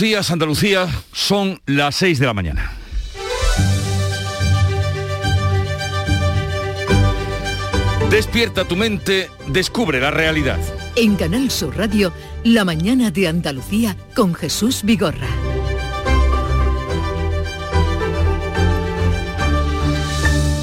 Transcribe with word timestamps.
días, 0.00 0.30
Andalucía, 0.30 0.86
son 1.12 1.60
las 1.66 1.96
6 1.96 2.18
de 2.18 2.26
la 2.26 2.34
mañana. 2.34 2.72
Despierta 8.10 8.64
tu 8.64 8.76
mente, 8.76 9.28
descubre 9.48 10.00
la 10.00 10.10
realidad. 10.10 10.58
En 10.96 11.16
Canal 11.16 11.50
Sur 11.50 11.76
Radio, 11.76 12.12
La 12.44 12.64
mañana 12.64 13.10
de 13.10 13.28
Andalucía 13.28 13.96
con 14.14 14.34
Jesús 14.34 14.82
Vigorra. 14.82 15.28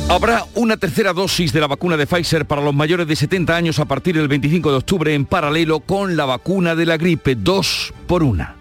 Habrá 0.10 0.46
una 0.56 0.78
tercera 0.78 1.14
dosis 1.14 1.52
de 1.52 1.60
la 1.60 1.68
vacuna 1.68 1.98
de 1.98 2.08
Pfizer 2.08 2.46
para 2.46 2.62
los 2.62 2.74
mayores 2.74 3.08
de 3.08 3.16
70 3.16 3.56
años 3.56 3.80
a 3.80 3.86
partir 3.86 4.16
del 4.16 4.28
25 4.28 4.72
de 4.72 4.78
octubre 4.78 5.14
en 5.14 5.26
paralelo 5.26 5.82
con 5.82 6.16
la 6.16 6.26
vacuna 6.26 6.76
de 6.76 6.86
la 6.86 6.98
gripe, 6.98 7.36
dos 7.36 7.94
por 8.08 8.24
una. 8.24 8.56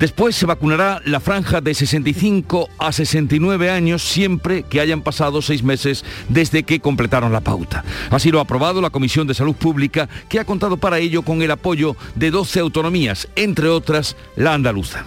Después 0.00 0.34
se 0.34 0.46
vacunará 0.46 1.02
la 1.04 1.20
franja 1.20 1.60
de 1.60 1.74
65 1.74 2.70
a 2.78 2.90
69 2.90 3.70
años 3.70 4.02
siempre 4.02 4.62
que 4.62 4.80
hayan 4.80 5.02
pasado 5.02 5.42
seis 5.42 5.62
meses 5.62 6.06
desde 6.30 6.62
que 6.62 6.80
completaron 6.80 7.32
la 7.32 7.42
pauta. 7.42 7.84
Así 8.08 8.30
lo 8.30 8.38
ha 8.38 8.44
aprobado 8.44 8.80
la 8.80 8.88
Comisión 8.88 9.26
de 9.26 9.34
Salud 9.34 9.54
Pública, 9.54 10.08
que 10.30 10.40
ha 10.40 10.46
contado 10.46 10.78
para 10.78 10.98
ello 10.98 11.20
con 11.20 11.42
el 11.42 11.50
apoyo 11.50 11.96
de 12.14 12.30
12 12.30 12.60
autonomías, 12.60 13.28
entre 13.36 13.68
otras 13.68 14.16
la 14.36 14.54
andaluza. 14.54 15.04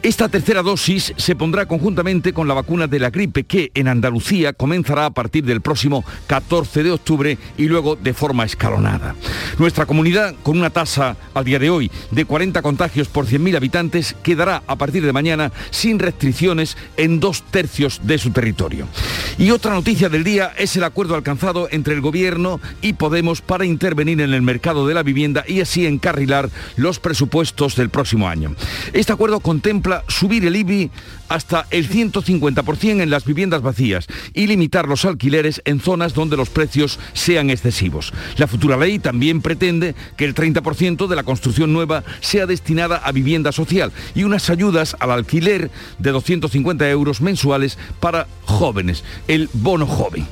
Esta 0.00 0.28
tercera 0.28 0.62
dosis 0.62 1.12
se 1.16 1.34
pondrá 1.34 1.66
conjuntamente 1.66 2.32
con 2.32 2.46
la 2.46 2.54
vacuna 2.54 2.86
de 2.86 3.00
la 3.00 3.10
gripe 3.10 3.42
que 3.42 3.72
en 3.74 3.88
Andalucía 3.88 4.52
comenzará 4.52 5.06
a 5.06 5.10
partir 5.10 5.44
del 5.44 5.60
próximo 5.60 6.04
14 6.28 6.84
de 6.84 6.92
octubre 6.92 7.36
y 7.56 7.64
luego 7.64 7.96
de 7.96 8.14
forma 8.14 8.44
escalonada. 8.44 9.16
Nuestra 9.58 9.86
comunidad, 9.86 10.36
con 10.44 10.56
una 10.56 10.70
tasa 10.70 11.16
al 11.34 11.44
día 11.44 11.58
de 11.58 11.70
hoy 11.70 11.90
de 12.12 12.24
40 12.24 12.62
contagios 12.62 13.08
por 13.08 13.26
100.000 13.26 13.56
habitantes, 13.56 14.14
quedará 14.22 14.62
a 14.68 14.76
partir 14.76 15.04
de 15.04 15.12
mañana 15.12 15.50
sin 15.70 15.98
restricciones 15.98 16.76
en 16.96 17.18
dos 17.18 17.42
tercios 17.42 18.00
de 18.04 18.18
su 18.18 18.30
territorio. 18.30 18.86
Y 19.36 19.50
otra 19.50 19.74
noticia 19.74 20.08
del 20.08 20.22
día 20.22 20.52
es 20.56 20.76
el 20.76 20.84
acuerdo 20.84 21.16
alcanzado 21.16 21.68
entre 21.72 21.94
el 21.94 22.00
Gobierno 22.00 22.60
y 22.82 22.92
Podemos 22.92 23.40
para 23.40 23.64
intervenir 23.64 24.20
en 24.20 24.32
el 24.32 24.42
mercado 24.42 24.86
de 24.86 24.94
la 24.94 25.02
vivienda 25.02 25.44
y 25.46 25.60
así 25.60 25.86
encarrilar 25.86 26.50
los 26.76 27.00
presupuestos 27.00 27.74
del 27.74 27.90
próximo 27.90 28.28
año. 28.28 28.54
Este 28.92 29.12
acuerdo 29.12 29.40
contempla 29.40 29.87
subir 30.08 30.44
el 30.44 30.56
IBI 30.56 30.90
hasta 31.28 31.66
el 31.70 31.88
150% 31.88 33.02
en 33.02 33.10
las 33.10 33.24
viviendas 33.24 33.62
vacías 33.62 34.06
y 34.34 34.46
limitar 34.46 34.88
los 34.88 35.04
alquileres 35.04 35.60
en 35.64 35.80
zonas 35.80 36.14
donde 36.14 36.36
los 36.36 36.48
precios 36.48 36.98
sean 37.12 37.50
excesivos. 37.50 38.12
La 38.36 38.46
futura 38.46 38.76
ley 38.76 38.98
también 38.98 39.42
pretende 39.42 39.94
que 40.16 40.24
el 40.24 40.34
30% 40.34 41.06
de 41.06 41.16
la 41.16 41.24
construcción 41.24 41.72
nueva 41.72 42.04
sea 42.20 42.46
destinada 42.46 42.96
a 42.96 43.12
vivienda 43.12 43.52
social 43.52 43.92
y 44.14 44.24
unas 44.24 44.50
ayudas 44.50 44.96
al 45.00 45.10
alquiler 45.10 45.70
de 45.98 46.10
250 46.10 46.88
euros 46.90 47.20
mensuales 47.20 47.78
para 48.00 48.26
jóvenes, 48.44 49.04
el 49.26 49.48
bono 49.52 49.86
joven. 49.86 50.26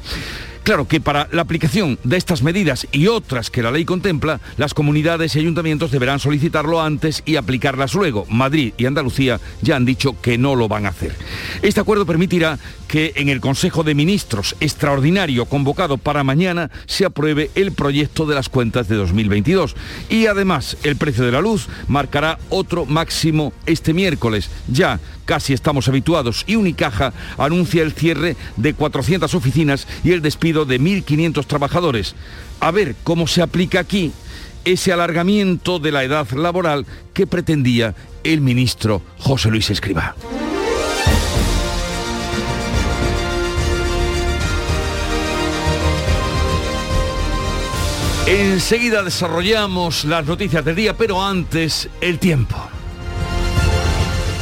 Claro 0.67 0.89
que 0.89 1.01
para 1.01 1.29
la 1.31 1.43
aplicación 1.43 1.97
de 2.03 2.17
estas 2.17 2.43
medidas 2.43 2.89
y 2.91 3.07
otras 3.07 3.53
que 3.53 3.63
la 3.63 3.71
ley 3.71 3.85
contempla, 3.85 4.41
las 4.57 4.75
comunidades 4.75 5.37
y 5.37 5.39
ayuntamientos 5.39 5.93
deberán 5.93 6.19
solicitarlo 6.19 6.83
antes 6.83 7.23
y 7.25 7.37
aplicarlas 7.37 7.95
luego. 7.95 8.27
Madrid 8.29 8.75
y 8.77 8.87
Andalucía 8.87 9.39
ya 9.63 9.77
han 9.77 9.85
dicho 9.85 10.21
que 10.21 10.39
no 10.39 10.57
lo 10.57 10.67
van 10.67 10.87
a 10.87 10.89
hacer. 10.89 11.15
Este 11.63 11.79
acuerdo 11.79 12.05
permitirá 12.05 12.59
que 12.89 13.13
en 13.15 13.29
el 13.29 13.41
Consejo 13.41 13.85
de 13.85 13.95
Ministros 13.95 14.57
extraordinario 14.59 15.47
convocado 15.47 15.99
para 15.99 16.25
mañana 16.25 16.69
se 16.87 17.05
apruebe 17.05 17.53
el 17.55 17.71
proyecto 17.71 18.27
de 18.27 18.35
las 18.35 18.49
cuentas 18.49 18.89
de 18.89 18.97
2022. 18.97 19.77
Y 20.09 20.27
además 20.27 20.79
el 20.83 20.97
precio 20.97 21.25
de 21.25 21.31
la 21.31 21.41
luz 21.41 21.69
marcará 21.87 22.41
otro 22.51 22.87
máximo 22.87 23.53
este 23.67 23.95
miércoles. 23.95 24.51
Ya 24.67 24.99
casi 25.27 25.53
estamos 25.53 25.89
habituados 25.89 26.45
y 26.47 26.57
Unicaja 26.57 27.13
anuncia 27.37 27.83
el 27.83 27.93
cierre 27.93 28.37
de 28.57 28.73
400 28.73 29.35
oficinas 29.35 29.87
y 30.03 30.13
el 30.13 30.23
despido 30.23 30.65
de 30.65 30.81
1.500 30.81 31.45
trabajadores. 31.47 32.15
A 32.61 32.71
ver 32.71 32.97
cómo 33.05 33.27
se 33.27 33.43
aplica 33.43 33.81
aquí 33.81 34.13
ese 34.65 34.93
alargamiento 34.93 35.79
de 35.79 35.93
la 35.93 36.05
edad 36.05 36.31
laboral 36.31 36.87
que 37.13 37.27
pretendía 37.27 37.95
el 38.25 38.41
ministro 38.41 39.03
José 39.19 39.51
Luis 39.51 39.69
Escribá. 39.71 40.17
Enseguida 48.27 49.05
desarrollamos 49.05 50.05
las 50.05 50.27
noticias 50.27 50.65
del 50.65 50.75
día, 50.75 50.97
pero 50.97 51.23
antes 51.23 51.89
el 52.01 52.19
tiempo. 52.19 52.76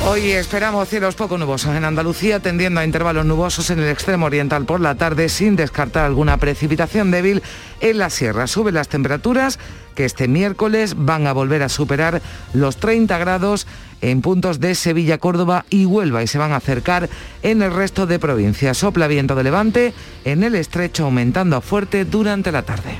Hoy 0.06 0.32
esperamos 0.32 0.90
cielos 0.90 1.14
poco 1.14 1.38
nubosos 1.38 1.74
en 1.74 1.82
Andalucía, 1.82 2.38
tendiendo 2.38 2.78
a 2.78 2.84
intervalos 2.84 3.24
nubosos 3.24 3.70
en 3.70 3.78
el 3.80 3.88
extremo 3.88 4.26
oriental 4.26 4.66
por 4.66 4.80
la 4.80 4.96
tarde, 4.96 5.30
sin 5.30 5.56
descartar 5.56 6.04
alguna 6.04 6.36
precipitación 6.36 7.10
débil 7.10 7.42
en 7.80 7.96
la 7.96 8.10
sierra. 8.10 8.46
Suben 8.46 8.74
las 8.74 8.88
temperaturas 8.88 9.58
que 9.94 10.04
este 10.04 10.28
miércoles 10.28 10.94
van 10.98 11.26
a 11.26 11.32
volver 11.32 11.62
a 11.62 11.70
superar 11.70 12.20
los 12.52 12.76
30 12.76 13.16
grados 13.16 13.66
en 14.02 14.20
puntos 14.20 14.60
de 14.60 14.74
Sevilla, 14.74 15.16
Córdoba 15.16 15.64
y 15.70 15.86
Huelva 15.86 16.22
y 16.22 16.26
se 16.26 16.36
van 16.36 16.52
a 16.52 16.56
acercar 16.56 17.08
en 17.42 17.62
el 17.62 17.72
resto 17.72 18.06
de 18.06 18.18
provincias. 18.18 18.76
Sopla 18.76 19.06
viento 19.06 19.34
de 19.34 19.44
levante 19.44 19.94
en 20.26 20.44
el 20.44 20.54
estrecho 20.54 21.04
aumentando 21.04 21.56
a 21.56 21.60
fuerte 21.62 22.04
durante 22.04 22.52
la 22.52 22.62
tarde. 22.62 22.98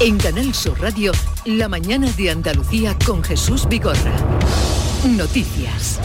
En 0.00 0.16
Canal 0.16 0.54
Sur 0.54 0.80
Radio, 0.80 1.12
la 1.44 1.68
mañana 1.68 2.10
de 2.16 2.30
Andalucía 2.30 2.96
con 3.04 3.22
Jesús 3.22 3.68
Vigorra. 3.68 4.12
Noticias. 5.04 5.98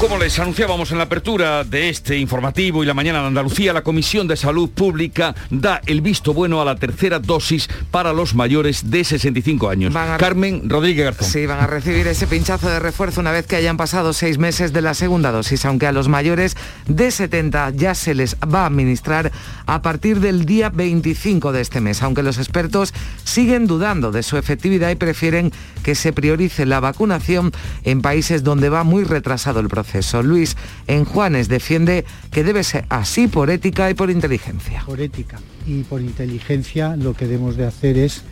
Como 0.00 0.16
les 0.16 0.38
anunciábamos 0.38 0.90
en 0.92 0.96
la 0.96 1.04
apertura 1.04 1.62
de 1.62 1.90
este 1.90 2.16
informativo 2.16 2.82
y 2.82 2.86
la 2.86 2.94
mañana 2.94 3.20
de 3.20 3.26
Andalucía, 3.26 3.74
la 3.74 3.82
Comisión 3.82 4.26
de 4.26 4.34
Salud 4.34 4.70
Pública 4.70 5.34
da 5.50 5.82
el 5.84 6.00
visto 6.00 6.32
bueno 6.32 6.62
a 6.62 6.64
la 6.64 6.76
tercera 6.76 7.18
dosis 7.18 7.68
para 7.90 8.14
los 8.14 8.34
mayores 8.34 8.90
de 8.90 9.04
65 9.04 9.68
años. 9.68 9.94
Carmen 10.18 10.70
Rodríguez 10.70 11.04
Garzón. 11.04 11.28
Sí, 11.28 11.44
van 11.44 11.60
a 11.60 11.66
recibir 11.66 12.06
ese 12.06 12.26
pinchazo 12.26 12.70
de 12.70 12.80
refuerzo 12.80 13.20
una 13.20 13.30
vez 13.30 13.46
que 13.46 13.56
hayan 13.56 13.76
pasado 13.76 14.14
seis 14.14 14.38
meses 14.38 14.72
de 14.72 14.80
la 14.80 14.94
segunda 14.94 15.32
dosis, 15.32 15.66
aunque 15.66 15.86
a 15.86 15.92
los 15.92 16.08
mayores 16.08 16.56
de 16.86 17.10
70 17.10 17.68
ya 17.76 17.94
se 17.94 18.14
les 18.14 18.36
va 18.36 18.62
a 18.62 18.66
administrar 18.68 19.30
a 19.66 19.82
partir 19.82 20.20
del 20.20 20.46
día 20.46 20.70
25 20.70 21.52
de 21.52 21.60
este 21.60 21.82
mes, 21.82 22.02
aunque 22.02 22.22
los 22.22 22.38
expertos 22.38 22.94
siguen 23.24 23.66
dudando 23.66 24.12
de 24.12 24.22
su 24.22 24.38
efectividad 24.38 24.88
y 24.88 24.94
prefieren 24.94 25.52
que 25.82 25.94
se 25.94 26.14
priorice 26.14 26.64
la 26.64 26.80
vacunación 26.80 27.52
en 27.84 28.00
países 28.00 28.42
donde 28.42 28.70
va 28.70 28.82
muy 28.82 29.04
retrasado 29.04 29.60
el 29.60 29.68
proceso. 29.68 29.89
Luis 30.22 30.56
en 30.86 31.04
Juanes 31.04 31.48
defiende 31.48 32.04
que 32.30 32.44
debe 32.44 32.64
ser 32.64 32.84
así 32.88 33.26
por 33.26 33.50
ética 33.50 33.90
y 33.90 33.94
por 33.94 34.10
inteligencia. 34.10 34.82
Por 34.86 35.00
ética 35.00 35.38
y 35.66 35.82
por 35.82 36.00
inteligencia 36.00 36.96
lo 36.96 37.14
que 37.14 37.26
debemos 37.26 37.56
de 37.56 37.66
hacer 37.66 37.98
es 37.98 38.22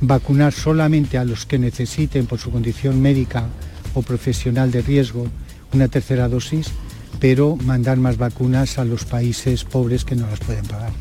vacunar 0.00 0.52
solamente 0.52 1.18
a 1.18 1.24
los 1.24 1.46
que 1.46 1.58
necesiten 1.58 2.26
por 2.26 2.38
su 2.38 2.50
condición 2.50 3.00
médica 3.00 3.46
o 3.94 4.02
profesional 4.02 4.70
de 4.70 4.82
riesgo 4.82 5.26
una 5.72 5.88
tercera 5.88 6.28
dosis, 6.28 6.68
pero 7.20 7.56
mandar 7.56 7.98
más 7.98 8.16
vacunas 8.16 8.78
a 8.78 8.84
los 8.84 9.04
países 9.04 9.64
pobres 9.64 10.04
que 10.04 10.16
no 10.16 10.26
las 10.26 10.40
pueden 10.40 10.66
pagar. 10.66 10.92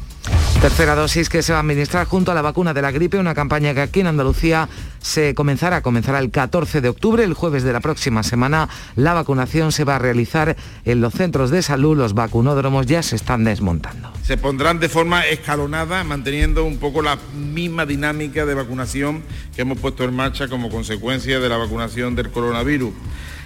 Tercera 0.61 0.93
dosis 0.93 1.27
que 1.27 1.41
se 1.41 1.53
va 1.53 1.57
a 1.57 1.61
administrar 1.61 2.05
junto 2.05 2.31
a 2.31 2.35
la 2.35 2.43
vacuna 2.43 2.71
de 2.71 2.83
la 2.83 2.91
gripe, 2.91 3.17
una 3.17 3.33
campaña 3.33 3.73
que 3.73 3.81
aquí 3.81 4.01
en 4.01 4.05
Andalucía 4.05 4.69
se 4.99 5.33
comenzará, 5.33 5.81
comenzará 5.81 6.19
el 6.19 6.29
14 6.29 6.81
de 6.81 6.89
octubre, 6.89 7.23
el 7.23 7.33
jueves 7.33 7.63
de 7.63 7.73
la 7.73 7.79
próxima 7.79 8.21
semana. 8.21 8.69
La 8.95 9.15
vacunación 9.15 9.71
se 9.71 9.85
va 9.85 9.95
a 9.95 9.99
realizar 9.99 10.55
en 10.85 11.01
los 11.01 11.15
centros 11.15 11.49
de 11.49 11.63
salud, 11.63 11.97
los 11.97 12.13
vacunódromos 12.13 12.85
ya 12.85 13.01
se 13.01 13.15
están 13.15 13.43
desmontando. 13.43 14.13
Se 14.21 14.37
pondrán 14.37 14.79
de 14.79 14.87
forma 14.87 15.25
escalonada, 15.25 16.03
manteniendo 16.03 16.63
un 16.63 16.77
poco 16.77 17.01
la 17.01 17.17
misma 17.33 17.87
dinámica 17.87 18.45
de 18.45 18.53
vacunación 18.53 19.23
que 19.55 19.63
hemos 19.63 19.79
puesto 19.79 20.03
en 20.03 20.15
marcha 20.15 20.47
como 20.47 20.69
consecuencia 20.69 21.39
de 21.39 21.49
la 21.49 21.57
vacunación 21.57 22.15
del 22.15 22.29
coronavirus. 22.29 22.93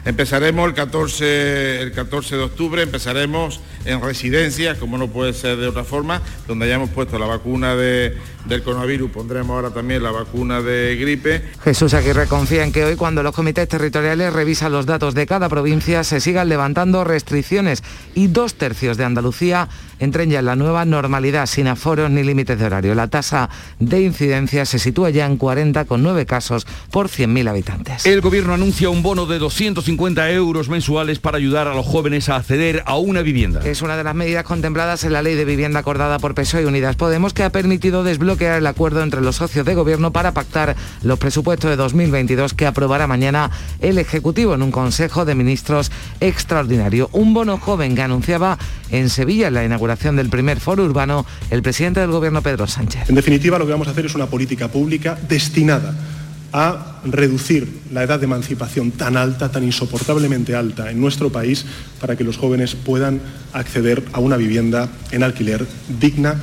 Empezaremos 0.06 0.68
el 0.68 0.76
14, 0.76 1.82
el 1.82 1.92
14 1.92 2.38
de 2.38 2.44
octubre, 2.44 2.84
empezaremos 2.84 3.60
en 3.86 4.02
residencias, 4.04 4.78
como 4.78 5.00
no 5.00 5.08
puede 5.08 5.34
ser 5.34 5.58
de 5.58 5.68
otra 5.68 5.84
forma, 5.84 6.22
donde 6.48 6.66
hayamos 6.66 6.92
puesto 6.92 7.18
la 7.18 7.26
vacuna 7.26 7.76
de, 7.76 8.16
del 8.48 8.64
coronavirus, 8.64 9.12
pondremos 9.12 9.56
ahora 9.56 9.72
también 9.72 10.04
la 10.04 10.12
vacuna 10.12 10.62
de 10.62 10.96
gripe. 10.96 11.44
Jesús 11.64 11.94
Aguirre 11.94 12.28
confía 12.28 12.64
en 12.64 12.72
que 12.72 12.86
hoy, 12.86 12.96
cuando 12.96 13.24
los 13.24 13.34
comités 13.34 13.68
territoriales 13.68 14.34
revisan 14.34 14.72
los 14.72 14.86
datos 14.86 15.16
de 15.16 15.26
cada 15.26 15.50
provincia, 15.50 16.04
se 16.04 16.20
sigan 16.20 16.50
levantando 16.50 17.04
restricciones 17.04 17.84
y 18.14 18.28
dos 18.28 18.56
tercios 18.56 18.98
de 18.98 19.06
Andalucía 19.06 19.68
entren 20.00 20.30
ya 20.30 20.40
en 20.40 20.46
la 20.46 20.56
nueva 20.56 20.86
normalidad, 20.86 21.46
sin 21.46 21.68
aforos 21.68 22.12
ni 22.12 22.24
límites 22.24 22.60
de 22.60 22.66
horario. 22.66 22.96
La 22.96 23.08
tasa 23.08 23.50
de 23.80 24.02
incidencia 24.02 24.66
se 24.66 24.78
sitúa 24.78 25.10
ya 25.10 25.26
en 25.26 25.40
40,9 25.40 26.26
casos 26.26 26.68
por 26.92 27.08
100.000 27.08 27.50
habitantes. 27.50 28.06
El 28.06 28.22
gobierno 28.22 28.54
anuncia 28.54 28.90
un 28.90 29.02
bono 29.02 29.26
de 29.26 29.40
250 29.40 30.32
euros 30.32 30.70
mensuales 30.70 31.20
para 31.20 31.38
ayudar 31.38 31.68
a 31.68 31.74
los 31.74 31.86
jóvenes 31.86 32.30
a 32.30 32.36
acceder 32.36 32.84
a 32.86 32.98
una 32.98 33.22
vivienda. 33.22 33.62
Es 33.64 33.82
una 33.82 33.98
de 33.98 34.04
las 34.04 34.16
medidas 34.16 34.44
contempladas 34.44 35.04
en 35.04 35.14
la 35.14 35.22
ley 35.22 35.36
de 35.36 35.46
vivienda 35.46 35.80
acordada 35.80 36.20
por 36.20 36.36
PSOE 36.36 36.64
y 36.64 36.66
Unidas 36.66 36.96
Podemos 36.96 37.34
que 37.34 37.44
ha 37.44 37.52
permitido 37.52 38.04
desbloquear 38.04 38.35
desbloquear 38.36 38.58
el 38.60 38.68
acuerdo 38.68 39.02
entre 39.02 39.22
los 39.22 39.38
socios 39.38 39.66
de 39.66 39.76
gobierno 39.76 40.12
para 40.12 40.34
pactar 40.34 40.76
los 41.04 41.18
presupuestos 41.20 41.70
de 41.70 41.76
2022 41.78 42.54
que 42.54 42.66
aprobará 42.66 43.08
mañana 43.08 43.50
el 43.80 43.98
Ejecutivo 43.98 44.54
en 44.54 44.62
un 44.62 44.72
Consejo 44.72 45.26
de 45.26 45.36
Ministros 45.36 45.92
extraordinario. 46.20 47.10
Un 47.14 47.34
bono 47.34 47.58
joven 47.58 47.96
que 47.96 48.02
anunciaba 48.02 48.58
en 48.92 49.10
Sevilla 49.10 49.48
en 49.48 49.54
la 49.54 49.64
inauguración 49.64 50.18
del 50.18 50.30
primer 50.30 50.60
foro 50.60 50.84
urbano 50.84 51.26
el 51.50 51.62
presidente 51.62 52.02
del 52.02 52.12
gobierno 52.12 52.42
Pedro 52.42 52.68
Sánchez. 52.68 53.10
En 53.10 53.16
definitiva, 53.16 53.58
lo 53.58 53.66
que 53.66 53.72
vamos 53.72 53.88
a 53.88 53.92
hacer 53.92 54.06
es 54.06 54.16
una 54.16 54.28
política 54.28 54.68
pública 54.68 55.18
destinada 55.28 55.96
a 56.52 57.02
reducir 57.04 57.82
la 57.92 58.04
edad 58.04 58.20
de 58.20 58.26
emancipación 58.26 58.92
tan 58.92 59.18
alta, 59.18 59.52
tan 59.52 59.64
insoportablemente 59.64 60.56
alta 60.56 60.90
en 60.90 61.02
nuestro 61.02 61.32
país, 61.32 61.66
para 62.00 62.16
que 62.16 62.24
los 62.24 62.38
jóvenes 62.38 62.76
puedan 62.76 63.20
acceder 63.54 64.04
a 64.14 64.20
una 64.20 64.38
vivienda 64.38 64.90
en 65.12 65.24
alquiler 65.24 65.66
digna, 66.00 66.36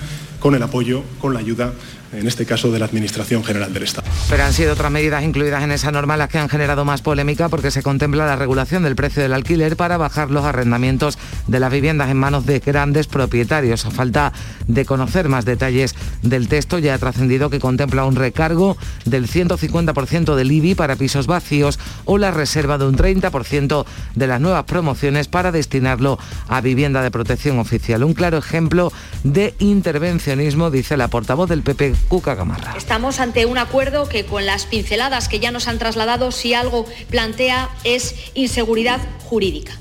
con 0.42 0.56
el 0.56 0.62
apoyo, 0.64 1.04
con 1.20 1.34
la 1.34 1.40
ayuda 1.40 1.72
en 2.12 2.26
este 2.26 2.44
caso 2.44 2.70
de 2.72 2.78
la 2.78 2.84
Administración 2.84 3.44
General 3.44 3.72
del 3.72 3.84
Estado. 3.84 4.06
Pero 4.28 4.44
han 4.44 4.52
sido 4.52 4.72
otras 4.72 4.90
medidas 4.90 5.22
incluidas 5.22 5.62
en 5.62 5.70
esa 5.70 5.92
norma 5.92 6.16
las 6.16 6.28
que 6.28 6.38
han 6.38 6.48
generado 6.48 6.84
más 6.84 7.00
polémica 7.00 7.48
porque 7.48 7.70
se 7.70 7.82
contempla 7.82 8.26
la 8.26 8.36
regulación 8.36 8.82
del 8.82 8.96
precio 8.96 9.22
del 9.22 9.32
alquiler 9.32 9.76
para 9.76 9.96
bajar 9.96 10.30
los 10.30 10.44
arrendamientos 10.44 11.16
de 11.46 11.60
las 11.60 11.72
viviendas 11.72 12.10
en 12.10 12.16
manos 12.16 12.44
de 12.44 12.58
grandes 12.58 13.06
propietarios. 13.06 13.86
A 13.86 13.90
falta 13.92 14.32
de 14.66 14.84
conocer 14.84 15.28
más 15.28 15.44
detalles 15.44 15.94
del 16.22 16.48
texto, 16.48 16.78
ya 16.78 16.94
ha 16.94 16.98
trascendido 16.98 17.50
que 17.50 17.60
contempla 17.60 18.04
un 18.04 18.16
recargo 18.16 18.76
del 19.04 19.28
150% 19.28 20.34
del 20.34 20.52
IBI 20.52 20.74
para 20.74 20.96
pisos 20.96 21.26
vacíos 21.26 21.78
o 22.04 22.18
la 22.18 22.30
reserva 22.30 22.78
de 22.78 22.86
un 22.86 22.96
30% 22.96 23.84
de 24.14 24.26
las 24.26 24.40
nuevas 24.40 24.64
promociones 24.64 25.28
para 25.28 25.52
destinarlo 25.52 26.18
a 26.48 26.60
vivienda 26.60 27.02
de 27.02 27.10
protección 27.10 27.58
oficial. 27.58 28.04
Un 28.04 28.14
claro 28.14 28.38
ejemplo 28.38 28.92
de 29.24 29.54
intervencionismo, 29.58 30.70
dice 30.70 30.96
la 30.96 31.08
portavoz 31.08 31.48
del 31.48 31.62
PP 31.62 31.94
Cuca 32.08 32.34
Gamarra. 32.34 32.74
Estamos 32.76 33.20
ante 33.20 33.46
un 33.46 33.58
acuerdo 33.58 34.08
que 34.08 34.24
con 34.24 34.46
las 34.46 34.66
pinceladas 34.66 35.28
que 35.28 35.40
ya 35.40 35.50
nos 35.50 35.68
han 35.68 35.78
trasladado, 35.78 36.30
si 36.32 36.54
algo 36.54 36.86
plantea 37.10 37.70
es 37.84 38.14
inseguridad 38.34 39.00
jurídica 39.24 39.72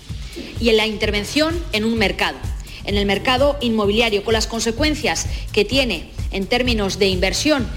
y 0.59 0.69
en 0.69 0.77
la 0.77 0.85
intervención 0.85 1.55
en 1.73 1.85
un 1.85 1.97
mercado, 1.97 2.37
en 2.85 2.97
el 2.97 3.05
mercado 3.05 3.57
inmobiliario, 3.61 4.23
con 4.23 4.33
las 4.33 4.47
consecuencias 4.47 5.27
que 5.51 5.65
tiene 5.65 6.09
en 6.31 6.47
términos 6.47 6.99
de 6.99 7.07
inversión 7.07 7.67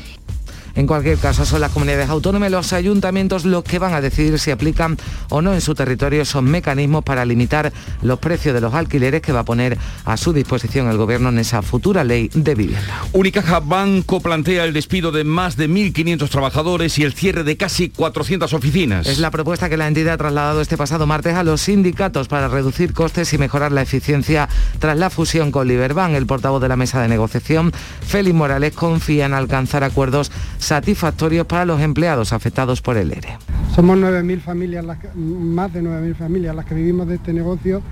en 0.74 0.86
cualquier 0.86 1.18
caso, 1.18 1.44
son 1.44 1.60
las 1.60 1.70
comunidades 1.70 2.08
autónomas 2.08 2.48
y 2.48 2.52
los 2.52 2.72
ayuntamientos 2.72 3.44
los 3.44 3.64
que 3.64 3.78
van 3.78 3.94
a 3.94 4.00
decidir 4.00 4.38
si 4.38 4.50
aplican 4.50 4.96
o 5.28 5.40
no 5.40 5.54
en 5.54 5.60
su 5.60 5.74
territorio 5.74 6.22
esos 6.22 6.42
mecanismos 6.42 7.04
para 7.04 7.24
limitar 7.24 7.72
los 8.02 8.18
precios 8.18 8.54
de 8.54 8.60
los 8.60 8.74
alquileres 8.74 9.22
que 9.22 9.32
va 9.32 9.40
a 9.40 9.44
poner 9.44 9.78
a 10.04 10.16
su 10.16 10.32
disposición 10.32 10.88
el 10.88 10.96
Gobierno 10.96 11.28
en 11.28 11.38
esa 11.38 11.62
futura 11.62 12.04
ley 12.04 12.30
de 12.34 12.54
vivienda. 12.54 13.02
Unicaja 13.12 13.60
Banco 13.60 14.20
plantea 14.20 14.64
el 14.64 14.72
despido 14.72 15.12
de 15.12 15.24
más 15.24 15.56
de 15.56 15.68
1.500 15.68 16.28
trabajadores 16.28 16.98
y 16.98 17.04
el 17.04 17.12
cierre 17.12 17.44
de 17.44 17.56
casi 17.56 17.90
400 17.90 18.52
oficinas. 18.52 19.06
Es 19.06 19.18
la 19.18 19.30
propuesta 19.30 19.68
que 19.68 19.76
la 19.76 19.86
entidad 19.86 20.14
ha 20.14 20.18
trasladado 20.18 20.60
este 20.60 20.76
pasado 20.76 21.06
martes 21.06 21.34
a 21.34 21.44
los 21.44 21.60
sindicatos 21.60 22.28
para 22.28 22.48
reducir 22.48 22.92
costes 22.92 23.32
y 23.32 23.38
mejorar 23.38 23.72
la 23.72 23.82
eficiencia 23.82 24.48
tras 24.78 24.98
la 24.98 25.10
fusión 25.10 25.50
con 25.50 25.68
Liberbank. 25.68 26.14
El 26.14 26.26
portavoz 26.26 26.60
de 26.60 26.68
la 26.68 26.76
mesa 26.76 27.00
de 27.00 27.08
negociación, 27.08 27.72
Félix 28.06 28.34
Morales, 28.34 28.74
confía 28.74 29.26
en 29.26 29.34
alcanzar 29.34 29.84
acuerdos 29.84 30.32
satisfactorios 30.64 31.46
para 31.46 31.64
los 31.64 31.80
empleados 31.80 32.32
afectados 32.32 32.80
por 32.80 32.96
el 32.96 33.12
ERE. 33.12 33.38
Somos 33.74 33.98
9.000 33.98 34.40
familias, 34.40 34.84
más 35.14 35.72
de 35.72 35.82
9.000 35.82 36.14
familias 36.14 36.54
las 36.54 36.64
que 36.64 36.74
vivimos 36.74 37.08
de 37.08 37.16
este 37.16 37.32
negocio 37.32 37.82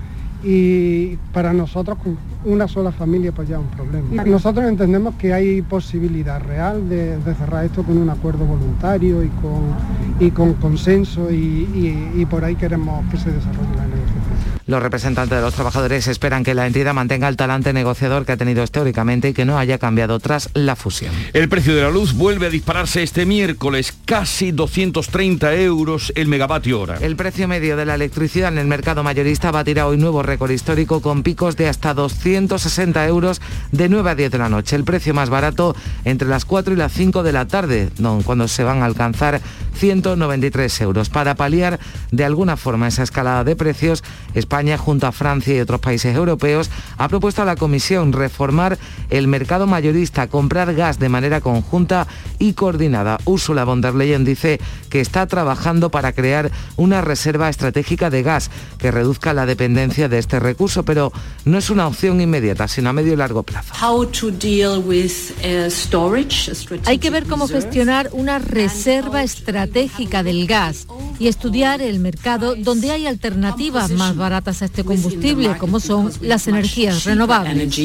y 0.43 1.15
para 1.31 1.53
nosotros 1.53 1.97
una 2.43 2.67
sola 2.67 2.91
familia 2.91 3.31
pues 3.31 3.47
ya 3.47 3.55
es 3.55 3.61
un 3.61 3.67
problema. 3.69 4.23
Nosotros 4.25 4.65
entendemos 4.65 5.15
que 5.15 5.33
hay 5.33 5.61
posibilidad 5.61 6.41
real 6.41 6.89
de, 6.89 7.17
cerrar 7.37 7.65
esto 7.65 7.83
con 7.83 7.97
un 7.97 8.09
acuerdo 8.09 8.45
voluntario 8.45 9.23
y 9.23 9.29
con, 9.29 9.73
y 10.19 10.31
con 10.31 10.53
consenso 10.55 11.31
y, 11.31 12.11
y 12.15 12.25
por 12.25 12.43
ahí 12.43 12.55
queremos 12.55 13.05
que 13.09 13.17
se 13.17 13.31
desarrolle 13.31 13.75
la 13.77 13.85
negociación. 13.87 14.22
Los 14.65 14.81
representantes 14.81 15.37
de 15.37 15.41
los 15.41 15.53
trabajadores 15.53 16.07
esperan 16.07 16.43
que 16.43 16.53
la 16.53 16.65
entidad 16.65 16.93
mantenga 16.93 17.27
el 17.27 17.35
talante 17.35 17.73
negociador 17.73 18.25
que 18.25 18.31
ha 18.31 18.37
tenido 18.37 18.63
históricamente 18.63 19.29
y 19.29 19.33
que 19.33 19.43
no 19.43 19.57
haya 19.57 19.77
cambiado 19.77 20.19
tras 20.19 20.49
la 20.53 20.77
fusión. 20.77 21.13
El 21.33 21.49
precio 21.49 21.75
de 21.75 21.81
la 21.81 21.91
luz 21.91 22.13
vuelve 22.13 22.47
a 22.47 22.49
dispararse 22.49 23.03
este 23.03 23.25
miércoles, 23.25 23.93
casi 24.05 24.51
230 24.53 25.53
euros 25.55 26.13
el 26.15 26.27
megavatio 26.27 26.79
hora. 26.79 26.97
El 27.01 27.17
precio 27.17 27.47
medio 27.47 27.75
de 27.75 27.85
la 27.85 27.95
electricidad 27.95 28.53
en 28.53 28.57
el 28.57 28.67
mercado 28.67 29.03
mayorista 29.03 29.51
va 29.51 29.59
a 29.59 29.63
tirar 29.65 29.87
hoy 29.87 29.97
nuevo 29.97 30.23
récord 30.23 30.51
histórico 30.51 31.01
con 31.01 31.23
picos 31.23 31.57
de 31.57 31.67
hasta 31.67 31.93
260 31.93 33.05
euros 33.07 33.41
de 33.73 33.89
9 33.89 34.11
a 34.11 34.15
10 34.15 34.31
de 34.31 34.37
la 34.37 34.49
noche. 34.49 34.77
El 34.77 34.85
precio 34.85 35.13
más 35.13 35.29
barato 35.29 35.75
entre 36.05 36.27
las 36.29 36.45
4 36.45 36.73
y 36.73 36.77
las 36.77 36.93
5 36.93 37.21
de 37.23 37.31
la 37.33 37.47
tarde, 37.47 37.89
cuando 38.23 38.47
se 38.47 38.63
van 38.63 38.81
a 38.81 38.85
alcanzar 38.85 39.41
193 39.75 40.81
euros. 40.81 41.09
Para 41.09 41.35
paliar 41.35 41.79
de 42.11 42.23
alguna 42.23 42.55
forma 42.55 42.87
esa 42.87 43.03
escalada 43.03 43.43
de 43.43 43.55
precios, 43.55 44.03
España, 44.53 44.77
junto 44.77 45.07
a 45.07 45.11
Francia 45.11 45.55
y 45.55 45.59
otros 45.61 45.79
países 45.79 46.15
europeos, 46.15 46.69
ha 46.99 47.07
propuesto 47.07 47.41
a 47.41 47.45
la 47.45 47.55
Comisión 47.55 48.13
reformar 48.13 48.77
el 49.09 49.27
mercado 49.27 49.65
mayorista, 49.65 50.27
comprar 50.27 50.75
gas 50.75 50.99
de 50.99 51.09
manera 51.09 51.41
conjunta 51.41 52.05
y 52.37 52.53
coordinada. 52.53 53.17
Ursula 53.25 53.63
von 53.63 53.81
der 53.81 53.95
Leyen 53.95 54.23
dice 54.23 54.59
que 54.91 55.01
está 55.01 55.25
trabajando 55.25 55.89
para 55.89 56.11
crear 56.11 56.51
una 56.75 57.01
reserva 57.01 57.49
estratégica 57.49 58.11
de 58.11 58.21
gas 58.21 58.51
que 58.77 58.91
reduzca 58.91 59.33
la 59.33 59.47
dependencia 59.47 60.07
de 60.07 60.19
este 60.19 60.39
recurso, 60.39 60.85
pero 60.85 61.11
no 61.45 61.57
es 61.57 61.71
una 61.71 61.87
opción 61.87 62.21
inmediata, 62.21 62.67
sino 62.67 62.91
a 62.91 62.93
medio 62.93 63.13
y 63.13 63.15
largo 63.15 63.41
plazo. 63.41 63.73
Uh, 63.81 64.05
Hay 66.85 66.99
que 66.99 67.09
ver 67.09 67.25
cómo 67.25 67.47
gestionar 67.47 68.09
una 68.11 68.37
reserva 68.37 69.23
estratégica 69.23 70.21
del 70.21 70.45
gas 70.45 70.85
y 71.17 71.27
estudiar 71.27 71.81
el 71.81 71.99
mercado 71.99 72.53
donde 72.55 72.91
hay 72.91 73.07
alternativas 73.07 73.89
más 73.89 74.15
baratas 74.15 74.42
a 74.45 74.65
este 74.65 74.83
combustible, 74.83 75.57
como 75.57 75.79
son 75.79 76.11
las 76.21 76.47
energías 76.47 77.05
renovables. 77.05 77.75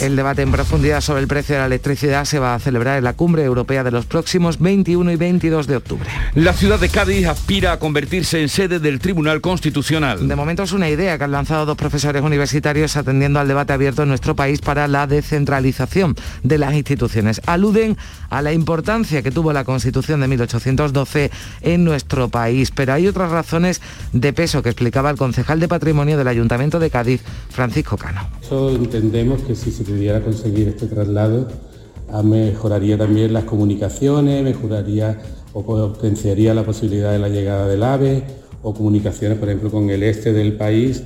El 0.00 0.16
debate 0.16 0.40
en 0.40 0.50
profundidad 0.50 1.02
sobre 1.02 1.20
el 1.20 1.28
precio 1.28 1.54
de 1.54 1.60
la 1.60 1.66
electricidad 1.66 2.24
se 2.24 2.38
va 2.38 2.54
a 2.54 2.58
celebrar 2.58 2.96
en 2.96 3.04
la 3.04 3.12
cumbre 3.12 3.44
europea 3.44 3.84
de 3.84 3.90
los 3.90 4.06
próximos 4.06 4.58
21 4.58 5.12
y 5.12 5.16
22 5.16 5.66
de 5.66 5.76
octubre. 5.76 6.08
La 6.34 6.54
ciudad 6.54 6.80
de 6.80 6.88
Cádiz 6.88 7.26
aspira 7.26 7.72
a 7.72 7.78
convertirse 7.78 8.40
en 8.40 8.48
sede 8.48 8.78
del 8.78 8.98
Tribunal 8.98 9.42
Constitucional. 9.42 10.26
De 10.26 10.36
momento 10.36 10.62
es 10.62 10.72
una 10.72 10.88
idea 10.88 11.18
que 11.18 11.24
han 11.24 11.32
lanzado 11.32 11.66
dos 11.66 11.76
profesores 11.76 12.22
universitarios 12.22 12.96
atendiendo 12.96 13.40
al 13.40 13.48
debate 13.48 13.74
abierto 13.74 14.04
en 14.04 14.08
nuestro 14.08 14.34
país 14.34 14.62
para 14.62 14.88
la 14.88 15.06
descentralización 15.06 16.16
de 16.42 16.56
las 16.56 16.72
instituciones. 16.72 17.42
Aluden 17.44 17.98
a 18.30 18.40
la 18.40 18.54
importancia 18.54 19.22
que 19.22 19.30
tuvo 19.30 19.52
la 19.52 19.64
Constitución 19.64 20.20
de 20.20 20.28
1812 20.28 21.30
en 21.60 21.84
nuestro 21.84 22.30
país, 22.30 22.70
pero 22.70 22.94
hay 22.94 23.06
otras 23.06 23.30
razones 23.30 23.82
de 24.14 24.32
peso 24.32 24.62
que 24.62 24.70
explicaba 24.70 25.10
el 25.10 25.18
concejal 25.18 25.60
de 25.60 25.68
Patrimonio 25.68 26.16
del 26.16 26.28
Ayuntamiento 26.28 26.78
de 26.78 26.88
Cádiz, 26.88 27.20
Francisco 27.50 27.98
Cano. 27.98 28.29
Eso 28.42 28.70
entendemos 28.70 29.42
que 29.42 29.54
si 29.54 29.70
se 29.70 29.84
pudiera 29.84 30.20
conseguir 30.22 30.68
este 30.68 30.86
traslado, 30.86 31.48
ah, 32.10 32.22
mejoraría 32.22 32.98
también 32.98 33.32
las 33.32 33.44
comunicaciones, 33.44 34.42
mejoraría 34.42 35.18
o 35.52 35.64
potenciaría 35.64 36.54
la 36.54 36.64
posibilidad 36.64 37.12
de 37.12 37.18
la 37.18 37.28
llegada 37.28 37.66
del 37.66 37.82
AVE 37.82 38.22
o 38.62 38.74
comunicaciones, 38.74 39.38
por 39.38 39.48
ejemplo, 39.48 39.70
con 39.70 39.90
el 39.90 40.02
este 40.02 40.32
del 40.32 40.54
país, 40.54 41.02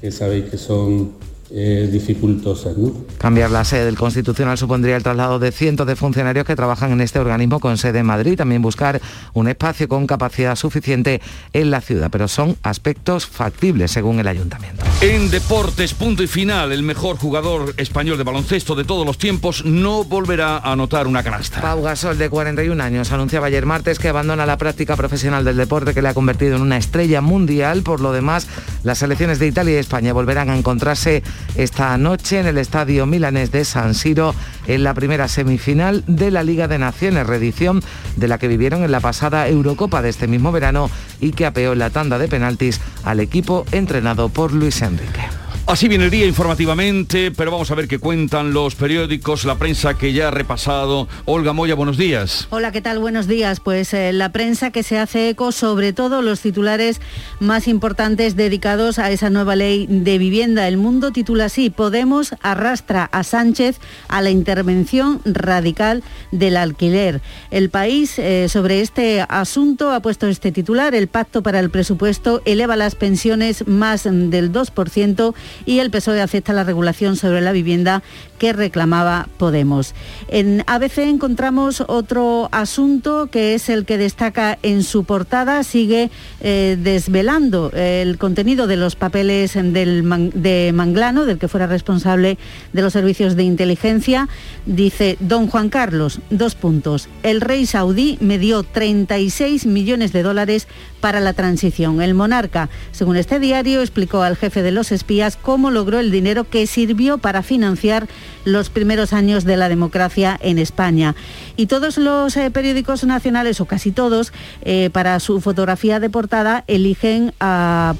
que 0.00 0.10
sabéis 0.10 0.44
que 0.46 0.58
son 0.58 1.12
eh, 1.50 1.88
dificultosas. 1.90 2.74
Cambiar 3.18 3.50
la 3.50 3.64
sede 3.64 3.86
del 3.86 3.96
Constitucional 3.96 4.58
supondría 4.58 4.96
el 4.96 5.02
traslado 5.02 5.38
de 5.38 5.50
cientos 5.52 5.86
de 5.86 5.96
funcionarios 5.96 6.44
que 6.44 6.56
trabajan 6.56 6.92
en 6.92 7.00
este 7.00 7.18
organismo 7.18 7.60
con 7.60 7.78
sede 7.78 8.00
en 8.00 8.06
Madrid, 8.06 8.36
también 8.36 8.62
buscar 8.62 9.00
un 9.32 9.48
espacio 9.48 9.88
con 9.88 10.06
capacidad 10.06 10.56
suficiente 10.56 11.20
en 11.52 11.70
la 11.70 11.80
ciudad, 11.80 12.10
pero 12.10 12.28
son 12.28 12.56
aspectos 12.62 13.26
factibles 13.26 13.90
según 13.90 14.20
el 14.20 14.28
ayuntamiento. 14.28 14.84
En 15.00 15.30
deportes, 15.30 15.94
punto 15.94 16.22
y 16.22 16.26
final, 16.26 16.72
el 16.72 16.82
mejor 16.82 17.16
jugador 17.16 17.72
español 17.76 18.18
de 18.18 18.24
baloncesto 18.24 18.74
de 18.74 18.84
todos 18.84 19.06
los 19.06 19.16
tiempos 19.16 19.64
no 19.64 20.04
volverá 20.04 20.58
a 20.58 20.72
anotar 20.72 21.06
una 21.06 21.22
canasta. 21.22 21.60
Pau 21.60 21.82
Gasol, 21.82 22.18
de 22.18 22.28
41 22.28 22.82
años, 22.82 23.12
anunciaba 23.12 23.46
ayer 23.46 23.64
martes 23.64 23.98
que 23.98 24.08
abandona 24.08 24.44
la 24.44 24.58
práctica 24.58 24.96
profesional 24.96 25.44
del 25.44 25.56
deporte 25.56 25.94
que 25.94 26.02
le 26.02 26.08
ha 26.08 26.14
convertido 26.14 26.56
en 26.56 26.62
una 26.62 26.76
estrella 26.76 27.20
mundial. 27.20 27.82
Por 27.82 28.00
lo 28.00 28.12
demás, 28.12 28.48
las 28.82 28.98
selecciones 28.98 29.38
de 29.38 29.46
Italia 29.46 29.74
y 29.74 29.76
España 29.76 30.12
volverán 30.12 30.50
a 30.50 30.56
encontrarse 30.56 31.22
esta 31.56 31.96
noche 31.98 32.40
en 32.40 32.46
el 32.46 32.58
estadio 32.58 33.06
milanés 33.06 33.50
de 33.50 33.64
San 33.64 33.94
Siro 33.94 34.34
en 34.66 34.82
la 34.82 34.94
primera 34.94 35.28
semifinal 35.28 36.04
de 36.06 36.30
la 36.30 36.42
Liga 36.42 36.68
de 36.68 36.78
Naciones, 36.78 37.26
reedición 37.26 37.82
de 38.16 38.28
la 38.28 38.38
que 38.38 38.48
vivieron 38.48 38.84
en 38.84 38.92
la 38.92 39.00
pasada 39.00 39.48
Eurocopa 39.48 40.02
de 40.02 40.10
este 40.10 40.28
mismo 40.28 40.52
verano 40.52 40.90
y 41.20 41.32
que 41.32 41.46
apeó 41.46 41.72
en 41.72 41.78
la 41.80 41.90
tanda 41.90 42.18
de 42.18 42.28
penaltis 42.28 42.80
al 43.04 43.20
equipo 43.20 43.64
entrenado 43.72 44.28
por 44.28 44.52
Luis 44.52 44.82
Enrique. 44.82 45.37
Así 45.68 45.86
viene 45.86 46.06
el 46.06 46.10
día 46.10 46.24
informativamente, 46.24 47.30
pero 47.30 47.50
vamos 47.50 47.70
a 47.70 47.74
ver 47.74 47.88
qué 47.88 47.98
cuentan 47.98 48.54
los 48.54 48.74
periódicos, 48.74 49.44
la 49.44 49.58
prensa 49.58 49.98
que 49.98 50.14
ya 50.14 50.28
ha 50.28 50.30
repasado. 50.30 51.08
Olga 51.26 51.52
Moya, 51.52 51.74
buenos 51.74 51.98
días. 51.98 52.46
Hola, 52.48 52.72
¿qué 52.72 52.80
tal? 52.80 52.98
Buenos 53.00 53.26
días. 53.26 53.60
Pues 53.60 53.92
eh, 53.92 54.14
la 54.14 54.32
prensa 54.32 54.70
que 54.70 54.82
se 54.82 54.98
hace 54.98 55.28
eco 55.28 55.52
sobre 55.52 55.92
todo 55.92 56.22
los 56.22 56.40
titulares 56.40 57.02
más 57.38 57.68
importantes 57.68 58.34
dedicados 58.34 58.98
a 58.98 59.10
esa 59.10 59.28
nueva 59.28 59.56
ley 59.56 59.86
de 59.90 60.16
vivienda. 60.16 60.66
El 60.68 60.78
mundo 60.78 61.12
titula 61.12 61.44
así, 61.44 61.68
Podemos 61.68 62.34
arrastra 62.40 63.04
a 63.04 63.22
Sánchez 63.22 63.78
a 64.08 64.22
la 64.22 64.30
intervención 64.30 65.20
radical 65.26 66.02
del 66.32 66.56
alquiler. 66.56 67.20
El 67.50 67.68
país 67.68 68.18
eh, 68.18 68.48
sobre 68.48 68.80
este 68.80 69.20
asunto 69.28 69.92
ha 69.92 70.00
puesto 70.00 70.28
este 70.28 70.50
titular, 70.50 70.94
el 70.94 71.08
pacto 71.08 71.42
para 71.42 71.60
el 71.60 71.68
presupuesto 71.68 72.40
eleva 72.46 72.74
las 72.74 72.94
pensiones 72.94 73.68
más 73.68 74.04
del 74.04 74.50
2% 74.50 75.34
y 75.66 75.78
el 75.80 75.90
PSOE 75.90 76.20
acepta 76.20 76.52
la 76.52 76.64
regulación 76.64 77.16
sobre 77.16 77.40
la 77.40 77.52
vivienda 77.52 78.02
que 78.38 78.52
reclamaba 78.52 79.28
Podemos. 79.36 79.94
En 80.28 80.62
ABC 80.66 80.98
encontramos 80.98 81.82
otro 81.86 82.48
asunto 82.52 83.28
que 83.30 83.54
es 83.54 83.68
el 83.68 83.84
que 83.84 83.98
destaca 83.98 84.58
en 84.62 84.82
su 84.82 85.04
portada, 85.04 85.62
sigue 85.64 86.10
eh, 86.40 86.76
desvelando 86.80 87.70
el 87.74 88.18
contenido 88.18 88.66
de 88.66 88.76
los 88.76 88.96
papeles 88.96 89.54
de 89.54 90.70
Manglano, 90.74 91.24
del 91.24 91.38
que 91.38 91.48
fuera 91.48 91.66
responsable 91.66 92.38
de 92.72 92.82
los 92.82 92.92
servicios 92.92 93.36
de 93.36 93.42
inteligencia. 93.42 94.28
Dice, 94.66 95.16
don 95.20 95.48
Juan 95.48 95.68
Carlos, 95.68 96.20
dos 96.30 96.54
puntos, 96.54 97.08
el 97.22 97.40
rey 97.40 97.66
saudí 97.66 98.18
me 98.20 98.38
dio 98.38 98.62
36 98.62 99.66
millones 99.66 100.12
de 100.12 100.22
dólares 100.22 100.68
para 101.00 101.20
la 101.20 101.32
transición. 101.32 102.00
El 102.02 102.14
monarca, 102.14 102.68
según 102.92 103.16
este 103.16 103.38
diario, 103.38 103.80
explicó 103.80 104.22
al 104.22 104.36
jefe 104.36 104.62
de 104.62 104.70
los 104.70 104.92
espías 104.92 105.36
cómo 105.48 105.70
logró 105.70 105.98
el 105.98 106.10
dinero 106.10 106.44
que 106.44 106.66
sirvió 106.66 107.16
para 107.16 107.42
financiar 107.42 108.06
los 108.44 108.68
primeros 108.68 109.14
años 109.14 109.46
de 109.46 109.56
la 109.56 109.70
democracia 109.70 110.38
en 110.42 110.58
España. 110.58 111.14
Y 111.56 111.64
todos 111.64 111.96
los 111.96 112.36
eh, 112.36 112.50
periódicos 112.50 113.02
nacionales, 113.04 113.58
o 113.62 113.64
casi 113.64 113.90
todos, 113.90 114.34
eh, 114.60 114.90
para 114.92 115.18
su 115.20 115.40
fotografía 115.40 116.00
de 116.00 116.10
portada, 116.10 116.64
eligen 116.66 117.32
a, 117.40 117.94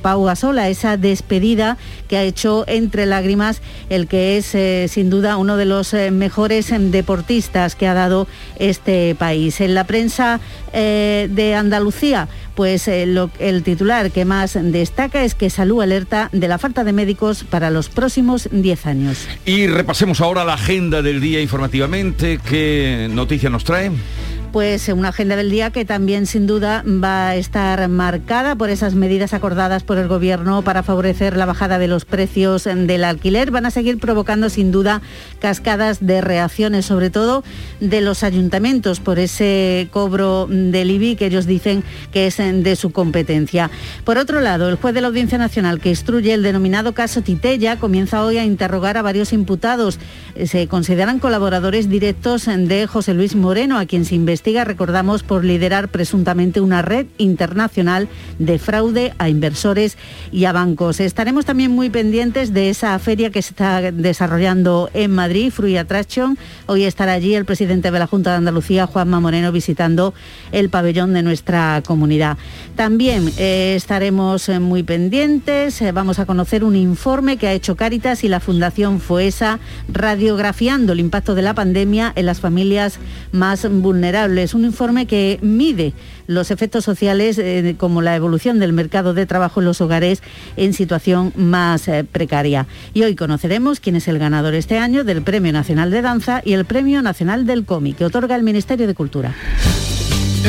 Pau 0.00 0.24
Gasol, 0.24 0.58
a 0.58 0.70
esa 0.70 0.96
despedida 0.96 1.76
que 2.08 2.16
ha 2.16 2.22
hecho 2.22 2.64
entre 2.66 3.04
lágrimas 3.04 3.60
el 3.90 4.06
que 4.06 4.38
es 4.38 4.54
eh, 4.54 4.86
sin 4.88 5.10
duda 5.10 5.36
uno 5.36 5.58
de 5.58 5.66
los 5.66 5.92
mejores 5.92 6.72
deportistas 6.78 7.76
que 7.76 7.86
ha 7.86 7.92
dado 7.92 8.26
este 8.58 9.14
país. 9.16 9.60
En 9.60 9.74
la 9.74 9.84
prensa 9.84 10.40
de 10.72 11.54
Andalucía, 11.56 12.28
pues 12.56 12.88
el 12.88 13.62
titular 13.62 14.10
que 14.10 14.24
más 14.24 14.58
destaca 14.60 15.22
es 15.22 15.36
que 15.36 15.50
Salud 15.50 15.82
alerta 15.82 16.30
de 16.32 16.48
la 16.48 16.58
falta 16.58 16.82
de 16.82 16.92
médicos 16.92 17.44
para 17.44 17.70
los 17.70 17.88
próximos 17.88 18.48
10 18.50 18.86
años. 18.86 19.28
Y 19.44 19.68
repasemos 19.68 20.20
ahora 20.20 20.44
la 20.44 20.54
agenda 20.54 21.02
del 21.02 21.20
día 21.20 21.40
informativamente. 21.40 22.40
¿Qué 22.44 23.08
noticia 23.10 23.50
nos 23.50 23.64
trae? 23.64 23.92
Pues 24.52 24.88
una 24.88 25.08
agenda 25.08 25.36
del 25.36 25.50
día 25.50 25.70
que 25.70 25.84
también 25.84 26.26
sin 26.26 26.46
duda 26.46 26.82
va 26.86 27.28
a 27.28 27.36
estar 27.36 27.88
marcada 27.88 28.56
por 28.56 28.70
esas 28.70 28.94
medidas 28.94 29.34
acordadas 29.34 29.82
por 29.82 29.98
el 29.98 30.08
Gobierno 30.08 30.62
para 30.62 30.82
favorecer 30.82 31.36
la 31.36 31.44
bajada 31.44 31.78
de 31.78 31.88
los 31.88 32.04
precios 32.04 32.64
del 32.64 33.04
alquiler. 33.04 33.50
Van 33.50 33.66
a 33.66 33.70
seguir 33.70 33.98
provocando 33.98 34.48
sin 34.48 34.72
duda 34.72 35.02
cascadas 35.40 36.06
de 36.06 36.20
reacciones, 36.20 36.86
sobre 36.86 37.10
todo 37.10 37.44
de 37.80 38.00
los 38.00 38.22
ayuntamientos 38.22 39.00
por 39.00 39.18
ese 39.18 39.88
cobro 39.90 40.46
del 40.48 40.90
IBI 40.90 41.16
que 41.16 41.26
ellos 41.26 41.46
dicen 41.46 41.84
que 42.12 42.28
es 42.28 42.36
de 42.36 42.76
su 42.76 42.92
competencia. 42.92 43.70
Por 44.04 44.18
otro 44.18 44.40
lado, 44.40 44.68
el 44.68 44.76
juez 44.76 44.94
de 44.94 45.00
la 45.00 45.08
Audiencia 45.08 45.38
Nacional 45.38 45.80
que 45.80 45.90
instruye 45.90 46.32
el 46.32 46.42
denominado 46.42 46.94
caso 46.94 47.22
Titella 47.22 47.78
comienza 47.78 48.24
hoy 48.24 48.38
a 48.38 48.44
interrogar 48.44 48.96
a 48.96 49.02
varios 49.02 49.32
imputados. 49.32 49.98
Se 50.44 50.68
consideran 50.68 51.18
colaboradores 51.18 51.88
directos 51.88 52.46
de 52.46 52.86
José 52.86 53.14
Luis 53.14 53.34
Moreno, 53.34 53.78
a 53.78 53.86
quien 53.86 54.04
se 54.04 54.14
investiga 54.14 54.35
recordamos, 54.64 55.22
por 55.22 55.44
liderar 55.44 55.88
presuntamente 55.88 56.60
una 56.60 56.82
red 56.82 57.06
internacional 57.18 58.08
de 58.38 58.58
fraude 58.58 59.12
a 59.18 59.28
inversores 59.28 59.96
y 60.32 60.44
a 60.44 60.52
bancos. 60.52 61.00
Estaremos 61.00 61.44
también 61.44 61.70
muy 61.70 61.90
pendientes 61.90 62.52
de 62.52 62.70
esa 62.70 62.98
feria 62.98 63.30
que 63.30 63.42
se 63.42 63.50
está 63.50 63.92
desarrollando 63.92 64.90
en 64.94 65.10
Madrid, 65.10 65.50
Frui 65.50 65.76
Attraction. 65.76 66.38
Hoy 66.66 66.84
estará 66.84 67.12
allí 67.12 67.34
el 67.34 67.44
presidente 67.44 67.90
de 67.90 67.98
la 67.98 68.06
Junta 68.06 68.30
de 68.30 68.36
Andalucía, 68.36 68.86
Juanma 68.86 69.20
Moreno, 69.20 69.52
visitando 69.52 70.14
el 70.52 70.70
pabellón 70.70 71.12
de 71.14 71.22
nuestra 71.22 71.82
comunidad. 71.86 72.36
También 72.76 73.30
eh, 73.38 73.74
estaremos 73.76 74.48
eh, 74.48 74.60
muy 74.60 74.82
pendientes, 74.82 75.80
eh, 75.82 75.92
vamos 75.92 76.18
a 76.18 76.26
conocer 76.26 76.62
un 76.64 76.76
informe 76.76 77.36
que 77.36 77.48
ha 77.48 77.52
hecho 77.52 77.76
Cáritas 77.76 78.24
y 78.24 78.28
la 78.28 78.40
Fundación 78.40 79.00
FOESA 79.00 79.58
radiografiando 79.88 80.92
el 80.92 81.00
impacto 81.00 81.34
de 81.34 81.42
la 81.42 81.54
pandemia 81.54 82.12
en 82.14 82.26
las 82.26 82.40
familias 82.40 82.98
más 83.32 83.68
vulnerables 83.68 84.25
es 84.26 84.54
un 84.54 84.64
informe 84.64 85.06
que 85.06 85.38
mide 85.42 85.92
los 86.26 86.50
efectos 86.50 86.84
sociales 86.84 87.38
eh, 87.38 87.76
como 87.78 88.02
la 88.02 88.16
evolución 88.16 88.58
del 88.58 88.72
mercado 88.72 89.14
de 89.14 89.26
trabajo 89.26 89.60
en 89.60 89.66
los 89.66 89.80
hogares 89.80 90.22
en 90.56 90.72
situación 90.72 91.32
más 91.36 91.88
eh, 91.88 92.04
precaria. 92.04 92.66
Y 92.94 93.02
hoy 93.02 93.14
conoceremos 93.14 93.80
quién 93.80 93.96
es 93.96 94.08
el 94.08 94.18
ganador 94.18 94.54
este 94.54 94.78
año 94.78 95.04
del 95.04 95.22
Premio 95.22 95.52
Nacional 95.52 95.90
de 95.90 96.02
Danza 96.02 96.42
y 96.44 96.52
el 96.52 96.64
Premio 96.64 97.02
Nacional 97.02 97.46
del 97.46 97.64
Cómic 97.64 97.96
que 97.96 98.04
otorga 98.04 98.36
el 98.36 98.42
Ministerio 98.42 98.86
de 98.86 98.94
Cultura. 98.94 99.34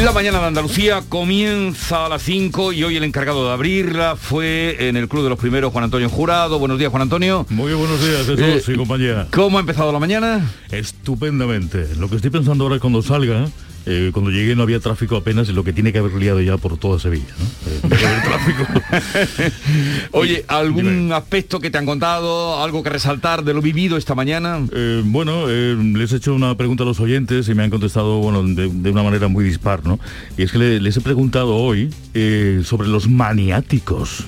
La 0.04 0.12
mañana 0.12 0.40
de 0.40 0.46
Andalucía 0.46 1.02
comienza 1.10 2.06
a 2.06 2.10
las 2.10 2.22
5 2.22 2.72
y 2.72 2.84
hoy 2.84 2.98
el 2.98 3.04
encargado 3.04 3.48
de 3.48 3.54
abrirla 3.54 4.16
fue 4.16 4.88
en 4.88 4.96
el 4.96 5.08
Club 5.08 5.24
de 5.24 5.30
los 5.30 5.40
Primeros 5.40 5.72
Juan 5.72 5.86
Antonio 5.86 6.08
Jurado. 6.08 6.60
Buenos 6.60 6.78
días, 6.78 6.92
Juan 6.92 7.02
Antonio. 7.02 7.48
Muy 7.50 7.74
buenos 7.74 8.00
días 8.00 8.22
a 8.30 8.36
todos 8.36 8.70
eh, 8.70 8.76
compañía. 8.76 9.28
¿Cómo 9.32 9.58
ha 9.58 9.62
empezado 9.62 9.92
la 9.92 9.98
mañana? 9.98 10.48
Estupendamente. 10.70 11.96
Lo 11.98 12.10
que 12.10 12.18
estoy 12.18 12.30
pensando 12.30 12.66
ahora 12.66 12.76
es 12.76 12.82
cuando 12.82 13.02
salga 13.02 13.48
eh, 13.90 14.10
cuando 14.12 14.32
llegué 14.32 14.54
no 14.54 14.64
había 14.64 14.82
tráfico 14.82 15.16
apenas 15.16 15.48
y 15.48 15.54
lo 15.54 15.64
que 15.64 15.72
tiene 15.72 15.94
que 15.94 16.00
haber 16.00 16.12
liado 16.14 16.42
ya 16.42 16.58
por 16.58 16.78
toda 16.78 17.00
Sevilla. 17.00 17.34
¿no? 17.40 17.96
Eh, 17.96 19.52
Oye, 20.12 20.44
¿algún 20.50 21.14
aspecto 21.14 21.62
que 21.62 21.70
te 21.72 21.78
han 21.78 21.86
contado, 21.86 22.62
algo 22.62 22.84
que 22.84 22.90
resaltar 22.90 23.46
de 23.46 23.54
lo 23.54 23.62
vivido 23.62 23.96
esta 23.96 24.14
mañana? 24.14 24.60
Eh, 24.74 25.02
bueno, 25.06 25.48
les 25.48 26.12
he 26.12 26.18
hecho 26.18 26.36
una 26.36 26.56
pregunta 26.56 26.84
a 26.84 26.86
los 26.86 27.00
oyentes 27.00 27.48
y 27.48 27.54
me 27.54 27.64
han 27.64 27.70
contestado 27.70 28.18
bueno, 28.18 28.44
de, 28.44 28.90
una 28.90 29.04
manera 29.04 29.30
muy 29.30 29.46
dispar, 29.46 29.86
¿no? 29.86 30.00
Y 30.38 30.44
es 30.44 30.52
que 30.52 30.58
les 30.58 30.98
he 30.98 31.02
preguntado 31.02 31.56
hoy 31.56 31.90
sobre 32.64 32.90
los 32.90 33.08
maniáticos. 33.08 34.26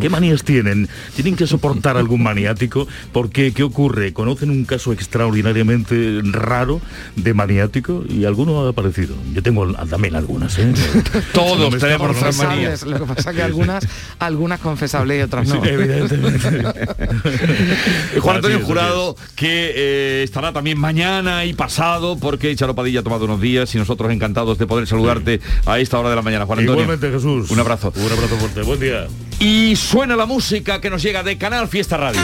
¿Qué 0.00 0.08
manías 0.08 0.44
tienen? 0.44 0.88
¿Tienen 1.14 1.36
que 1.36 1.46
soportar 1.46 1.96
algún 1.96 2.22
maniático? 2.22 2.86
Porque, 3.12 3.52
¿qué 3.52 3.62
ocurre? 3.62 4.12
¿Conocen 4.12 4.50
un 4.50 4.64
caso 4.64 4.92
extraordinariamente 4.92 6.20
raro 6.24 6.80
de 7.16 7.34
maniático? 7.34 8.04
Y 8.08 8.24
alguno 8.24 8.66
ha 8.66 8.70
aparecido. 8.70 9.14
Yo 9.32 9.42
tengo 9.42 9.72
también 9.86 10.16
algunas, 10.16 10.58
¿eh? 10.58 10.72
Todos 11.32 11.76
tenemos 11.78 12.36
manías. 12.36 12.82
Lo 12.84 12.98
que 12.98 13.14
pasa 13.14 13.30
es 13.30 13.36
que 13.36 13.42
algunas, 13.42 13.86
algunas 14.18 14.60
confesables 14.60 15.18
y 15.20 15.22
otras 15.22 15.48
no. 15.48 15.64
evidentemente. 15.64 16.48
Juan 18.20 18.36
Antonio 18.36 18.60
Jurado, 18.60 19.16
que 19.34 19.72
eh, 19.74 20.22
estará 20.22 20.52
también 20.52 20.78
mañana 20.78 21.44
y 21.44 21.54
pasado, 21.54 22.18
porque 22.18 22.54
Charo 22.56 22.74
Padilla 22.74 23.00
ha 23.00 23.02
tomado 23.02 23.24
unos 23.24 23.40
días 23.40 23.74
y 23.74 23.78
nosotros 23.78 24.12
encantados 24.12 24.58
de 24.58 24.66
poder 24.66 24.86
saludarte 24.86 25.40
a 25.66 25.78
esta 25.78 25.98
hora 25.98 26.10
de 26.10 26.16
la 26.16 26.22
mañana. 26.22 26.46
Juan 26.46 26.60
Antonio. 26.60 26.82
Igualmente, 26.82 27.10
Jesús. 27.10 27.50
Un 27.50 27.60
abrazo. 27.60 27.92
Un 27.96 28.12
abrazo 28.12 28.36
fuerte. 28.36 28.62
Buen 28.62 28.80
día. 28.80 29.06
Y 29.40 29.76
suena 29.76 30.16
la 30.16 30.26
música 30.26 30.80
que 30.80 30.90
nos 30.90 31.00
llega 31.00 31.22
de 31.22 31.38
Canal 31.38 31.68
Fiesta 31.68 31.96
Radio. 31.96 32.20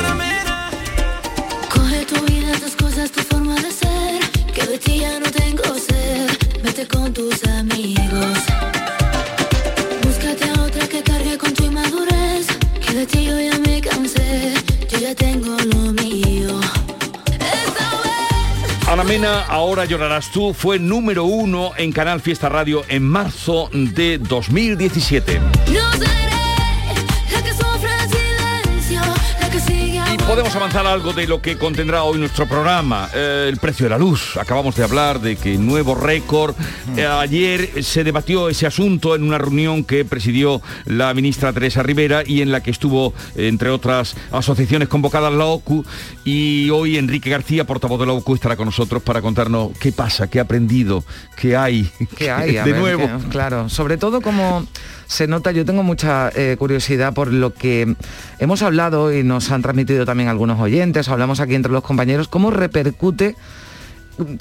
Coge 1.72 2.04
tu 2.06 2.20
vida, 2.26 2.52
tus 2.58 2.74
cosas, 2.74 3.10
tu 3.12 3.20
forma 3.20 3.54
de 3.54 3.70
ser, 3.70 4.20
que 4.52 4.66
de 4.66 4.78
ti 4.78 4.98
ya 4.98 5.20
no 5.20 5.30
tengo 5.30 5.62
ser. 5.78 6.36
Vete 6.62 6.88
con 6.88 7.12
tus 7.12 7.44
amigos. 7.44 8.38
Búscate 10.02 10.50
a 10.50 10.62
otra 10.62 10.88
que 10.88 11.02
cargue 11.04 11.38
con 11.38 11.54
tu 11.54 11.64
inmadurez, 11.64 12.46
que 12.84 12.94
de 12.94 13.06
ti 13.06 13.24
yo 13.26 13.38
ya 13.38 13.58
me 13.60 13.80
cansé, 13.80 14.54
yo 14.88 14.98
ya 14.98 15.14
tengo 15.14 15.56
lo 15.56 15.92
mío. 15.92 16.60
Ana 18.88 19.04
Mena, 19.04 19.44
ahora 19.44 19.84
llorarás 19.84 20.30
tú, 20.32 20.52
fue 20.52 20.80
número 20.80 21.24
uno 21.24 21.72
en 21.76 21.92
Canal 21.92 22.20
Fiesta 22.20 22.48
Radio 22.48 22.82
en 22.88 23.04
marzo 23.04 23.70
de 23.72 24.18
2017. 24.18 25.38
No 25.38 25.92
seré 25.92 26.33
Podemos 30.26 30.56
avanzar 30.56 30.86
algo 30.86 31.12
de 31.12 31.26
lo 31.26 31.40
que 31.42 31.58
contendrá 31.58 32.02
hoy 32.02 32.18
nuestro 32.18 32.46
programa, 32.46 33.08
eh, 33.14 33.46
el 33.48 33.58
precio 33.58 33.84
de 33.84 33.90
la 33.90 33.98
luz. 33.98 34.36
Acabamos 34.38 34.74
de 34.74 34.82
hablar 34.82 35.20
de 35.20 35.36
que 35.36 35.58
nuevo 35.58 35.94
récord. 35.94 36.56
Eh, 36.96 37.06
ayer 37.06 37.84
se 37.84 38.02
debatió 38.04 38.48
ese 38.48 38.66
asunto 38.66 39.14
en 39.14 39.22
una 39.22 39.36
reunión 39.36 39.84
que 39.84 40.04
presidió 40.04 40.62
la 40.86 41.12
ministra 41.12 41.52
Teresa 41.52 41.82
Rivera 41.82 42.22
y 42.26 42.40
en 42.40 42.50
la 42.50 42.62
que 42.62 42.70
estuvo, 42.70 43.12
entre 43.36 43.68
otras 43.68 44.16
asociaciones 44.32 44.88
convocadas, 44.88 45.32
la 45.32 45.44
OCU. 45.44 45.84
Y 46.24 46.70
hoy 46.70 46.96
Enrique 46.96 47.28
García, 47.28 47.64
portavoz 47.64 48.00
de 48.00 48.06
la 48.06 48.14
OCU, 48.14 48.34
estará 48.34 48.56
con 48.56 48.66
nosotros 48.66 49.02
para 49.02 49.20
contarnos 49.20 49.76
qué 49.78 49.92
pasa, 49.92 50.28
qué 50.28 50.38
ha 50.38 50.42
aprendido, 50.42 51.04
qué 51.36 51.54
hay, 51.54 51.88
¿Qué 52.16 52.30
hay 52.30 52.56
a 52.56 52.64
de 52.64 52.72
ver, 52.72 52.80
nuevo. 52.80 53.08
claro, 53.30 53.68
sobre 53.68 53.98
todo 53.98 54.22
como 54.22 54.66
se 55.06 55.26
nota, 55.26 55.52
yo 55.52 55.64
tengo 55.64 55.82
mucha 55.82 56.30
eh, 56.34 56.56
curiosidad 56.58 57.14
por 57.14 57.32
lo 57.32 57.52
que 57.54 57.94
hemos 58.38 58.62
hablado 58.62 59.12
y 59.12 59.22
nos 59.22 59.50
han 59.50 59.62
transmitido 59.62 60.04
también 60.04 60.28
algunos 60.28 60.60
oyentes, 60.60 61.08
hablamos 61.08 61.40
aquí 61.40 61.54
entre 61.54 61.72
los 61.72 61.82
compañeros, 61.82 62.28
cómo 62.28 62.50
repercute 62.50 63.36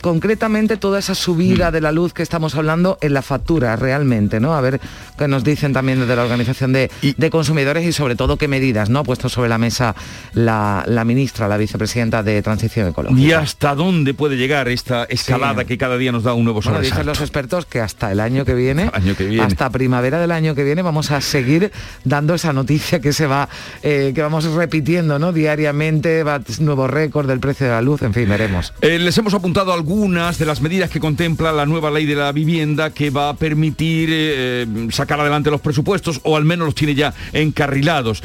concretamente 0.01 0.77
toda 0.77 0.99
esa 0.99 1.15
subida 1.15 1.69
Mm. 1.69 1.73
de 1.73 1.81
la 1.81 1.91
luz 1.91 2.13
que 2.13 2.23
estamos 2.23 2.55
hablando 2.55 2.97
en 3.01 3.13
la 3.13 3.21
factura 3.21 3.75
realmente, 3.75 4.39
¿no? 4.39 4.53
A 4.55 4.61
ver 4.61 4.79
qué 5.17 5.27
nos 5.27 5.43
dicen 5.43 5.73
también 5.73 5.99
desde 5.99 6.15
la 6.15 6.23
Organización 6.23 6.73
de, 6.73 6.89
de 7.17 7.29
Consumidores 7.29 7.85
y 7.85 7.91
sobre 7.93 8.15
todo 8.15 8.37
qué 8.37 8.47
medidas, 8.47 8.89
¿no? 8.89 8.99
Ha 8.99 9.03
puesto 9.03 9.29
sobre 9.29 9.49
la 9.49 9.57
mesa 9.57 9.95
la, 10.33 10.83
la 10.87 11.03
ministra, 11.05 11.47
la 11.47 11.57
vicepresidenta 11.57 12.23
de 12.23 12.41
Transición 12.41 12.87
Ecológica. 12.87 13.19
¿Y 13.21 13.31
hasta 13.31 13.75
dónde 13.75 14.13
puede 14.13 14.35
llegar 14.37 14.67
esta 14.67 15.05
escalada 15.05 15.65
que 15.65 15.77
cada 15.77 15.97
día 15.97 16.11
nos 16.11 16.23
da 16.23 16.33
un 16.33 16.43
nuevo 16.43 16.61
Bueno, 16.61 16.79
dicen 16.81 17.05
los 17.05 17.21
expertos 17.21 17.65
que 17.65 17.79
hasta 17.81 18.11
el 18.11 18.19
año 18.19 18.45
que 18.45 18.53
viene, 18.53 18.89
Año 18.93 19.15
que 19.15 19.25
viene. 19.25 19.43
hasta 19.43 19.69
primavera 19.69 20.19
del 20.19 20.31
año 20.31 20.55
que 20.55 20.63
viene, 20.63 20.81
vamos 20.81 21.11
a 21.11 21.21
seguir 21.21 21.71
dando 22.03 22.33
esa 22.35 22.53
noticia 22.53 22.99
que 22.99 23.13
se 23.13 23.27
va, 23.27 23.49
eh, 23.81 24.11
que 24.13 24.21
vamos 24.21 24.45
repitiendo, 24.45 25.19
¿no? 25.19 25.31
Diariamente, 25.33 26.23
va 26.23 26.41
nuevo 26.59 26.87
récord 26.87 27.27
del 27.27 27.39
precio 27.39 27.65
de 27.67 27.71
la 27.73 27.81
luz, 27.81 28.01
en 28.03 28.13
fin, 28.13 28.27
veremos. 28.29 28.73
Eh, 28.81 28.99
les 28.99 29.17
hemos 29.17 29.33
apuntado 29.33 29.62
algunas 29.71 30.37
de 30.37 30.45
las 30.45 30.61
medidas 30.61 30.89
que 30.89 30.99
contempla 30.99 31.51
la 31.51 31.65
nueva 31.65 31.91
ley 31.91 32.05
de 32.05 32.15
la 32.15 32.31
vivienda 32.31 32.89
que 32.89 33.09
va 33.09 33.29
a 33.29 33.35
permitir 33.35 34.09
eh, 34.11 34.65
sacar 34.91 35.19
adelante 35.19 35.51
los 35.51 35.61
presupuestos 35.61 36.19
o 36.23 36.35
al 36.35 36.43
menos 36.43 36.65
los 36.65 36.75
tiene 36.75 36.95
ya 36.95 37.13
encarrilados. 37.31 38.23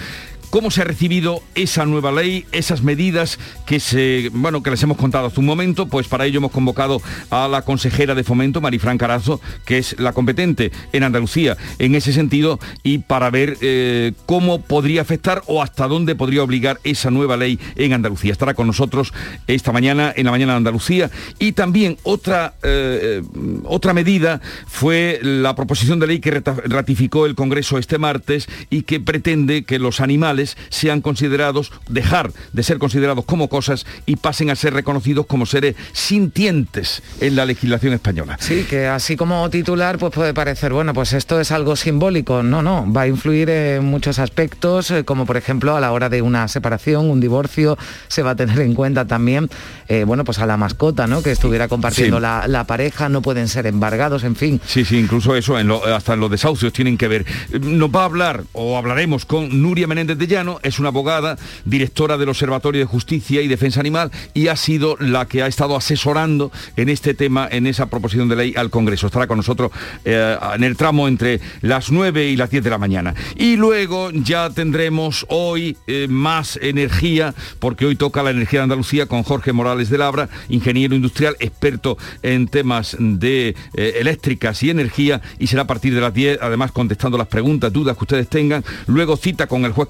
¿Cómo 0.51 0.71
se 0.71 0.81
ha 0.81 0.85
recibido 0.85 1.43
esa 1.55 1.85
nueva 1.85 2.11
ley, 2.11 2.47
esas 2.53 2.83
medidas 2.83 3.39
que 3.67 3.81
se, 3.81 4.31
bueno, 4.33 4.63
que 4.63 4.71
les 4.71 4.83
hemos 4.83 4.97
contado 4.97 5.27
hace 5.27 5.41
un 5.41 5.47
momento? 5.47 5.89
Pues 5.89 6.09
para 6.09 6.25
ello 6.25 6.39
hemos 6.39 6.53
convocado 6.53 7.03
a 7.29 7.49
la 7.49 7.63
consejera 7.63 8.15
de 8.15 8.25
Fomento, 8.25 8.63
Marifran 8.63 8.97
Carazo, 8.97 9.43
que 9.67 9.77
es 9.77 10.01
la 10.01 10.15
competente 10.15 10.73
en 10.95 11.03
Andalucía 11.03 11.59
en 11.79 11.95
ese 11.95 12.15
sentido 12.15 12.59
y 12.83 12.99
para 12.99 13.29
ver 13.29 13.59
eh, 13.61 14.13
cómo 14.25 14.63
podría 14.63 15.03
afectar 15.03 15.43
o 15.49 15.63
hasta 15.63 15.87
dónde 15.87 16.15
podría 16.15 16.43
obligar 16.43 16.81
esa 16.83 17.11
nueva 17.11 17.37
ley 17.37 17.59
en 17.77 17.93
Andalucía. 17.93 18.33
Estará 18.33 18.55
con 18.55 18.67
nosotros 18.67 19.13
esta 19.49 19.71
mañana 19.71 20.15
en 20.17 20.25
la 20.25 20.31
mañana 20.31 20.53
de 20.53 20.59
Andalucía 20.59 21.11
y 21.39 21.53
también 21.53 21.99
otra 22.05 22.55
eh, 22.63 23.23
otra 23.65 23.93
medida 23.93 24.41
fue 24.67 25.21
la 25.23 25.55
proposición 25.55 25.99
de 25.99 26.07
ley 26.07 26.21
que 26.21 26.31
ratificó 26.31 27.27
el 27.27 27.35
Congreso 27.35 27.77
este 27.77 27.99
martes 27.99 28.49
y 28.71 28.83
que 28.83 28.99
pretende 28.99 29.65
que 29.65 29.79
los 29.79 30.01
animales 30.01 30.38
sean 30.69 31.01
considerados, 31.01 31.73
dejar 31.89 32.33
de 32.53 32.63
ser 32.63 32.79
considerados 32.79 33.25
como 33.25 33.49
cosas 33.49 33.87
y 34.07 34.17
pasen 34.17 34.51
a 34.51 34.57
ser 34.57 34.75
reconocidos 34.75 35.27
como 35.27 35.47
seres 35.47 35.75
sintientes 35.93 37.03
en 37.21 37.37
la 37.37 37.45
legislación 37.45 37.93
española. 37.93 38.37
Sí, 38.41 38.65
que 38.69 38.87
así 38.87 39.17
como 39.17 39.49
titular 39.51 39.99
pues 39.99 40.13
puede 40.13 40.35
parecer, 40.35 40.73
bueno, 40.73 40.93
pues 40.95 41.13
esto 41.13 41.41
es 41.41 41.53
algo 41.53 41.77
simbólico. 41.77 42.43
No, 42.43 42.63
no, 42.63 42.91
va 42.93 43.03
a 43.03 43.07
influir 43.09 43.51
en 43.51 43.85
muchos 43.85 44.19
aspectos, 44.19 44.91
eh, 44.91 45.05
como 45.05 45.27
por 45.27 45.37
ejemplo 45.37 45.77
a 45.77 45.81
la 45.81 45.93
hora 45.93 46.09
de 46.09 46.23
una 46.23 46.49
separación, 46.49 47.11
un 47.11 47.21
divorcio, 47.21 47.77
se 48.09 48.23
va 48.23 48.31
a 48.31 48.37
tener 48.37 48.59
en 48.61 48.75
cuenta 48.75 49.07
también, 49.07 49.49
eh, 49.89 50.05
bueno, 50.05 50.25
pues 50.25 50.39
a 50.39 50.47
la 50.47 50.57
mascota, 50.57 51.07
¿no? 51.07 51.23
Que 51.23 51.31
estuviera 51.33 51.69
compartiendo 51.69 52.17
Sí. 52.17 52.23
la, 52.23 52.47
la 52.49 52.65
pareja, 52.65 53.09
no 53.09 53.23
pueden 53.23 53.49
ser 53.49 53.67
embargados, 53.67 54.25
en 54.25 54.37
fin. 54.37 54.61
Sí, 54.67 54.85
sí, 54.85 54.99
incluso 54.99 55.35
eso, 55.37 55.59
en 55.59 55.69
lo- 55.69 55.85
hasta 55.85 56.15
en 56.15 56.21
los 56.21 56.31
desahucios 56.31 56.73
tienen 56.73 56.97
que 56.97 57.09
ver. 57.09 57.27
Nos 57.61 57.91
va 57.91 58.03
a 58.03 58.05
hablar, 58.07 58.45
o 58.53 58.77
hablaremos 58.79 59.25
con 59.25 59.61
Nuria 59.63 59.87
Menéndez 59.87 60.17
de 60.19 60.27
Es 60.63 60.79
una 60.79 60.91
abogada, 60.91 61.39
directora 61.65 62.19
del 62.19 62.29
Observatorio 62.29 62.83
de 62.83 62.85
Justicia 62.85 63.41
y 63.41 63.49
Defensa 63.49 63.81
Animal, 63.81 64.11
y 64.35 64.49
ha 64.49 64.57
sido 64.57 64.99
la 65.01 65.27
que 65.27 65.43
ha 65.43 65.47
estado 65.47 65.75
asesorando 65.75 66.53
en 66.77 66.91
este 66.91 67.15
tema, 67.15 67.49
en 67.51 67.67
esa 67.67 67.87
proposición 67.87 68.29
de 68.29 68.37
ley 68.37 68.55
al 68.55 68.69
Congreso. 68.69 69.07
Estará 69.07 69.27
con 69.27 69.39
nosotros 69.39 69.71
eh, 70.05 70.37
en 70.55 70.65
el 70.65 70.77
tramo 70.77 71.09
entre 71.09 71.41
las 71.63 71.91
9 71.91 72.29
y 72.29 72.37
las 72.37 72.51
10 72.51 72.63
de 72.63 72.69
la 72.69 72.77
mañana. 72.77 73.15
Y 73.37 73.57
luego 73.57 74.11
ya 74.11 74.51
tendremos 74.51 75.25
hoy 75.31 75.79
eh, 75.87 76.09
más 76.11 76.59
energía, 76.61 77.35
porque 77.59 77.87
hoy 77.87 77.97
toca 77.97 78.23
la 78.23 78.31
energía 78.31 78.61
de 78.61 78.65
Andalucía 78.65 79.07
con 79.07 79.23
Jorge 79.23 79.55
Morales 79.55 79.89
de 79.89 79.97
Labra, 79.97 80.29
ingeniero 80.51 80.95
industrial, 80.95 81.37
experto 81.41 81.97
en 82.23 82.49
temas 82.49 82.99
de 83.01 83.57
eh, 83.73 83.95
eléctricas 83.99 84.63
y 84.63 84.69
energía, 84.69 85.23
y 85.39 85.47
será 85.47 85.63
a 85.63 85.67
partir 85.67 85.95
de 85.95 86.03
las 86.03 86.13
10, 86.13 86.41
además 86.43 86.71
contestando 86.71 87.17
las 87.17 87.29
preguntas, 87.29 87.73
dudas 87.73 87.97
que 87.97 88.05
ustedes 88.05 88.29
tengan. 88.29 88.63
Luego 88.87 89.17
cita 89.17 89.47
con 89.47 89.65
el 89.65 89.73
juez 89.73 89.89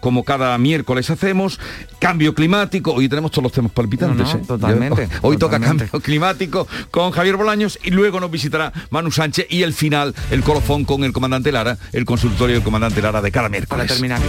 Como 0.00 0.24
cada 0.24 0.56
miércoles 0.58 1.10
hacemos. 1.10 1.58
Cambio 1.98 2.34
climático, 2.34 2.92
hoy 2.92 3.08
tenemos 3.08 3.30
todos 3.30 3.44
los 3.44 3.52
temas 3.52 3.72
palpitantes. 3.72 4.26
No, 4.26 4.34
no, 4.34 4.38
¿eh? 4.38 4.44
totalmente, 4.46 5.08
Hoy 5.22 5.36
toca 5.36 5.60
cambio 5.60 5.88
climático 6.02 6.66
con 6.90 7.10
Javier 7.10 7.36
Bolaños 7.36 7.78
y 7.82 7.90
luego 7.90 8.20
nos 8.20 8.30
visitará 8.30 8.72
Manu 8.90 9.10
Sánchez 9.10 9.46
y 9.50 9.62
el 9.62 9.74
final, 9.74 10.14
el 10.30 10.42
colofón 10.42 10.84
con 10.84 11.04
el 11.04 11.12
comandante 11.12 11.52
Lara, 11.52 11.76
el 11.92 12.04
consultorio 12.04 12.56
del 12.56 12.64
comandante 12.64 13.02
Lara 13.02 13.20
de 13.20 13.30
cada 13.30 13.48
miércoles. 13.48 13.86
Para 13.86 13.86
terminar. 13.86 14.20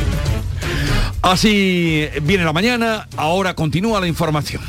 Así 1.22 2.08
viene 2.24 2.44
la 2.44 2.54
mañana, 2.54 3.08
ahora 3.16 3.54
continúa 3.54 4.00
la 4.00 4.08
información. 4.08 4.62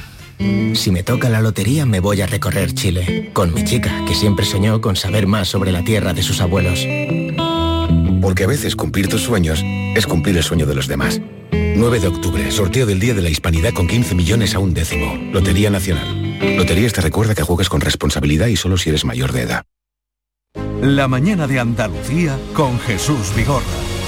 Si 0.75 0.91
me 0.91 1.03
toca 1.03 1.29
la 1.29 1.41
lotería 1.41 1.87
me 1.87 2.01
voy 2.01 2.21
a 2.21 2.27
recorrer 2.27 2.75
Chile, 2.75 3.31
con 3.33 3.55
mi 3.55 3.65
chica, 3.65 4.05
que 4.07 4.15
siempre 4.15 4.45
soñó 4.45 4.81
con 4.81 4.97
saber 4.97 5.27
más 5.27 5.49
sobre 5.49 5.73
la 5.73 5.85
tierra 5.85 6.13
de 6.13 6.23
sus 6.23 6.41
abuelos. 6.41 6.85
Porque 8.23 8.45
a 8.45 8.47
veces 8.47 8.77
cumplir 8.77 9.09
tus 9.09 9.23
sueños 9.23 9.63
es 9.65 10.07
cumplir 10.07 10.37
el 10.37 10.45
sueño 10.45 10.65
de 10.65 10.77
los 10.77 10.87
demás. 10.87 11.21
9 11.51 11.99
de 11.99 12.07
octubre, 12.07 12.51
sorteo 12.53 12.87
del 12.87 13.01
Día 13.01 13.15
de 13.15 13.23
la 13.23 13.29
Hispanidad 13.29 13.73
con 13.73 13.89
15 13.89 14.15
millones 14.15 14.55
a 14.55 14.61
un 14.61 14.73
décimo. 14.73 15.15
Lotería 15.33 15.69
Nacional. 15.69 16.39
Loterías 16.57 16.93
te 16.93 17.01
recuerda 17.01 17.35
que 17.35 17.43
juegues 17.43 17.69
con 17.69 17.81
responsabilidad 17.81 18.47
y 18.47 18.57
solo 18.57 18.77
si 18.79 18.91
eres 18.91 19.05
mayor 19.05 19.33
de 19.33 19.43
edad. 19.43 19.65
La 20.81 21.09
mañana 21.09 21.49
de 21.49 21.59
Andalucía 21.59 22.39
con 22.55 22.79
Jesús 22.79 23.35
Vigorra. 23.35 23.92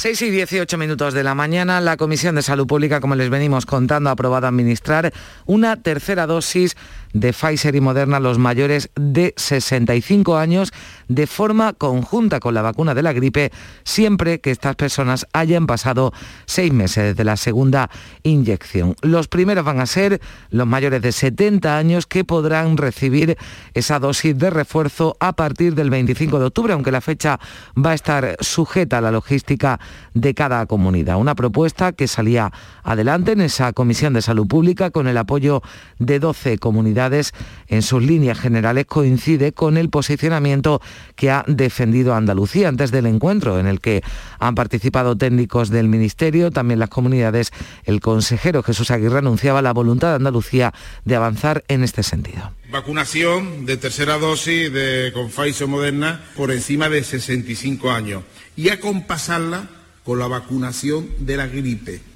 6 0.00 0.22
y 0.22 0.30
18 0.30 0.78
minutos 0.78 1.12
de 1.12 1.22
la 1.22 1.34
mañana, 1.34 1.78
la 1.78 1.98
Comisión 1.98 2.34
de 2.34 2.40
Salud 2.40 2.66
Pública, 2.66 3.02
como 3.02 3.16
les 3.16 3.28
venimos 3.28 3.66
contando, 3.66 4.08
ha 4.08 4.14
aprobado 4.14 4.46
administrar 4.46 5.12
una 5.44 5.76
tercera 5.76 6.26
dosis 6.26 6.74
de 7.12 7.34
Pfizer 7.34 7.76
y 7.76 7.82
Moderna 7.82 8.16
a 8.16 8.20
los 8.20 8.38
mayores 8.38 8.88
de 8.94 9.34
65 9.36 10.38
años 10.38 10.72
de 11.10 11.26
forma 11.26 11.72
conjunta 11.72 12.38
con 12.38 12.54
la 12.54 12.62
vacuna 12.62 12.94
de 12.94 13.02
la 13.02 13.12
gripe, 13.12 13.50
siempre 13.82 14.40
que 14.40 14.52
estas 14.52 14.76
personas 14.76 15.26
hayan 15.32 15.66
pasado 15.66 16.12
seis 16.46 16.72
meses 16.72 17.04
desde 17.04 17.24
la 17.24 17.36
segunda 17.36 17.90
inyección. 18.22 18.94
Los 19.02 19.26
primeros 19.26 19.64
van 19.64 19.80
a 19.80 19.86
ser 19.86 20.20
los 20.50 20.68
mayores 20.68 21.02
de 21.02 21.10
70 21.10 21.76
años 21.76 22.06
que 22.06 22.22
podrán 22.24 22.76
recibir 22.76 23.36
esa 23.74 23.98
dosis 23.98 24.38
de 24.38 24.50
refuerzo 24.50 25.16
a 25.18 25.32
partir 25.32 25.74
del 25.74 25.90
25 25.90 26.38
de 26.38 26.46
octubre, 26.46 26.72
aunque 26.74 26.92
la 26.92 27.00
fecha 27.00 27.40
va 27.76 27.90
a 27.90 27.94
estar 27.94 28.36
sujeta 28.38 28.98
a 28.98 29.00
la 29.00 29.10
logística 29.10 29.80
de 30.14 30.32
cada 30.34 30.64
comunidad. 30.66 31.16
Una 31.16 31.34
propuesta 31.34 31.90
que 31.90 32.06
salía 32.06 32.52
adelante 32.84 33.32
en 33.32 33.40
esa 33.40 33.72
Comisión 33.72 34.12
de 34.12 34.22
Salud 34.22 34.46
Pública 34.46 34.90
con 34.90 35.08
el 35.08 35.18
apoyo 35.18 35.60
de 35.98 36.20
12 36.20 36.58
comunidades 36.58 37.32
en 37.66 37.82
sus 37.82 38.00
líneas 38.00 38.38
generales 38.38 38.86
coincide 38.86 39.52
con 39.52 39.76
el 39.76 39.90
posicionamiento 39.90 40.80
que 41.16 41.30
ha 41.30 41.44
defendido 41.46 42.14
Andalucía 42.14 42.68
antes 42.68 42.90
del 42.90 43.06
encuentro 43.06 43.58
en 43.58 43.66
el 43.66 43.80
que 43.80 44.02
han 44.38 44.54
participado 44.54 45.16
técnicos 45.16 45.70
del 45.70 45.88
Ministerio, 45.88 46.50
también 46.50 46.80
las 46.80 46.88
comunidades. 46.88 47.50
El 47.84 48.00
consejero 48.00 48.62
Jesús 48.62 48.90
Aguirre 48.90 49.18
anunciaba 49.18 49.62
la 49.62 49.72
voluntad 49.72 50.10
de 50.10 50.16
Andalucía 50.16 50.72
de 51.04 51.16
avanzar 51.16 51.64
en 51.68 51.84
este 51.84 52.02
sentido. 52.02 52.52
Vacunación 52.70 53.66
de 53.66 53.76
tercera 53.76 54.18
dosis 54.18 54.72
de 54.72 55.12
con 55.12 55.30
Moderna 55.70 56.20
por 56.36 56.52
encima 56.52 56.88
de 56.88 57.02
65 57.02 57.90
años 57.90 58.22
y 58.56 58.68
acompasarla 58.68 59.68
con 60.04 60.18
la 60.18 60.26
vacunación 60.26 61.08
de 61.18 61.36
la 61.36 61.46
gripe. 61.46 62.09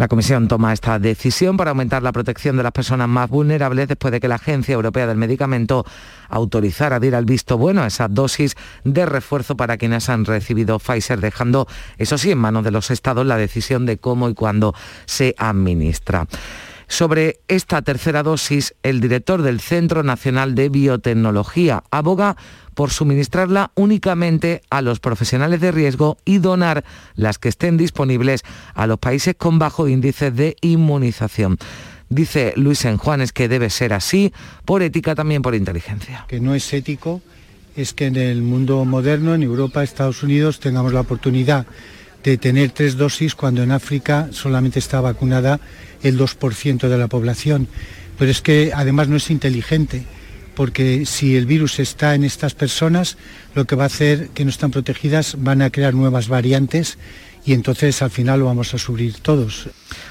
La 0.00 0.08
Comisión 0.08 0.48
toma 0.48 0.72
esta 0.72 0.98
decisión 0.98 1.58
para 1.58 1.72
aumentar 1.72 2.02
la 2.02 2.10
protección 2.10 2.56
de 2.56 2.62
las 2.62 2.72
personas 2.72 3.06
más 3.06 3.28
vulnerables 3.28 3.86
después 3.86 4.10
de 4.10 4.18
que 4.18 4.28
la 4.28 4.36
Agencia 4.36 4.72
Europea 4.72 5.06
del 5.06 5.18
Medicamento 5.18 5.84
autorizara 6.30 6.96
a 6.96 7.04
ir 7.04 7.14
al 7.14 7.26
visto 7.26 7.58
bueno 7.58 7.82
a 7.82 7.88
esa 7.88 8.08
dosis 8.08 8.56
de 8.82 9.04
refuerzo 9.04 9.58
para 9.58 9.76
quienes 9.76 10.08
han 10.08 10.24
recibido 10.24 10.78
Pfizer, 10.78 11.20
dejando, 11.20 11.68
eso 11.98 12.16
sí, 12.16 12.30
en 12.30 12.38
manos 12.38 12.64
de 12.64 12.70
los 12.70 12.90
estados 12.90 13.26
la 13.26 13.36
decisión 13.36 13.84
de 13.84 13.98
cómo 13.98 14.30
y 14.30 14.34
cuándo 14.34 14.74
se 15.04 15.34
administra. 15.36 16.26
Sobre 16.90 17.38
esta 17.46 17.82
tercera 17.82 18.24
dosis, 18.24 18.74
el 18.82 19.00
director 19.00 19.42
del 19.42 19.60
Centro 19.60 20.02
Nacional 20.02 20.56
de 20.56 20.68
Biotecnología 20.68 21.84
aboga 21.92 22.36
por 22.74 22.90
suministrarla 22.90 23.70
únicamente 23.76 24.62
a 24.70 24.82
los 24.82 24.98
profesionales 24.98 25.60
de 25.60 25.70
riesgo 25.70 26.18
y 26.24 26.38
donar 26.38 26.84
las 27.14 27.38
que 27.38 27.48
estén 27.48 27.76
disponibles 27.76 28.42
a 28.74 28.88
los 28.88 28.98
países 28.98 29.36
con 29.38 29.60
bajo 29.60 29.86
índice 29.86 30.32
de 30.32 30.56
inmunización. 30.62 31.58
Dice 32.08 32.54
Luis 32.56 32.84
Enjuanes 32.84 33.32
que 33.32 33.48
debe 33.48 33.70
ser 33.70 33.92
así, 33.92 34.32
por 34.64 34.82
ética 34.82 35.14
también 35.14 35.42
por 35.42 35.54
inteligencia. 35.54 36.24
Que 36.26 36.40
no 36.40 36.56
es 36.56 36.72
ético 36.72 37.22
es 37.76 37.94
que 37.94 38.06
en 38.06 38.16
el 38.16 38.42
mundo 38.42 38.84
moderno, 38.84 39.36
en 39.36 39.44
Europa, 39.44 39.84
Estados 39.84 40.24
Unidos, 40.24 40.58
tengamos 40.58 40.92
la 40.92 41.02
oportunidad 41.02 41.66
de 42.24 42.36
tener 42.36 42.72
tres 42.72 42.96
dosis 42.96 43.36
cuando 43.36 43.62
en 43.62 43.70
África 43.70 44.28
solamente 44.32 44.80
está 44.80 45.00
vacunada 45.00 45.60
el 46.02 46.18
2% 46.18 46.88
de 46.88 46.98
la 46.98 47.08
población. 47.08 47.68
Pero 48.18 48.30
es 48.30 48.42
que 48.42 48.72
además 48.74 49.08
no 49.08 49.16
es 49.16 49.30
inteligente, 49.30 50.04
porque 50.54 51.06
si 51.06 51.36
el 51.36 51.46
virus 51.46 51.78
está 51.78 52.14
en 52.14 52.24
estas 52.24 52.54
personas, 52.54 53.16
lo 53.54 53.64
que 53.64 53.76
va 53.76 53.84
a 53.84 53.86
hacer 53.86 54.28
que 54.28 54.44
no 54.44 54.50
están 54.50 54.70
protegidas 54.70 55.36
van 55.38 55.62
a 55.62 55.70
crear 55.70 55.94
nuevas 55.94 56.28
variantes 56.28 56.98
y 57.44 57.54
entonces 57.54 58.02
al 58.02 58.10
final 58.10 58.40
lo 58.40 58.46
vamos 58.46 58.74
a 58.74 58.78
subir 58.78 59.14
todos. 59.20 59.68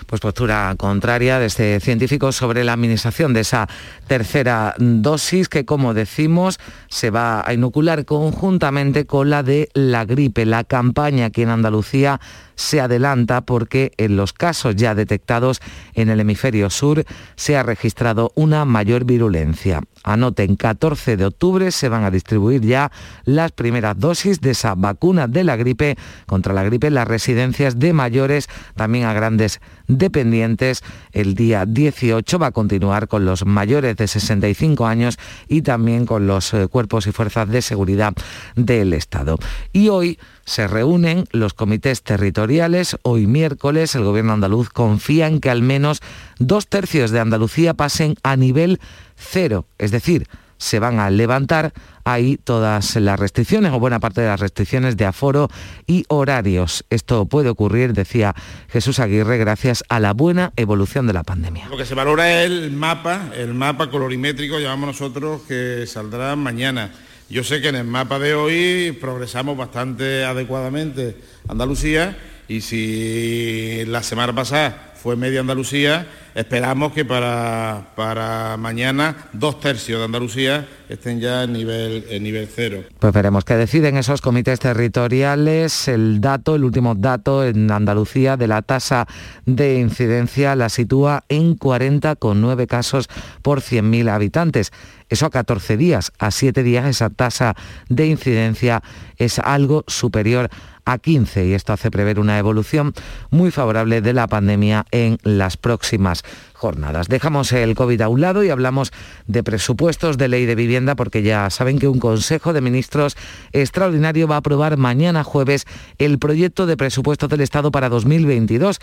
Pues 0.10 0.22
postura 0.22 0.74
contraria 0.76 1.38
de 1.38 1.46
este 1.46 1.80
científico 1.80 2.32
sobre 2.32 2.64
la 2.64 2.74
administración 2.74 3.32
de 3.32 3.42
esa 3.42 3.70
tercera 4.08 4.74
dosis 4.80 5.50
que, 5.50 5.66
como 5.66 5.94
decimos, 5.94 6.60
se 6.88 7.12
va 7.12 7.48
a 7.48 7.54
inocular 7.54 8.06
conjuntamente 8.06 9.06
con 9.06 9.30
la 9.30 9.44
de 9.44 9.70
la 9.76 10.06
gripe. 10.06 10.48
La 10.48 10.64
campaña 10.64 11.26
aquí 11.26 11.44
en 11.44 11.50
Andalucía 11.50 12.20
se 12.56 12.82
adelanta 12.82 13.42
porque 13.42 13.92
en 13.98 14.18
los 14.18 14.34
casos 14.34 14.76
ya 14.76 14.96
detectados 14.96 15.60
en 15.94 16.10
el 16.10 16.20
hemisferio 16.20 16.72
sur 16.72 17.06
se 17.36 17.56
ha 17.56 17.62
registrado 17.62 18.32
una 18.34 18.66
mayor 18.66 19.06
virulencia. 19.06 19.82
Anoten, 20.04 20.56
14 20.56 21.18
de 21.18 21.26
octubre 21.26 21.72
se 21.72 21.90
van 21.90 22.04
a 22.04 22.12
distribuir 22.12 22.62
ya 22.62 22.92
las 23.26 23.52
primeras 23.52 24.00
dosis 24.00 24.42
de 24.42 24.52
esa 24.52 24.76
vacuna 24.76 25.28
de 25.28 25.44
la 25.44 25.56
gripe 25.56 25.98
contra 26.26 26.54
la 26.54 26.64
gripe 26.64 26.88
en 26.88 26.94
las 26.94 27.08
residencias 27.08 27.80
de 27.80 27.94
mayores, 27.94 28.48
también 28.76 29.06
a 29.06 29.14
grandes 29.14 29.60
dependientes. 29.88 30.84
El 31.12 31.36
día 31.36 31.66
18 31.66 32.40
va 32.40 32.48
a 32.48 32.52
continuar 32.52 33.08
con 33.08 33.26
los 33.26 33.46
mayores 33.46 33.98
de 33.98 34.08
65 34.08 34.86
años 34.86 35.18
y 35.48 35.62
también 35.62 36.06
con 36.06 36.28
los 36.28 36.54
eh, 36.54 36.68
cuerpos 36.68 37.08
y 37.08 37.12
fuerzas 37.12 37.50
de 37.50 37.62
seguridad 37.62 38.14
del 38.56 38.94
Estado. 38.94 39.38
Y 39.74 39.90
hoy 39.90 40.20
se 40.46 40.68
reúnen 40.68 41.26
los 41.32 41.54
comités 41.54 42.02
territoriales. 42.02 42.98
Hoy 43.04 43.28
miércoles 43.28 43.94
el 43.96 44.04
gobierno 44.04 44.34
andaluz 44.34 44.70
confía 44.70 45.28
en 45.28 45.42
que 45.42 45.50
al 45.50 45.62
menos 45.62 46.02
dos 46.40 46.68
tercios 46.68 47.12
de 47.12 47.20
Andalucía 47.20 47.76
pasen 47.76 48.16
a 48.24 48.36
nivel 48.36 48.80
cero, 49.20 49.68
es 49.78 49.92
decir, 49.92 50.28
se 50.58 50.80
van 50.80 51.00
a 51.00 51.10
levantar 51.10 51.74
ahí 52.04 52.38
todas 52.38 52.96
las 52.96 53.20
restricciones 53.20 53.72
o 53.72 53.80
buena 53.80 54.00
parte 54.00 54.22
de 54.22 54.28
las 54.28 54.40
restricciones 54.40 54.98
de 54.98 55.06
aforo 55.06 55.48
y 55.88 56.06
horarios. 56.10 56.84
Esto 56.90 57.26
puede 57.26 57.50
ocurrir, 57.50 57.94
decía 57.94 58.36
Jesús 58.70 59.00
Aguirre, 59.00 59.38
gracias 59.38 59.84
a 59.90 60.00
la 60.00 60.14
buena 60.14 60.52
evolución 60.56 61.08
de 61.08 61.14
la 61.14 61.24
pandemia. 61.24 61.70
Lo 61.70 61.78
que 61.78 61.86
se 61.86 61.96
valora 61.96 62.44
es 62.44 62.50
el 62.50 62.72
mapa, 62.72 63.30
el 63.36 63.54
mapa 63.54 63.90
colorimétrico, 63.90 64.60
llamamos 64.60 64.88
nosotros, 64.88 65.44
que 65.48 65.86
saldrá 65.88 66.36
mañana 66.36 66.92
yo 67.30 67.44
sé 67.44 67.62
que 67.62 67.68
en 67.68 67.76
el 67.76 67.84
mapa 67.84 68.18
de 68.18 68.34
hoy 68.34 68.98
progresamos 69.00 69.56
bastante 69.56 70.26
adecuadamente 70.26 71.16
Andalucía 71.48 72.18
y 72.48 72.62
si 72.62 73.84
la 73.86 74.02
semana 74.02 74.34
pasada 74.34 74.89
fue 75.02 75.16
media 75.16 75.40
Andalucía, 75.40 76.08
esperamos 76.36 76.92
que 76.92 77.06
para, 77.06 77.94
para 77.96 78.58
mañana 78.58 79.16
dos 79.32 79.60
tercios 79.60 80.00
de 80.00 80.06
Andalucía 80.06 80.68
estén 80.90 81.22
ya 81.22 81.44
en 81.44 81.54
nivel, 81.54 82.06
en 82.10 82.24
nivel 82.24 82.50
cero. 82.54 82.84
Pues 83.00 83.14
veremos 83.14 83.46
qué 83.46 83.56
deciden 83.56 83.96
esos 83.96 84.22
comités 84.22 84.60
territoriales. 84.60 85.88
El 85.88 86.20
dato, 86.20 86.56
el 86.56 86.66
último 86.66 86.96
dato 86.96 87.46
en 87.46 87.72
Andalucía 87.72 88.36
de 88.36 88.48
la 88.48 88.62
tasa 88.62 89.08
de 89.46 89.80
incidencia 89.80 90.56
la 90.56 90.68
sitúa 90.68 91.24
en 91.30 91.58
40,9 91.58 92.68
casos 92.68 93.08
por 93.42 93.62
100.000 93.62 94.10
habitantes. 94.10 94.72
Eso 95.08 95.26
a 95.26 95.30
14 95.32 95.78
días, 95.78 96.12
a 96.20 96.32
7 96.32 96.62
días 96.62 96.86
esa 96.86 97.10
tasa 97.10 97.56
de 97.88 98.08
incidencia 98.08 98.84
es 99.18 99.40
algo 99.40 99.84
superior 99.88 100.50
a 100.86 100.98
15 100.98 101.48
y 101.48 101.54
esto 101.54 101.74
hace 101.74 101.92
prever 101.92 102.20
una 102.20 102.38
evolución 102.38 102.94
muy 103.30 103.52
favorable 103.52 104.02
de 104.02 104.14
la 104.14 104.28
pandemia 104.28 104.86
en 104.92 105.18
las 105.24 105.58
próximas 105.58 106.24
jornadas. 106.60 107.08
Dejamos 107.08 107.52
el 107.54 107.74
COVID 107.74 108.02
a 108.02 108.10
un 108.10 108.22
lado 108.22 108.44
y 108.44 108.50
hablamos 108.50 108.92
de 109.28 109.44
presupuestos 109.44 110.18
de 110.18 110.28
ley 110.28 110.46
de 110.46 110.56
vivienda 110.56 110.96
porque 110.96 111.24
ya 111.24 111.50
saben 111.50 111.80
que 111.80 111.88
un 111.88 112.00
Consejo 112.00 112.52
de 112.54 112.62
Ministros 112.62 113.16
extraordinario 113.54 114.28
va 114.28 114.36
a 114.36 114.40
aprobar 114.40 114.78
mañana 114.78 115.24
jueves 115.24 115.66
el 115.98 116.20
proyecto 116.20 116.66
de 116.66 116.78
presupuestos 116.78 117.30
del 117.30 117.42
Estado 117.42 117.72
para 117.72 117.88
2022. 117.90 118.80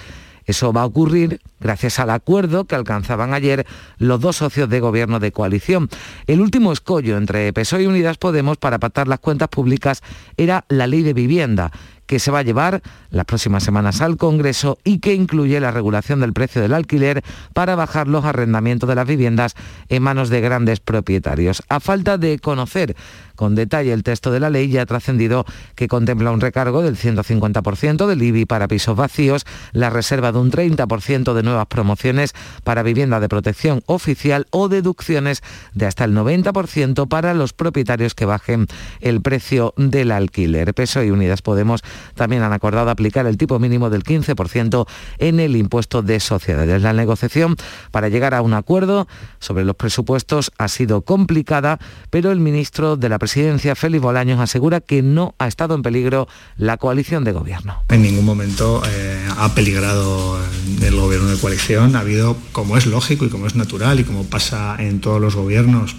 Eso 0.47 0.73
va 0.73 0.83
a 0.83 0.87
ocurrir 0.87 1.41
gracias 1.61 1.99
al 1.99 2.11
acuerdo 2.11 2.65
que 2.65 2.77
alcanzaban 2.77 3.35
ayer 3.35 3.67
los 3.99 4.21
dos 4.21 4.37
socios 4.37 4.69
de 4.71 4.81
gobierno 4.81 5.19
de 5.19 5.33
coalición. 5.33 5.89
El 6.27 6.41
último 6.41 6.73
escollo 6.73 7.19
entre 7.19 7.53
PSOE 7.53 7.83
y 7.83 7.87
Unidas 7.87 8.17
Podemos 8.17 8.57
para 8.57 8.79
pactar 8.79 9.09
las 9.09 9.19
cuentas 9.19 9.49
públicas 9.49 10.03
era 10.37 10.65
la 10.69 10.87
ley 10.87 11.03
de 11.03 11.15
vivienda 11.15 11.73
que 12.07 12.19
se 12.19 12.31
va 12.31 12.41
a 12.41 12.43
llevar 12.43 12.83
las 13.11 13.25
próximas 13.25 13.63
semanas 13.63 14.01
al 14.01 14.17
Congreso 14.17 14.79
y 14.85 14.99
que 14.99 15.15
incluye 15.15 15.61
la 15.61 15.71
regulación 15.71 16.21
del 16.21 16.33
precio 16.33 16.63
del 16.63 16.75
alquiler 16.75 17.23
para 17.53 17.75
bajar 17.75 18.09
los 18.09 18.25
arrendamientos 18.25 18.89
de 18.89 18.95
las 18.95 19.07
viviendas 19.07 19.55
en 19.89 20.03
manos 20.03 20.29
de 20.29 20.41
grandes 20.41 20.81
propietarios. 20.81 21.63
A 21.69 21.81
falta 21.81 22.19
de 22.19 22.39
conocer 22.39 22.97
con 23.37 23.55
detalle 23.55 23.93
el 23.93 24.03
texto 24.03 24.31
de 24.33 24.41
la 24.41 24.51
ley, 24.51 24.69
ya 24.69 24.83
ha 24.83 24.87
trascendido 24.87 25.45
que 25.75 25.89
contempla 25.89 26.31
un 26.31 26.41
recargo 26.41 26.83
del 26.83 26.97
150% 26.97 28.07
del 28.07 28.23
IBI 28.23 28.47
para 28.47 28.69
pisos 28.69 28.97
vacíos, 28.97 29.45
la 29.73 29.91
reserva 29.91 30.33
de 30.33 30.39
un 30.39 30.51
30% 30.51 31.35
de 31.35 31.43
nuevas 31.43 31.67
promociones 31.67 32.35
para 32.65 32.83
vivienda 32.83 33.21
de 33.21 33.29
protección 33.29 33.83
oficial 33.87 34.47
o 34.51 34.69
deducciones 34.69 35.43
de 35.75 35.87
hasta 35.87 36.05
el 36.05 36.15
90% 36.15 37.09
para 37.09 37.35
los 37.35 37.53
propietarios 37.53 38.15
que 38.15 38.25
bajen 38.25 38.67
el 39.01 39.21
precio 39.21 39.75
del 39.77 40.11
alquiler. 40.11 40.75
Peso 40.75 41.03
y 41.03 41.11
Unidas 41.11 41.43
Podemos 41.43 41.83
también 42.15 42.43
han 42.43 42.53
acordado 42.53 42.91
aplicar 42.91 43.27
el 43.27 43.37
tipo 43.37 43.59
mínimo 43.59 43.91
del 43.91 44.03
15% 44.03 44.87
en 45.19 45.41
el 45.41 45.57
impuesto 45.57 46.03
de 46.03 46.21
sociedades. 46.21 46.83
La 46.83 46.93
negociación 46.93 47.57
para 47.91 48.09
llegar 48.09 48.35
a 48.35 48.43
un 48.43 48.55
acuerdo 48.55 49.07
sobre 49.39 49.65
los 49.65 49.77
presupuestos 49.77 50.53
ha 50.59 50.69
sido 50.69 51.03
complicada, 51.03 51.79
pero 52.11 52.31
el 52.31 52.41
ministro 52.41 52.97
de 52.97 53.09
la 53.09 53.19
Presidencia, 53.27 53.75
Félix 53.75 54.01
Bolaños, 54.03 54.39
asegura 54.39 54.81
que 54.81 55.03
no 55.03 55.35
ha 55.41 55.49
estado 55.49 55.75
en 55.75 55.83
peligro 55.83 56.29
la 56.59 56.77
coalición 56.77 57.25
de 57.25 57.33
gobierno. 57.33 57.83
En 57.89 58.03
ningún 58.03 58.25
momento 58.25 58.85
eh, 58.89 59.19
ha 59.37 59.53
peligrado 59.53 60.39
el 60.81 60.95
gobierno 60.95 61.27
de 61.27 61.37
coalición. 61.37 61.97
Ha 61.97 62.01
habido, 62.01 62.37
como 62.53 62.77
es 62.77 62.87
lógico 62.87 63.25
y 63.25 63.29
como 63.29 63.49
es 63.49 63.57
natural 63.57 63.99
y 63.99 64.05
como 64.05 64.27
pasa 64.27 64.77
en 64.79 65.01
todos 65.01 65.21
los 65.21 65.35
gobiernos, 65.35 65.97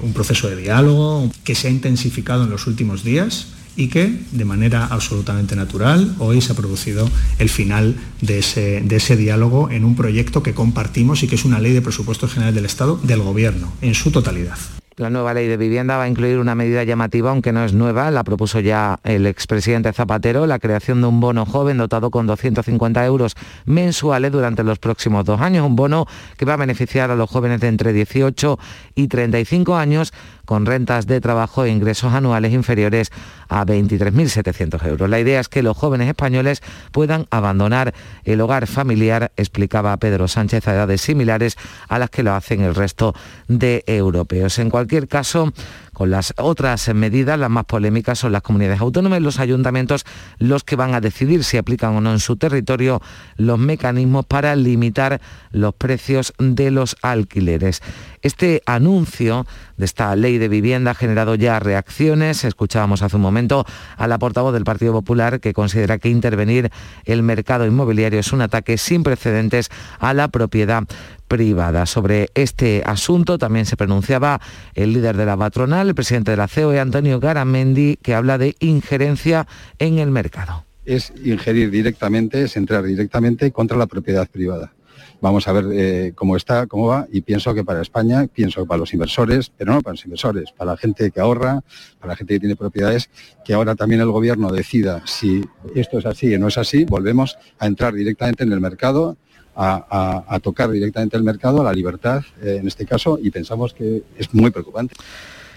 un 0.00 0.12
proceso 0.12 0.48
de 0.48 0.54
diálogo 0.54 1.28
que 1.42 1.56
se 1.56 1.66
ha 1.66 1.70
intensificado 1.72 2.44
en 2.44 2.50
los 2.50 2.68
últimos 2.68 3.02
días 3.02 3.48
y 3.74 3.88
que 3.88 4.16
de 4.30 4.44
manera 4.44 4.86
absolutamente 4.86 5.56
natural 5.56 6.14
hoy 6.20 6.40
se 6.40 6.52
ha 6.52 6.54
producido 6.54 7.10
el 7.40 7.48
final 7.48 7.96
de 8.20 8.38
ese, 8.38 8.82
de 8.82 8.96
ese 8.96 9.16
diálogo 9.16 9.68
en 9.72 9.84
un 9.84 9.96
proyecto 9.96 10.44
que 10.44 10.54
compartimos 10.54 11.24
y 11.24 11.26
que 11.26 11.34
es 11.34 11.44
una 11.44 11.58
ley 11.58 11.72
de 11.72 11.82
presupuestos 11.82 12.30
generales 12.30 12.54
del 12.54 12.66
Estado 12.66 13.00
del 13.02 13.20
Gobierno 13.20 13.72
en 13.82 13.94
su 13.94 14.12
totalidad. 14.12 14.58
La 14.98 15.10
nueva 15.10 15.32
ley 15.32 15.46
de 15.46 15.56
vivienda 15.56 15.96
va 15.96 16.02
a 16.02 16.08
incluir 16.08 16.40
una 16.40 16.56
medida 16.56 16.82
llamativa, 16.82 17.30
aunque 17.30 17.52
no 17.52 17.64
es 17.64 17.72
nueva, 17.72 18.10
la 18.10 18.24
propuso 18.24 18.58
ya 18.58 18.98
el 19.04 19.26
expresidente 19.26 19.92
Zapatero, 19.92 20.44
la 20.48 20.58
creación 20.58 21.00
de 21.00 21.06
un 21.06 21.20
bono 21.20 21.46
joven 21.46 21.78
dotado 21.78 22.10
con 22.10 22.26
250 22.26 23.06
euros 23.06 23.36
mensuales 23.64 24.32
durante 24.32 24.64
los 24.64 24.80
próximos 24.80 25.24
dos 25.24 25.40
años, 25.40 25.64
un 25.64 25.76
bono 25.76 26.06
que 26.36 26.44
va 26.44 26.54
a 26.54 26.56
beneficiar 26.56 27.12
a 27.12 27.14
los 27.14 27.30
jóvenes 27.30 27.60
de 27.60 27.68
entre 27.68 27.92
18 27.92 28.58
y 28.96 29.06
35 29.06 29.76
años 29.76 30.12
con 30.48 30.64
rentas 30.64 31.06
de 31.06 31.20
trabajo 31.20 31.66
e 31.66 31.68
ingresos 31.68 32.14
anuales 32.14 32.54
inferiores 32.54 33.12
a 33.50 33.66
23.700 33.66 34.82
euros. 34.86 35.10
La 35.10 35.20
idea 35.20 35.40
es 35.40 35.48
que 35.50 35.62
los 35.62 35.76
jóvenes 35.76 36.08
españoles 36.08 36.62
puedan 36.90 37.26
abandonar 37.28 37.92
el 38.24 38.40
hogar 38.40 38.66
familiar, 38.66 39.30
explicaba 39.36 39.94
Pedro 39.98 40.26
Sánchez, 40.26 40.66
a 40.66 40.72
edades 40.72 41.02
similares 41.02 41.58
a 41.86 41.98
las 41.98 42.08
que 42.08 42.22
lo 42.22 42.32
hacen 42.32 42.62
el 42.62 42.74
resto 42.74 43.14
de 43.46 43.84
europeos. 43.86 44.58
En 44.58 44.70
cualquier 44.70 45.06
caso, 45.06 45.52
con 45.98 46.12
las 46.12 46.32
otras 46.36 46.94
medidas, 46.94 47.36
las 47.40 47.50
más 47.50 47.64
polémicas 47.64 48.20
son 48.20 48.30
las 48.30 48.42
comunidades 48.42 48.80
autónomas 48.80 49.18
y 49.18 49.22
los 49.24 49.40
ayuntamientos 49.40 50.06
los 50.38 50.62
que 50.62 50.76
van 50.76 50.94
a 50.94 51.00
decidir 51.00 51.42
si 51.42 51.56
aplican 51.56 51.96
o 51.96 52.00
no 52.00 52.12
en 52.12 52.20
su 52.20 52.36
territorio 52.36 53.02
los 53.36 53.58
mecanismos 53.58 54.24
para 54.24 54.54
limitar 54.54 55.20
los 55.50 55.74
precios 55.74 56.34
de 56.38 56.70
los 56.70 56.96
alquileres. 57.02 57.82
Este 58.22 58.62
anuncio 58.64 59.44
de 59.76 59.86
esta 59.86 60.14
ley 60.14 60.38
de 60.38 60.46
vivienda 60.46 60.92
ha 60.92 60.94
generado 60.94 61.34
ya 61.34 61.58
reacciones. 61.58 62.44
Escuchábamos 62.44 63.02
hace 63.02 63.16
un 63.16 63.22
momento 63.22 63.64
a 63.96 64.06
la 64.06 64.18
portavoz 64.18 64.52
del 64.52 64.62
Partido 64.62 64.92
Popular 64.92 65.40
que 65.40 65.52
considera 65.52 65.98
que 65.98 66.10
intervenir 66.10 66.70
el 67.06 67.24
mercado 67.24 67.66
inmobiliario 67.66 68.20
es 68.20 68.32
un 68.32 68.42
ataque 68.42 68.78
sin 68.78 69.02
precedentes 69.02 69.68
a 69.98 70.14
la 70.14 70.28
propiedad 70.28 70.84
privada. 71.28 71.86
Sobre 71.86 72.30
este 72.34 72.82
asunto 72.84 73.38
también 73.38 73.66
se 73.66 73.76
pronunciaba 73.76 74.40
el 74.74 74.92
líder 74.92 75.16
de 75.16 75.26
la 75.26 75.36
patronal, 75.36 75.88
el 75.88 75.94
presidente 75.94 76.32
de 76.32 76.36
la 76.38 76.48
COE, 76.48 76.80
Antonio 76.80 77.20
Garamendi, 77.20 77.96
que 78.02 78.14
habla 78.14 78.38
de 78.38 78.56
injerencia 78.60 79.46
en 79.78 79.98
el 79.98 80.10
mercado. 80.10 80.64
Es 80.84 81.12
ingerir 81.22 81.70
directamente, 81.70 82.42
es 82.42 82.56
entrar 82.56 82.82
directamente 82.82 83.52
contra 83.52 83.76
la 83.76 83.86
propiedad 83.86 84.26
privada. 84.28 84.72
Vamos 85.20 85.48
a 85.48 85.52
ver 85.52 85.64
eh, 85.72 86.12
cómo 86.14 86.36
está, 86.36 86.66
cómo 86.68 86.88
va, 86.88 87.08
y 87.10 87.22
pienso 87.22 87.52
que 87.52 87.64
para 87.64 87.82
España, 87.82 88.28
pienso 88.32 88.62
que 88.62 88.68
para 88.68 88.78
los 88.78 88.92
inversores, 88.92 89.50
pero 89.50 89.72
no 89.72 89.80
para 89.80 89.94
los 89.94 90.04
inversores, 90.04 90.52
para 90.52 90.72
la 90.72 90.76
gente 90.76 91.10
que 91.10 91.20
ahorra, 91.20 91.60
para 91.98 92.12
la 92.12 92.16
gente 92.16 92.34
que 92.34 92.40
tiene 92.40 92.54
propiedades, 92.54 93.10
que 93.44 93.52
ahora 93.52 93.74
también 93.74 94.00
el 94.00 94.10
gobierno 94.10 94.52
decida 94.52 95.02
si 95.06 95.44
esto 95.74 95.98
es 95.98 96.06
así 96.06 96.32
o 96.34 96.38
no 96.38 96.48
es 96.48 96.56
así, 96.56 96.84
volvemos 96.84 97.36
a 97.58 97.66
entrar 97.66 97.94
directamente 97.94 98.44
en 98.44 98.52
el 98.52 98.60
mercado, 98.60 99.16
a, 99.58 100.38
tocar 100.42 100.70
directamente 100.70 101.16
el 101.16 101.24
mercado, 101.24 101.60
a 101.60 101.64
la 101.64 101.72
libertad 101.72 102.22
eh, 102.42 102.58
en 102.60 102.68
este 102.68 102.86
caso, 102.86 103.18
y 103.20 103.30
pensamos 103.30 103.74
que 103.74 104.04
es 104.16 104.32
muy 104.32 104.50
preocupante. 104.50 104.94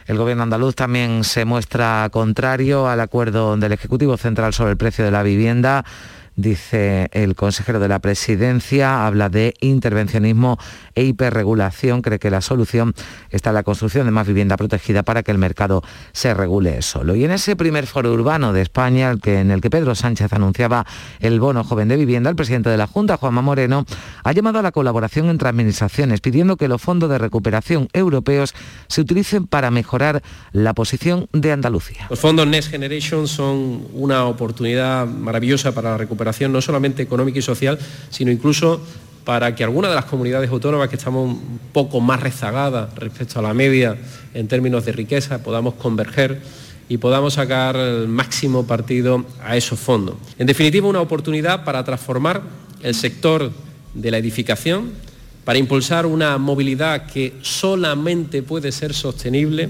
El 0.07 0.17
gobierno 0.17 0.43
andaluz 0.43 0.75
también 0.75 1.23
se 1.23 1.45
muestra 1.45 2.09
contrario 2.11 2.87
al 2.87 2.99
acuerdo 2.99 3.55
del 3.55 3.71
Ejecutivo 3.71 4.17
Central 4.17 4.53
sobre 4.53 4.71
el 4.71 4.77
precio 4.77 5.05
de 5.05 5.11
la 5.11 5.23
vivienda 5.23 5.85
dice 6.35 7.09
el 7.11 7.35
consejero 7.35 7.79
de 7.79 7.87
la 7.87 7.99
presidencia, 7.99 9.05
habla 9.05 9.29
de 9.29 9.53
intervencionismo 9.61 10.57
e 10.95 11.03
hiperregulación, 11.03 12.01
cree 12.01 12.19
que 12.19 12.31
la 12.31 12.41
solución 12.41 12.93
está 13.29 13.49
en 13.49 13.55
la 13.55 13.63
construcción 13.63 14.05
de 14.05 14.11
más 14.11 14.27
vivienda 14.27 14.57
protegida 14.57 15.03
para 15.03 15.23
que 15.23 15.31
el 15.31 15.37
mercado 15.37 15.83
se 16.13 16.33
regule 16.33 16.81
solo. 16.81 17.15
Y 17.15 17.25
en 17.25 17.31
ese 17.31 17.55
primer 17.55 17.87
foro 17.87 18.11
urbano 18.13 18.53
de 18.53 18.61
España, 18.61 19.15
en 19.23 19.51
el 19.51 19.61
que 19.61 19.69
Pedro 19.69 19.95
Sánchez 19.95 20.31
anunciaba 20.33 20.85
el 21.19 21.39
bono 21.39 21.63
joven 21.63 21.87
de 21.87 21.97
vivienda, 21.97 22.29
el 22.29 22.35
presidente 22.35 22.69
de 22.69 22.77
la 22.77 22.87
Junta, 22.87 23.17
Juanma 23.17 23.41
Moreno, 23.41 23.85
ha 24.23 24.31
llamado 24.31 24.59
a 24.59 24.61
la 24.61 24.71
colaboración 24.71 25.29
entre 25.29 25.49
administraciones, 25.49 26.21
pidiendo 26.21 26.57
que 26.57 26.67
los 26.67 26.81
fondos 26.81 27.09
de 27.09 27.17
recuperación 27.17 27.87
europeos 27.93 28.53
se 28.87 29.01
utilicen 29.01 29.47
para 29.47 29.71
mejorar 29.71 30.21
la 30.51 30.73
posición 30.73 31.27
de 31.33 31.51
Andalucía. 31.51 32.07
Los 32.09 32.19
fondos 32.19 32.47
Next 32.47 32.69
Generation 32.69 33.27
son 33.27 33.87
una 33.93 34.25
oportunidad 34.25 35.07
maravillosa 35.07 35.73
para 35.73 35.91
la 35.91 35.97
recuperación, 35.97 36.20
no 36.51 36.61
solamente 36.61 37.03
económica 37.03 37.39
y 37.39 37.41
social, 37.41 37.77
sino 38.09 38.31
incluso 38.31 38.81
para 39.23 39.53
que 39.55 39.63
algunas 39.63 39.91
de 39.91 39.95
las 39.95 40.05
comunidades 40.05 40.49
autónomas 40.49 40.89
que 40.89 40.95
estamos 40.95 41.29
un 41.29 41.59
poco 41.71 41.99
más 42.01 42.19
rezagadas 42.19 42.93
respecto 42.95 43.39
a 43.39 43.41
la 43.41 43.53
media 43.53 43.95
en 44.33 44.47
términos 44.47 44.85
de 44.85 44.91
riqueza 44.91 45.43
podamos 45.43 45.75
converger 45.75 46.41
y 46.89 46.97
podamos 46.97 47.35
sacar 47.35 47.75
el 47.75 48.07
máximo 48.07 48.65
partido 48.65 49.23
a 49.43 49.55
esos 49.55 49.79
fondos. 49.79 50.15
En 50.37 50.47
definitiva, 50.47 50.87
una 50.87 50.99
oportunidad 51.01 51.63
para 51.63 51.83
transformar 51.83 52.41
el 52.81 52.95
sector 52.95 53.51
de 53.93 54.11
la 54.11 54.17
edificación, 54.17 54.91
para 55.45 55.57
impulsar 55.57 56.05
una 56.05 56.37
movilidad 56.37 57.05
que 57.05 57.35
solamente 57.41 58.43
puede 58.43 58.71
ser 58.71 58.93
sostenible 58.93 59.69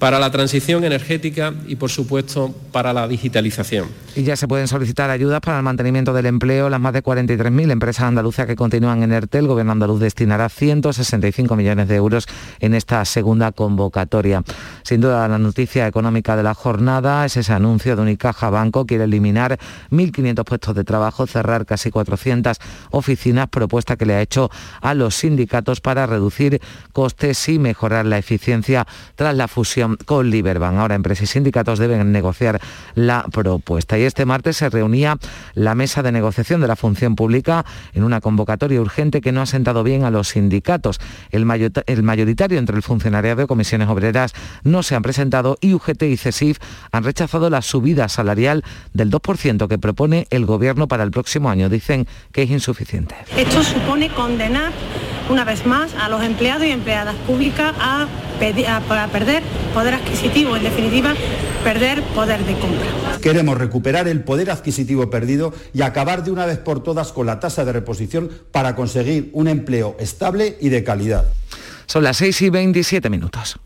para 0.00 0.18
la 0.18 0.30
transición 0.30 0.82
energética 0.82 1.52
y, 1.68 1.76
por 1.76 1.90
supuesto, 1.90 2.52
para 2.72 2.92
la 2.94 3.06
digitalización. 3.06 3.86
Y 4.16 4.24
ya 4.24 4.34
se 4.34 4.48
pueden 4.48 4.66
solicitar 4.66 5.10
ayudas 5.10 5.40
para 5.40 5.58
el 5.58 5.62
mantenimiento 5.62 6.14
del 6.14 6.26
empleo. 6.26 6.70
Las 6.70 6.80
más 6.80 6.94
de 6.94 7.04
43.000 7.04 7.70
empresas 7.70 8.04
andaluzas 8.04 8.46
que 8.46 8.56
continúan 8.56 9.02
en 9.02 9.12
ERTE, 9.12 9.38
el 9.38 9.46
Gobierno 9.46 9.72
andaluz 9.72 10.00
destinará 10.00 10.48
165 10.48 11.54
millones 11.54 11.86
de 11.86 11.96
euros 11.96 12.26
en 12.60 12.74
esta 12.74 13.04
segunda 13.04 13.52
convocatoria. 13.52 14.42
Sin 14.82 15.02
duda, 15.02 15.28
la 15.28 15.38
noticia 15.38 15.86
económica 15.86 16.34
de 16.34 16.42
la 16.42 16.54
jornada 16.54 17.26
es 17.26 17.36
ese 17.36 17.52
anuncio 17.52 17.94
de 17.94 18.02
Unicaja 18.02 18.48
Banco. 18.48 18.86
Quiere 18.86 19.04
eliminar 19.04 19.58
1.500 19.90 20.44
puestos 20.44 20.74
de 20.74 20.84
trabajo, 20.84 21.26
cerrar 21.26 21.66
casi 21.66 21.90
400 21.90 22.56
oficinas, 22.90 23.48
propuesta 23.48 23.96
que 23.96 24.06
le 24.06 24.14
ha 24.14 24.22
hecho 24.22 24.50
a 24.80 24.94
los 24.94 25.14
sindicatos 25.14 25.82
para 25.82 26.06
reducir 26.06 26.60
costes 26.94 27.48
y 27.50 27.58
mejorar 27.58 28.06
la 28.06 28.16
eficiencia 28.16 28.86
tras 29.14 29.36
la 29.36 29.46
fusión 29.46 29.89
con 30.04 30.30
Liberbank. 30.30 30.78
Ahora 30.78 30.94
empresas 30.94 31.24
y 31.24 31.26
sindicatos 31.26 31.78
deben 31.78 32.12
negociar 32.12 32.60
la 32.94 33.24
propuesta. 33.30 33.98
Y 33.98 34.02
este 34.02 34.24
martes 34.24 34.56
se 34.56 34.70
reunía 34.70 35.18
la 35.54 35.74
mesa 35.74 36.02
de 36.02 36.12
negociación 36.12 36.60
de 36.60 36.68
la 36.68 36.76
función 36.76 37.16
pública 37.16 37.64
en 37.92 38.04
una 38.04 38.20
convocatoria 38.20 38.80
urgente 38.80 39.20
que 39.20 39.32
no 39.32 39.42
ha 39.42 39.46
sentado 39.46 39.82
bien 39.82 40.04
a 40.04 40.10
los 40.10 40.28
sindicatos. 40.28 41.00
El, 41.30 41.44
mayoritario 41.44 42.58
entre 42.58 42.76
el 42.76 42.82
funcionariado 42.82 43.42
de 43.42 43.46
comisiones 43.46 43.88
obreras 43.88 44.32
no 44.64 44.82
se 44.82 44.94
han 44.94 45.02
presentado 45.02 45.56
y 45.60 45.74
UGT 45.74 46.02
y 46.04 46.16
CESIF 46.16 46.58
han 46.92 47.04
rechazado 47.04 47.50
la 47.50 47.62
subida 47.62 48.08
salarial 48.08 48.64
del 48.92 49.10
2% 49.10 49.68
que 49.68 49.78
propone 49.78 50.26
el 50.30 50.46
gobierno 50.46 50.88
para 50.88 51.02
el 51.04 51.10
próximo 51.10 51.50
año. 51.50 51.68
Dicen 51.68 52.06
que 52.32 52.42
es 52.42 52.50
insuficiente. 52.50 53.14
Esto 53.36 53.62
supone 53.62 54.08
condenar 54.10 54.72
una 55.28 55.44
vez 55.44 55.64
más 55.64 55.94
a 55.94 56.08
los 56.08 56.22
empleados 56.22 56.66
y 56.66 56.70
empleadas 56.70 57.14
públicas 57.26 57.74
a, 57.80 58.02
a 58.02 59.06
perder 59.08 59.42
poder 59.80 59.94
adquisitivo, 59.94 60.56
en 60.58 60.62
definitiva, 60.62 61.14
perder 61.64 62.02
poder 62.14 62.44
de 62.44 62.52
compra. 62.58 63.18
Queremos 63.22 63.56
recuperar 63.56 64.08
el 64.08 64.22
poder 64.22 64.50
adquisitivo 64.50 65.08
perdido 65.08 65.54
y 65.72 65.80
acabar 65.80 66.22
de 66.22 66.30
una 66.30 66.44
vez 66.44 66.58
por 66.58 66.82
todas 66.82 67.12
con 67.12 67.24
la 67.24 67.40
tasa 67.40 67.64
de 67.64 67.72
reposición 67.72 68.30
para 68.52 68.76
conseguir 68.76 69.30
un 69.32 69.48
empleo 69.48 69.96
estable 69.98 70.58
y 70.60 70.68
de 70.68 70.84
calidad. 70.84 71.32
Son 71.86 72.04
las 72.04 72.18
6 72.18 72.42
y 72.42 72.50
27 72.50 73.08
minutos. 73.08 73.58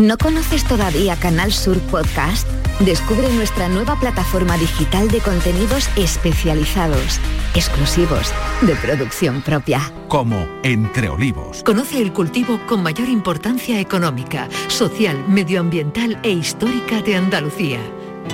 ¿No 0.00 0.16
conoces 0.16 0.64
todavía 0.64 1.14
Canal 1.16 1.52
Sur 1.52 1.78
Podcast? 1.78 2.48
Descubre 2.80 3.28
nuestra 3.34 3.68
nueva 3.68 3.96
plataforma 3.96 4.56
digital 4.56 5.10
de 5.10 5.18
contenidos 5.18 5.90
especializados, 5.94 7.20
exclusivos, 7.54 8.32
de 8.62 8.74
producción 8.76 9.42
propia. 9.42 9.92
Como 10.08 10.48
Entre 10.62 11.10
Olivos. 11.10 11.62
Conoce 11.64 12.00
el 12.00 12.14
cultivo 12.14 12.58
con 12.66 12.82
mayor 12.82 13.10
importancia 13.10 13.78
económica, 13.78 14.48
social, 14.68 15.22
medioambiental 15.28 16.18
e 16.22 16.30
histórica 16.30 17.02
de 17.02 17.16
Andalucía, 17.16 17.80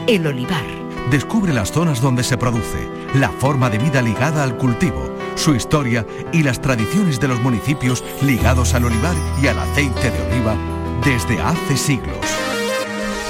el 0.06 0.24
olivar. 0.24 0.64
Descubre 1.10 1.52
las 1.52 1.72
zonas 1.72 2.00
donde 2.00 2.22
se 2.22 2.38
produce, 2.38 2.88
la 3.14 3.30
forma 3.30 3.70
de 3.70 3.78
vida 3.78 4.02
ligada 4.02 4.44
al 4.44 4.56
cultivo, 4.56 5.12
su 5.34 5.56
historia 5.56 6.06
y 6.32 6.44
las 6.44 6.60
tradiciones 6.60 7.18
de 7.18 7.26
los 7.26 7.40
municipios 7.40 8.04
ligados 8.22 8.72
al 8.74 8.84
olivar 8.84 9.16
y 9.42 9.48
al 9.48 9.58
aceite 9.58 10.12
de 10.12 10.22
oliva 10.30 10.75
desde 11.06 11.40
hace 11.40 11.76
siglos. 11.76 12.26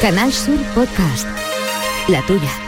Canal 0.01 0.33
Sur 0.33 0.59
Podcast. 0.75 1.27
La 2.09 2.23
tuya. 2.23 2.66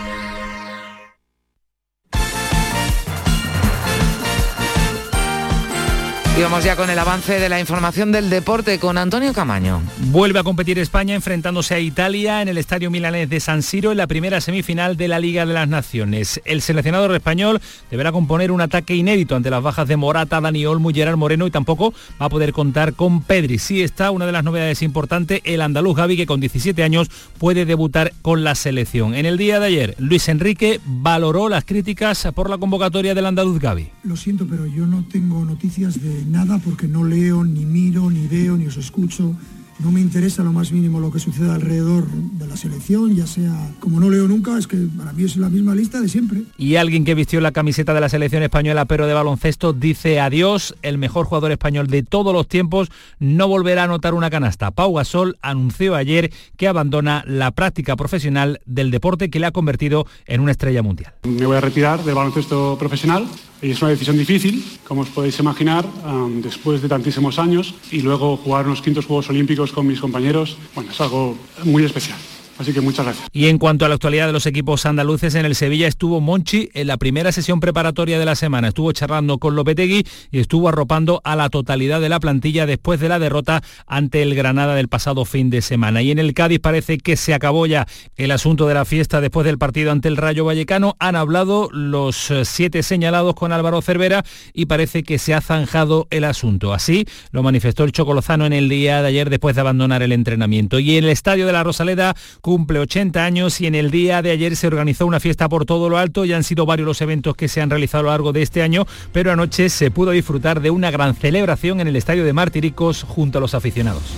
Y 6.39 6.41
vamos 6.41 6.63
ya 6.63 6.77
con 6.77 6.89
el 6.89 6.99
avance 7.01 7.41
de 7.41 7.49
la 7.49 7.59
información 7.59 8.13
del 8.13 8.31
deporte 8.31 8.79
con 8.79 8.97
Antonio 8.97 9.33
Camaño. 9.33 9.83
Vuelve 10.13 10.39
a 10.39 10.45
competir 10.45 10.79
España 10.79 11.17
enfrentándose 11.17 11.75
a 11.75 11.81
Italia 11.81 12.41
en 12.43 12.47
el 12.47 12.59
Estadio 12.59 12.93
Milanés 12.93 13.29
de 13.29 13.41
San 13.41 13.61
Siro 13.61 13.91
en 13.91 13.97
la 13.97 14.07
primera 14.07 14.41
semifinal 14.41 14.97
de 14.97 15.09
la 15.09 15.19
Liga 15.19 15.45
de 15.47 15.53
las 15.53 15.69
Naciones. 15.69 16.41
El 16.45 16.63
seleccionador 16.63 17.13
español 17.13 17.61
deberá 17.91 18.13
componer 18.13 18.53
un 18.53 18.61
ataque 18.61 18.95
inédito 18.95 19.35
ante 19.35 19.51
las 19.51 19.65
bajas 19.65 19.89
de 19.89 19.97
Morata, 19.97 20.41
Dani 20.41 20.65
Olmo 20.65 20.93
y 20.93 20.95
Gerard 20.95 21.17
Moreno 21.17 21.45
y 21.45 21.51
tampoco 21.51 21.93
va 22.23 22.27
a 22.27 22.29
poder 22.29 22.53
contar 22.53 22.95
con 22.95 23.21
Pedri. 23.21 23.59
Sí 23.59 23.83
está 23.83 24.13
una 24.13 24.25
de 24.25 24.31
las 24.31 24.45
novedades 24.45 24.83
importantes, 24.83 25.41
el 25.43 25.61
andaluz 25.61 25.97
Gaby 25.97 26.17
que 26.17 26.27
con 26.27 26.39
17 26.39 26.85
años 26.85 27.11
puede 27.39 27.65
debutar 27.65 28.13
con 28.23 28.45
la 28.45 28.55
selección. 28.55 29.17
En 29.17 29.27
el 29.27 29.39
día 29.39 29.59
de 29.59 29.67
ayer, 29.67 29.97
Luis 29.99 30.29
Enrique 30.29 30.79
valoró 30.87 31.49
las 31.49 31.65
críticas 31.65 32.29
por 32.33 32.49
la 32.49 32.59
convocatoria 32.59 33.17
del 33.17 33.27
andaluz 33.27 33.59
Gaby. 33.59 33.91
Lo 34.05 34.17
siento, 34.17 34.47
pero 34.49 34.67
yo 34.67 34.87
no 34.87 35.05
tengo 35.11 35.45
noticias 35.45 36.01
de 36.01 36.28
nada 36.29 36.59
porque 36.59 36.87
no 36.87 37.05
leo, 37.05 37.45
ni 37.45 37.65
miro, 37.65 38.11
ni 38.11 38.27
veo, 38.27 38.57
ni 38.57 38.67
os 38.67 38.77
escucho 38.77 39.35
no 39.79 39.93
me 39.93 40.01
interesa 40.01 40.43
lo 40.43 40.53
más 40.53 40.73
mínimo 40.73 41.01
lo 41.01 41.13
que 41.13 41.19
suceda 41.19 41.55
alrededor 41.55 42.07
de 42.07 42.47
la 42.47 42.57
selección, 42.57 43.15
ya 43.15 43.27
sea, 43.27 43.71
como 43.81 44.01
no 44.01 44.11
leo 44.11 44.27
nunca, 44.27 44.59
es 44.59 44.67
que 44.67 44.77
para 44.97 45.13
mí 45.13 45.25
es 45.25 45.37
la 45.37 45.49
misma 45.49 45.75
lista 45.75 46.01
de 46.01 46.09
siempre. 46.09 46.43
Y 46.57 46.77
alguien 46.77 47.05
que 47.05 47.15
vistió 47.15 47.41
la 47.41 47.53
camiseta 47.53 47.95
de 47.95 48.01
la 48.01 48.09
selección 48.09 48.43
española, 48.43 48.85
pero 48.87 49.07
de 49.07 49.15
baloncesto, 49.15 49.73
dice 49.73 50.21
adiós, 50.21 50.75
el 50.83 50.99
mejor 50.99 51.27
jugador 51.27 51.53
español 51.53 51.87
de 51.87 52.03
todos 52.03 52.33
los 52.33 52.49
tiempos 52.49 52.89
no 53.19 53.49
volverá 53.49 53.83
a 53.83 53.85
anotar 53.85 54.15
una 54.15 54.31
canasta. 54.31 54.71
Pau 54.71 54.95
Gasol 54.95 55.39
anunció 55.43 55.95
ayer 55.95 56.33
que 56.57 56.69
abandona 56.69 57.23
la 57.27 57.51
práctica 57.53 57.97
profesional 57.97 58.61
del 58.67 58.91
deporte 58.91 59.31
que 59.31 59.39
le 59.39 59.47
ha 59.47 59.53
convertido 59.53 60.07
en 60.27 60.41
una 60.41 60.53
estrella 60.53 60.83
mundial. 60.83 61.13
Me 61.25 61.47
voy 61.47 61.57
a 61.57 61.61
retirar 61.61 62.03
del 62.05 62.15
baloncesto 62.15 62.77
profesional 62.79 63.27
y 63.61 63.71
es 63.71 63.83
una 63.83 63.91
decisión 63.91 64.17
difícil, 64.17 64.65
como 64.87 65.03
os 65.03 65.09
podéis 65.09 65.39
imaginar, 65.41 65.85
um, 66.07 66.41
después 66.41 66.81
de 66.81 66.89
tantísimos 66.89 67.39
años 67.39 67.75
y 67.91 68.03
luego 68.03 68.37
jugar 68.37 68.67
unos 68.67 68.83
quintos 68.83 69.07
Juegos 69.07 69.31
Olímpicos 69.31 69.68
con 69.73 69.87
mis 69.87 70.01
compañeros, 70.01 70.57
bueno, 70.75 70.91
es 70.91 71.01
algo 71.01 71.37
muy 71.65 71.85
especial. 71.85 72.19
Así 72.59 72.73
que 72.73 72.81
muchas 72.81 73.07
gracias. 73.07 73.29
Y 73.33 73.47
en 73.47 73.59
cuanto 73.59 73.85
a 73.85 73.89
la 73.89 73.95
actualidad 73.95 74.27
de 74.27 74.33
los 74.33 74.47
equipos 74.47 74.85
andaluces, 74.85 75.35
en 75.37 75.47
el 75.47 75.55
Sevilla 75.55 75.87
estuvo 75.87 76.21
Monchi 76.21 76.71
en 76.75 76.89
la 76.89 76.97
primera 76.97 77.31
sesión 77.31 77.61
preparatoria 77.61 78.19
de 78.19 78.25
la 78.25 78.35
semana. 78.35 78.69
Estuvo 78.69 78.91
charlando 78.93 79.39
con 79.39 79.55
Lopetegui 79.55 80.05
y 80.31 80.41
estuvo 80.41 80.69
arropando 80.69 81.21
a 81.25 81.37
la 81.37 81.51
totalidad 81.51 82.01
de 82.01 82.09
la 82.09 82.19
plantilla 82.19 82.67
después 82.67 82.99
de 82.99 83.09
la 83.09 83.19
derrota 83.19 83.63
ante 83.87 84.23
el 84.23 84.35
Granada 84.35 84.75
del 84.75 84.89
pasado 84.89 85.25
fin 85.25 85.51
de 85.51 85.63
semana. 85.63 86.03
Y 86.03 86.11
en 86.11 86.19
el 86.19 86.35
Cádiz 86.35 86.59
parece 86.61 86.99
que 86.99 87.17
se 87.17 87.33
acabó 87.33 87.67
ya 87.67 87.87
el 88.17 88.31
asunto 88.33 88.67
de 88.67 88.75
la 88.75 88.85
fiesta 88.85 89.21
después 89.21 89.45
del 89.47 89.59
partido 89.59 89.93
ante 89.93 90.09
el 90.09 90.17
Rayo 90.17 90.45
Vallecano. 90.45 90.97
Han 90.99 91.15
hablado 91.15 91.69
los 91.73 92.31
eh, 92.31 92.45
siete 92.45 92.83
señalados 92.83 93.35
con 93.35 93.53
Álvaro 93.53 93.81
Cervera 93.83 94.25
y 94.53 94.67
parece 94.67 95.05
que 95.05 95.19
se 95.19 95.33
ha 95.33 95.41
zanjado 95.41 96.09
el 96.11 96.25
asunto. 96.25 96.75
Así 96.75 97.07
lo 97.31 97.43
manifestó 97.43 97.85
el 97.85 97.93
Chocolozano 97.93 98.47
en 98.47 98.53
el 98.53 98.69
día 98.69 99.01
de 99.01 99.09
ayer 99.09 99.31
después 99.31 99.55
de 99.55 99.61
abandonar 99.61 100.03
el 100.03 100.11
entrenamiento. 100.11 100.81
Y 100.81 100.97
en 100.97 101.05
el 101.05 101.11
estadio 101.11 101.47
de 101.47 101.53
la 101.53 101.63
Rosaleda 101.63 102.17
cumple 102.49 102.79
80 102.79 103.23
años 103.23 103.61
y 103.61 103.67
en 103.67 103.75
el 103.75 103.91
día 103.91 104.23
de 104.23 104.31
ayer 104.31 104.57
se 104.57 104.67
organizó 104.67 105.05
una 105.05 105.21
fiesta 105.21 105.51
por 105.51 105.67
todo 105.67 105.91
lo 105.91 105.99
alto. 105.99 106.25
Ya 106.25 106.39
han 106.39 106.45
sido 106.45 106.65
varios 106.65 106.87
los 106.87 107.03
eventos 107.03 107.37
que 107.37 107.47
se 107.47 107.61
han 107.61 107.69
realizado 107.69 108.01
a 108.01 108.05
lo 108.05 108.09
largo 108.09 108.33
de 108.33 108.41
este 108.41 108.63
año, 108.63 108.87
pero 109.13 109.31
anoche 109.31 109.69
se 109.69 109.91
pudo 109.91 110.13
disfrutar 110.13 110.63
de 110.63 110.71
una 110.71 110.91
gran 110.91 111.15
celebración 111.15 111.83
en 111.83 111.89
el 111.89 111.97
estadio 111.97 112.25
de 112.25 112.33
Martiricos 112.33 113.03
junto 113.03 113.37
a 113.37 113.43
los 113.43 113.53
aficionados. 113.55 114.15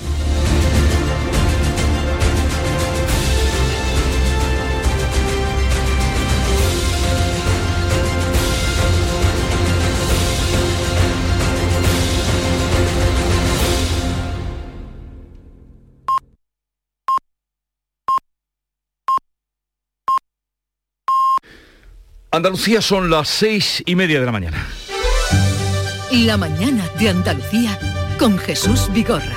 Andalucía 22.33 22.81
son 22.81 23.11
las 23.11 23.29
seis 23.29 23.83
y 23.87 23.97
media 23.97 24.21
de 24.21 24.27
la 24.27 24.31
mañana. 24.31 24.65
La 26.13 26.37
mañana 26.37 26.89
de 26.97 27.09
Andalucía 27.09 27.77
con 28.21 28.39
Jesús 28.39 28.89
Vigorra. 28.93 29.35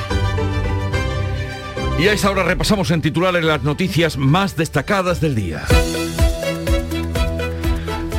Y 1.97 2.07
a 2.07 2.13
esta 2.13 2.29
hora 2.29 2.43
repasamos 2.43 2.91
en 2.91 3.01
titulares 3.01 3.43
las 3.43 3.63
noticias 3.63 4.15
más 4.15 4.55
destacadas 4.55 5.19
del 5.21 5.33
día. 5.33 5.63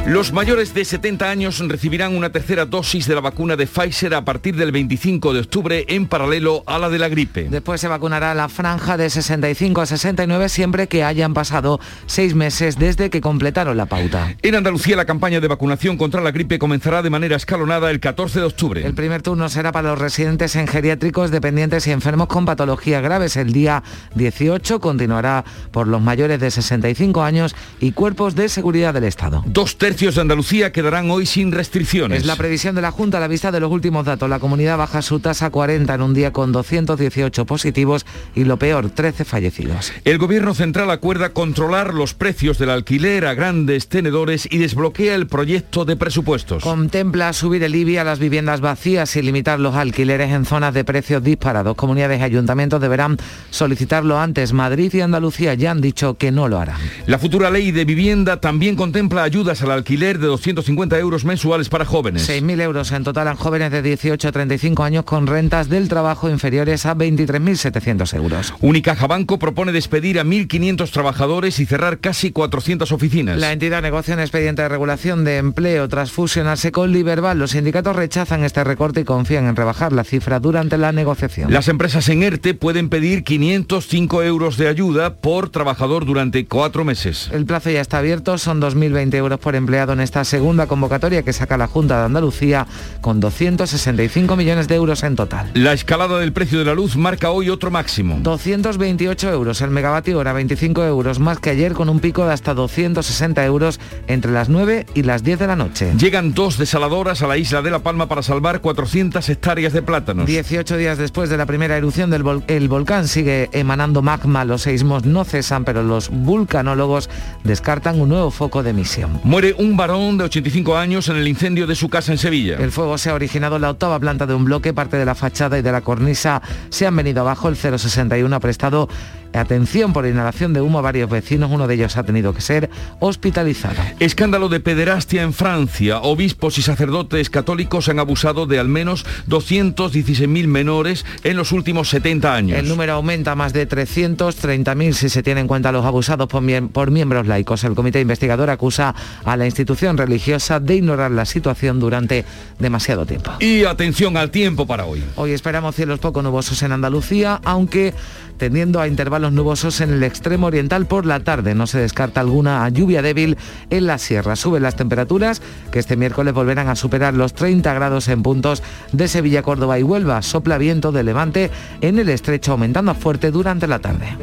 Los 0.06 0.34
mayores 0.34 0.74
de 0.74 0.84
70 0.84 1.30
años 1.30 1.58
recibirán 1.66 2.14
una 2.14 2.30
tercera 2.30 2.66
dosis 2.66 3.06
de 3.06 3.14
la 3.14 3.22
vacuna 3.22 3.56
de 3.56 3.66
Pfizer 3.66 4.12
a 4.12 4.22
partir 4.22 4.54
del 4.54 4.70
25 4.70 5.32
de 5.32 5.40
octubre 5.40 5.86
en 5.88 6.08
paralelo 6.08 6.62
a 6.66 6.78
la 6.78 6.90
de 6.90 6.98
la 6.98 7.08
gripe. 7.08 7.48
Después 7.48 7.80
se 7.80 7.88
vacunará 7.88 8.34
la 8.34 8.50
franja 8.50 8.98
de 8.98 9.08
65 9.08 9.80
a 9.80 9.86
69 9.86 10.50
siempre 10.50 10.88
que 10.88 11.04
hayan 11.04 11.32
pasado 11.32 11.80
seis 12.04 12.34
meses 12.34 12.78
desde 12.78 13.08
que 13.08 13.22
completaron 13.22 13.78
la 13.78 13.86
pauta. 13.86 14.36
En 14.42 14.54
Andalucía 14.54 14.94
la 14.94 15.06
campaña 15.06 15.40
de 15.40 15.48
vacunación 15.48 15.96
contra 15.96 16.20
la 16.20 16.32
gripe 16.32 16.58
comenzará 16.58 17.00
de 17.00 17.08
manera 17.08 17.36
escalonada 17.36 17.90
el 17.90 17.98
14 17.98 18.40
de 18.40 18.44
octubre. 18.44 18.86
El 18.86 18.92
primer 18.92 19.22
turno 19.22 19.48
será 19.48 19.72
para 19.72 19.88
los 19.88 19.98
residentes 19.98 20.54
en 20.56 20.66
geriátricos, 20.66 21.30
dependientes 21.30 21.86
y 21.86 21.92
enfermos 21.92 22.26
con 22.26 22.44
patologías 22.44 23.02
graves. 23.02 23.38
El 23.38 23.54
día 23.54 23.82
18 24.16 24.80
continuará 24.80 25.46
por 25.72 25.88
los 25.88 26.02
mayores 26.02 26.40
de 26.40 26.50
65 26.50 27.22
años 27.22 27.56
y 27.80 27.92
cuerpos 27.92 28.34
de 28.34 28.50
seguridad 28.50 28.92
del 28.92 29.04
Estado. 29.04 29.42
Dos 29.46 29.78
tercios 29.78 29.93
de 29.94 30.20
Andalucía 30.20 30.72
quedarán 30.72 31.08
hoy 31.10 31.24
sin 31.24 31.52
restricciones. 31.52 32.18
Es 32.20 32.26
la 32.26 32.34
previsión 32.34 32.74
de 32.74 32.82
la 32.82 32.90
Junta 32.90 33.18
a 33.18 33.20
la 33.20 33.28
vista 33.28 33.52
de 33.52 33.60
los 33.60 33.70
últimos 33.70 34.04
datos. 34.04 34.28
La 34.28 34.40
comunidad 34.40 34.76
baja 34.76 35.02
su 35.02 35.20
tasa 35.20 35.46
a 35.46 35.50
40 35.50 35.94
en 35.94 36.02
un 36.02 36.12
día 36.12 36.32
con 36.32 36.50
218 36.50 37.46
positivos 37.46 38.04
y 38.34 38.42
lo 38.44 38.58
peor, 38.58 38.90
13 38.90 39.24
fallecidos. 39.24 39.92
El 40.04 40.18
Gobierno 40.18 40.52
Central 40.52 40.90
acuerda 40.90 41.32
controlar 41.32 41.94
los 41.94 42.12
precios 42.12 42.58
del 42.58 42.70
alquiler 42.70 43.24
a 43.24 43.34
grandes 43.34 43.88
tenedores 43.88 44.48
y 44.50 44.58
desbloquea 44.58 45.14
el 45.14 45.28
proyecto 45.28 45.84
de 45.84 45.96
presupuestos. 45.96 46.64
Contempla 46.64 47.32
subir 47.32 47.62
el 47.62 47.74
IBI 47.74 47.98
a 47.98 48.04
las 48.04 48.18
viviendas 48.18 48.60
vacías 48.60 49.14
y 49.14 49.22
limitar 49.22 49.60
los 49.60 49.76
alquileres 49.76 50.32
en 50.32 50.44
zonas 50.44 50.74
de 50.74 50.84
precios 50.84 51.22
disparados. 51.22 51.76
Comunidades 51.76 52.20
y 52.20 52.24
ayuntamientos 52.24 52.80
deberán 52.80 53.16
solicitarlo 53.50 54.18
antes. 54.18 54.52
Madrid 54.52 54.92
y 54.92 55.00
Andalucía 55.00 55.54
ya 55.54 55.70
han 55.70 55.80
dicho 55.80 56.14
que 56.14 56.32
no 56.32 56.48
lo 56.48 56.58
harán. 56.58 56.80
La 57.06 57.18
futura 57.18 57.48
ley 57.48 57.70
de 57.70 57.84
vivienda 57.84 58.40
también 58.40 58.76
contempla 58.76 59.22
ayudas 59.22 59.62
al 59.62 59.70
alquiler 59.70 59.83
de 59.84 60.26
250 60.26 60.98
euros 60.98 61.24
mensuales 61.24 61.68
para 61.68 61.84
jóvenes. 61.84 62.28
6.000 62.28 62.60
euros 62.62 62.90
en 62.90 63.04
total 63.04 63.28
a 63.28 63.36
jóvenes 63.36 63.70
de 63.70 63.82
18 63.82 64.28
a 64.28 64.32
35 64.32 64.82
años 64.82 65.04
con 65.04 65.26
rentas 65.26 65.68
del 65.68 65.88
trabajo 65.88 66.30
inferiores 66.30 66.86
a 66.86 66.96
23.700 66.96 68.14
euros. 68.16 68.54
Unicaja 68.60 69.06
Banco 69.06 69.38
propone 69.38 69.72
despedir 69.72 70.18
a 70.18 70.24
1.500 70.24 70.90
trabajadores 70.90 71.60
y 71.60 71.66
cerrar 71.66 71.98
casi 71.98 72.32
400 72.32 72.90
oficinas. 72.92 73.38
La 73.38 73.52
entidad 73.52 73.82
negocia 73.82 74.14
un 74.14 74.20
expediente 74.20 74.62
de 74.62 74.68
regulación 74.68 75.24
de 75.24 75.36
empleo 75.36 75.88
tras 75.88 76.10
fusionarse 76.10 76.72
con 76.72 76.90
Liberval. 76.90 77.38
Los 77.38 77.52
sindicatos 77.52 77.94
rechazan 77.94 78.42
este 78.42 78.64
recorte 78.64 79.00
y 79.00 79.04
confían 79.04 79.46
en 79.46 79.56
rebajar 79.56 79.92
la 79.92 80.04
cifra 80.04 80.40
durante 80.40 80.78
la 80.78 80.92
negociación. 80.92 81.52
Las 81.52 81.68
empresas 81.68 82.08
en 82.08 82.22
ERTE 82.22 82.54
pueden 82.54 82.88
pedir 82.88 83.22
505 83.22 84.22
euros 84.22 84.56
de 84.56 84.68
ayuda 84.68 85.16
por 85.16 85.50
trabajador 85.50 86.04
durante 86.04 86.46
cuatro 86.46 86.84
meses. 86.84 87.28
El 87.32 87.44
plazo 87.44 87.70
ya 87.70 87.80
está 87.80 87.98
abierto, 87.98 88.38
son 88.38 88.60
2.020 88.60 89.14
euros 89.14 89.38
por 89.38 89.54
empleado 89.74 89.92
en 89.94 90.00
esta 90.02 90.22
segunda 90.22 90.68
convocatoria 90.68 91.24
que 91.24 91.32
saca 91.32 91.56
la 91.56 91.66
Junta 91.66 91.98
de 91.98 92.04
Andalucía 92.04 92.68
con 93.00 93.18
265 93.18 94.36
millones 94.36 94.68
de 94.68 94.76
euros 94.76 95.02
en 95.02 95.16
total. 95.16 95.50
La 95.54 95.72
escalada 95.72 96.20
del 96.20 96.32
precio 96.32 96.60
de 96.60 96.64
la 96.64 96.74
luz 96.74 96.96
marca 96.96 97.32
hoy 97.32 97.50
otro 97.50 97.72
máximo. 97.72 98.18
228 98.22 99.32
euros 99.32 99.60
el 99.62 99.70
megavatio 99.70 100.16
hora, 100.16 100.32
25 100.32 100.84
euros 100.84 101.18
más 101.18 101.40
que 101.40 101.50
ayer 101.50 101.72
con 101.72 101.88
un 101.88 101.98
pico 101.98 102.24
de 102.24 102.32
hasta 102.32 102.54
260 102.54 103.44
euros 103.44 103.80
entre 104.06 104.30
las 104.30 104.48
9 104.48 104.86
y 104.94 105.02
las 105.02 105.24
10 105.24 105.40
de 105.40 105.46
la 105.48 105.56
noche. 105.56 105.92
Llegan 105.98 106.34
dos 106.34 106.56
desaladoras 106.56 107.22
a 107.22 107.26
la 107.26 107.36
isla 107.36 107.60
de 107.60 107.72
La 107.72 107.80
Palma 107.80 108.06
para 108.06 108.22
salvar 108.22 108.60
400 108.60 109.28
hectáreas 109.28 109.72
de 109.72 109.82
plátanos. 109.82 110.26
18 110.26 110.76
días 110.76 110.98
después 110.98 111.30
de 111.30 111.36
la 111.36 111.46
primera 111.46 111.76
erupción 111.76 112.10
del 112.10 112.22
vol 112.22 112.44
el 112.46 112.68
volcán 112.68 113.08
sigue 113.08 113.50
emanando 113.50 114.02
magma, 114.02 114.44
los 114.44 114.62
seísmos 114.62 115.04
no 115.04 115.24
cesan, 115.24 115.64
pero 115.64 115.82
los 115.82 116.10
vulcanólogos 116.10 117.10
descartan 117.42 118.00
un 118.00 118.10
nuevo 118.10 118.30
foco 118.30 118.62
de 118.62 118.70
emisión. 118.70 119.18
Muere 119.24 119.54
un 119.58 119.63
varón 119.72 120.18
de 120.18 120.24
85 120.24 120.76
años 120.76 121.08
en 121.08 121.16
el 121.16 121.26
incendio 121.26 121.66
de 121.66 121.74
su 121.74 121.88
casa 121.88 122.12
en 122.12 122.18
Sevilla. 122.18 122.56
El 122.58 122.70
fuego 122.70 122.98
se 122.98 123.10
ha 123.10 123.14
originado 123.14 123.56
en 123.56 123.62
la 123.62 123.70
octava 123.70 123.98
planta 123.98 124.26
de 124.26 124.34
un 124.34 124.44
bloque, 124.44 124.72
parte 124.72 124.96
de 124.96 125.04
la 125.04 125.14
fachada 125.14 125.58
y 125.58 125.62
de 125.62 125.72
la 125.72 125.80
cornisa 125.80 126.42
se 126.68 126.86
han 126.86 126.94
venido 126.94 127.22
abajo. 127.22 127.48
El 127.48 127.56
061 127.56 128.34
ha 128.34 128.40
prestado 128.40 128.88
atención 129.34 129.92
por 129.92 130.06
inhalación 130.06 130.52
de 130.52 130.60
humo 130.60 130.78
a 130.78 130.82
varios 130.82 131.10
vecinos, 131.10 131.50
uno 131.52 131.66
de 131.66 131.74
ellos 131.74 131.96
ha 131.96 132.02
tenido 132.04 132.32
que 132.34 132.40
ser 132.40 132.70
hospitalizado. 133.00 133.76
Escándalo 134.00 134.48
de 134.48 134.60
pederastia 134.60 135.22
en 135.22 135.32
Francia. 135.32 136.00
Obispos 136.00 136.58
y 136.58 136.62
sacerdotes 136.62 137.30
católicos 137.30 137.88
han 137.88 137.98
abusado 137.98 138.46
de 138.46 138.58
al 138.58 138.68
menos 138.68 139.04
216.000 139.28 140.46
menores 140.46 141.04
en 141.22 141.36
los 141.36 141.52
últimos 141.52 141.88
70 141.88 142.34
años. 142.34 142.58
El 142.58 142.68
número 142.68 142.94
aumenta 142.94 143.32
a 143.32 143.34
más 143.34 143.52
de 143.52 143.68
330.000 143.68 144.92
si 144.92 145.08
se 145.08 145.22
tiene 145.22 145.40
en 145.40 145.48
cuenta 145.48 145.72
los 145.72 145.84
abusados 145.84 146.28
por, 146.28 146.42
mie 146.42 146.62
por 146.62 146.90
miembros 146.90 147.26
laicos. 147.26 147.64
El 147.64 147.74
comité 147.74 148.00
investigador 148.00 148.50
acusa 148.50 148.94
a 149.24 149.36
la 149.36 149.46
institución 149.46 149.96
religiosa 149.96 150.60
de 150.60 150.76
ignorar 150.76 151.10
la 151.10 151.24
situación 151.24 151.80
durante 151.80 152.24
demasiado 152.58 153.06
tiempo. 153.06 153.32
Y 153.40 153.64
atención 153.64 154.16
al 154.16 154.30
tiempo 154.30 154.66
para 154.66 154.86
hoy. 154.86 155.02
Hoy 155.16 155.32
esperamos 155.32 155.74
cielos 155.74 155.98
poco 155.98 156.22
nubosos 156.22 156.62
en 156.62 156.72
Andalucía, 156.72 157.40
aunque 157.44 157.94
tendiendo 158.36 158.80
a 158.80 158.88
intervalos 158.88 159.32
nubosos 159.32 159.80
en 159.80 159.92
el 159.92 160.02
extremo 160.02 160.46
oriental 160.46 160.86
por 160.86 161.06
la 161.06 161.20
tarde. 161.20 161.54
No 161.54 161.66
se 161.66 161.78
descarta 161.78 162.20
alguna 162.20 162.68
lluvia 162.68 163.02
débil 163.02 163.36
en 163.70 163.86
la 163.86 163.98
sierra. 163.98 164.36
Suben 164.36 164.62
las 164.62 164.76
temperaturas 164.76 165.42
que 165.70 165.78
este 165.78 165.96
miércoles 165.96 166.34
volverán 166.34 166.68
a 166.68 166.76
superar 166.76 167.14
los 167.14 167.34
30 167.34 167.72
grados 167.74 168.08
en 168.08 168.22
puntos 168.22 168.62
de 168.92 169.08
Sevilla, 169.08 169.42
Córdoba 169.42 169.78
y 169.78 169.82
Huelva. 169.82 170.22
Sopla 170.22 170.58
viento 170.58 170.92
de 170.92 171.04
levante 171.04 171.50
en 171.80 171.98
el 171.98 172.08
estrecho 172.08 172.52
aumentando 172.52 172.94
fuerte 172.94 173.30
durante 173.30 173.66
la 173.66 173.78
tarde. 173.78 174.16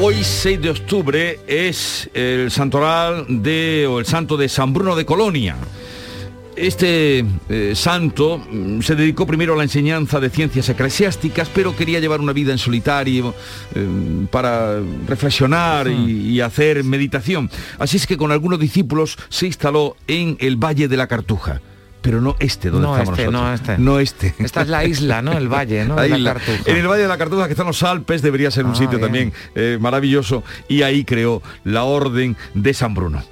Hoy 0.00 0.22
6 0.22 0.62
de 0.62 0.70
octubre 0.70 1.40
es 1.48 2.08
el 2.14 2.52
santoral 2.52 3.26
de 3.28 3.84
o 3.90 3.98
el 3.98 4.06
santo 4.06 4.36
de 4.36 4.48
San 4.48 4.72
Bruno 4.72 4.94
de 4.94 5.04
Colonia. 5.04 5.56
Este 6.66 7.24
eh, 7.48 7.72
santo 7.74 8.38
mm, 8.38 8.80
se 8.80 8.94
dedicó 8.94 9.26
primero 9.26 9.54
a 9.54 9.56
la 9.56 9.62
enseñanza 9.64 10.20
de 10.20 10.30
ciencias 10.30 10.68
eclesiásticas, 10.68 11.48
pero 11.54 11.76
quería 11.76 12.00
llevar 12.00 12.20
una 12.20 12.32
vida 12.32 12.52
en 12.52 12.58
solitario 12.58 13.34
eh, 13.74 13.86
para 14.30 14.78
reflexionar 15.06 15.88
y, 15.88 16.30
y 16.30 16.40
hacer 16.40 16.84
meditación. 16.84 17.50
Así 17.78 17.96
es 17.96 18.06
que 18.06 18.16
con 18.16 18.32
algunos 18.32 18.58
discípulos 18.58 19.16
se 19.28 19.46
instaló 19.46 19.96
en 20.06 20.36
el 20.40 20.56
Valle 20.56 20.88
de 20.88 20.96
la 20.96 21.06
Cartuja 21.06 21.60
pero 22.00 22.20
no 22.20 22.36
este 22.38 22.70
donde 22.70 22.86
No 22.86 22.96
estamos 22.96 23.18
este, 23.18 23.30
nosotros. 23.30 23.42
no 23.42 23.54
este. 23.74 23.78
No 23.82 23.98
este. 23.98 24.34
Esta 24.38 24.62
es 24.62 24.68
la 24.68 24.84
isla, 24.84 25.20
¿no? 25.20 25.32
El 25.32 25.48
valle, 25.48 25.84
¿no? 25.84 25.96
La 25.96 26.02
De 26.02 26.08
la 26.10 26.16
isla. 26.16 26.34
Cartuja. 26.34 26.62
En 26.70 26.76
el 26.76 26.86
Valle 26.88 27.02
de 27.02 27.08
la 27.08 27.18
Cartuja, 27.18 27.46
que 27.46 27.52
están 27.52 27.66
los 27.66 27.82
Alpes, 27.82 28.22
debería 28.22 28.50
ser 28.52 28.64
un 28.64 28.70
Ah, 28.70 28.74
sitio 28.76 28.90
bien. 28.98 29.00
también 29.00 29.32
eh, 29.56 29.78
maravilloso, 29.80 30.44
y 30.68 30.82
ahí 30.82 31.04
creó 31.04 31.42
la 31.64 31.82
Orden 31.82 32.36
de 32.54 32.72
San 32.72 32.94
Bruno. 32.94 33.22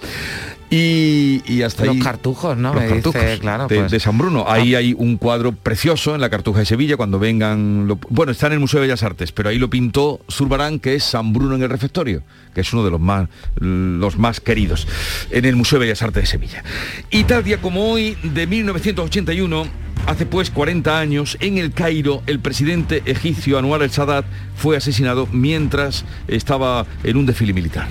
Y, 0.68 1.42
y 1.46 1.62
hasta 1.62 1.84
Los 1.84 1.94
ahí... 1.94 2.00
cartujos, 2.02 2.56
¿no? 2.56 2.74
Los 2.74 2.82
Me 2.82 2.88
dice, 2.88 2.94
cartujos 3.02 3.38
claro, 3.40 3.68
de, 3.68 3.76
pues. 3.76 3.90
de 3.92 4.00
San 4.00 4.18
Bruno. 4.18 4.44
Ahí 4.48 4.74
hay 4.74 4.94
un 4.98 5.16
cuadro 5.16 5.52
precioso 5.52 6.14
en 6.14 6.20
la 6.20 6.28
Cartuja 6.28 6.58
de 6.60 6.66
Sevilla, 6.66 6.96
cuando 6.96 7.18
vengan... 7.20 7.86
lo- 7.86 7.98
bueno, 8.10 8.32
está 8.32 8.48
en 8.48 8.54
el 8.54 8.60
Museo 8.60 8.80
de 8.80 8.86
Bellas 8.88 9.02
Artes, 9.04 9.30
pero 9.30 9.48
ahí 9.48 9.58
lo 9.58 9.70
pintó 9.70 10.20
Zurbarán, 10.30 10.80
que 10.80 10.96
es 10.96 11.04
San 11.04 11.32
Bruno 11.32 11.54
en 11.54 11.62
el 11.62 11.70
refectorio, 11.70 12.22
que 12.52 12.62
es 12.62 12.72
uno 12.72 12.84
de 12.84 12.90
los 12.90 13.00
más, 13.00 13.28
los 13.60 14.18
más 14.18 14.40
queridos, 14.40 14.88
en 15.30 15.44
el 15.44 15.54
Museo 15.54 15.78
de 15.78 15.86
Bellas 15.86 16.02
Artes 16.02 16.24
de 16.24 16.26
Sevilla. 16.26 16.64
Y 17.10 17.24
tal 17.24 17.44
día 17.44 17.58
como 17.58 17.88
hoy, 17.92 18.16
de 18.24 18.46
1981, 18.48 19.66
hace 20.06 20.26
pues 20.26 20.50
40 20.50 20.98
años, 20.98 21.36
en 21.40 21.58
el 21.58 21.72
Cairo, 21.72 22.22
el 22.26 22.40
presidente 22.40 23.02
egipcio 23.06 23.58
Anwar 23.58 23.82
el 23.82 23.90
Sadat 23.92 24.24
fue 24.56 24.76
asesinado 24.76 25.28
mientras 25.30 26.04
estaba 26.26 26.86
en 27.04 27.16
un 27.18 27.26
desfile 27.26 27.52
militar. 27.52 27.86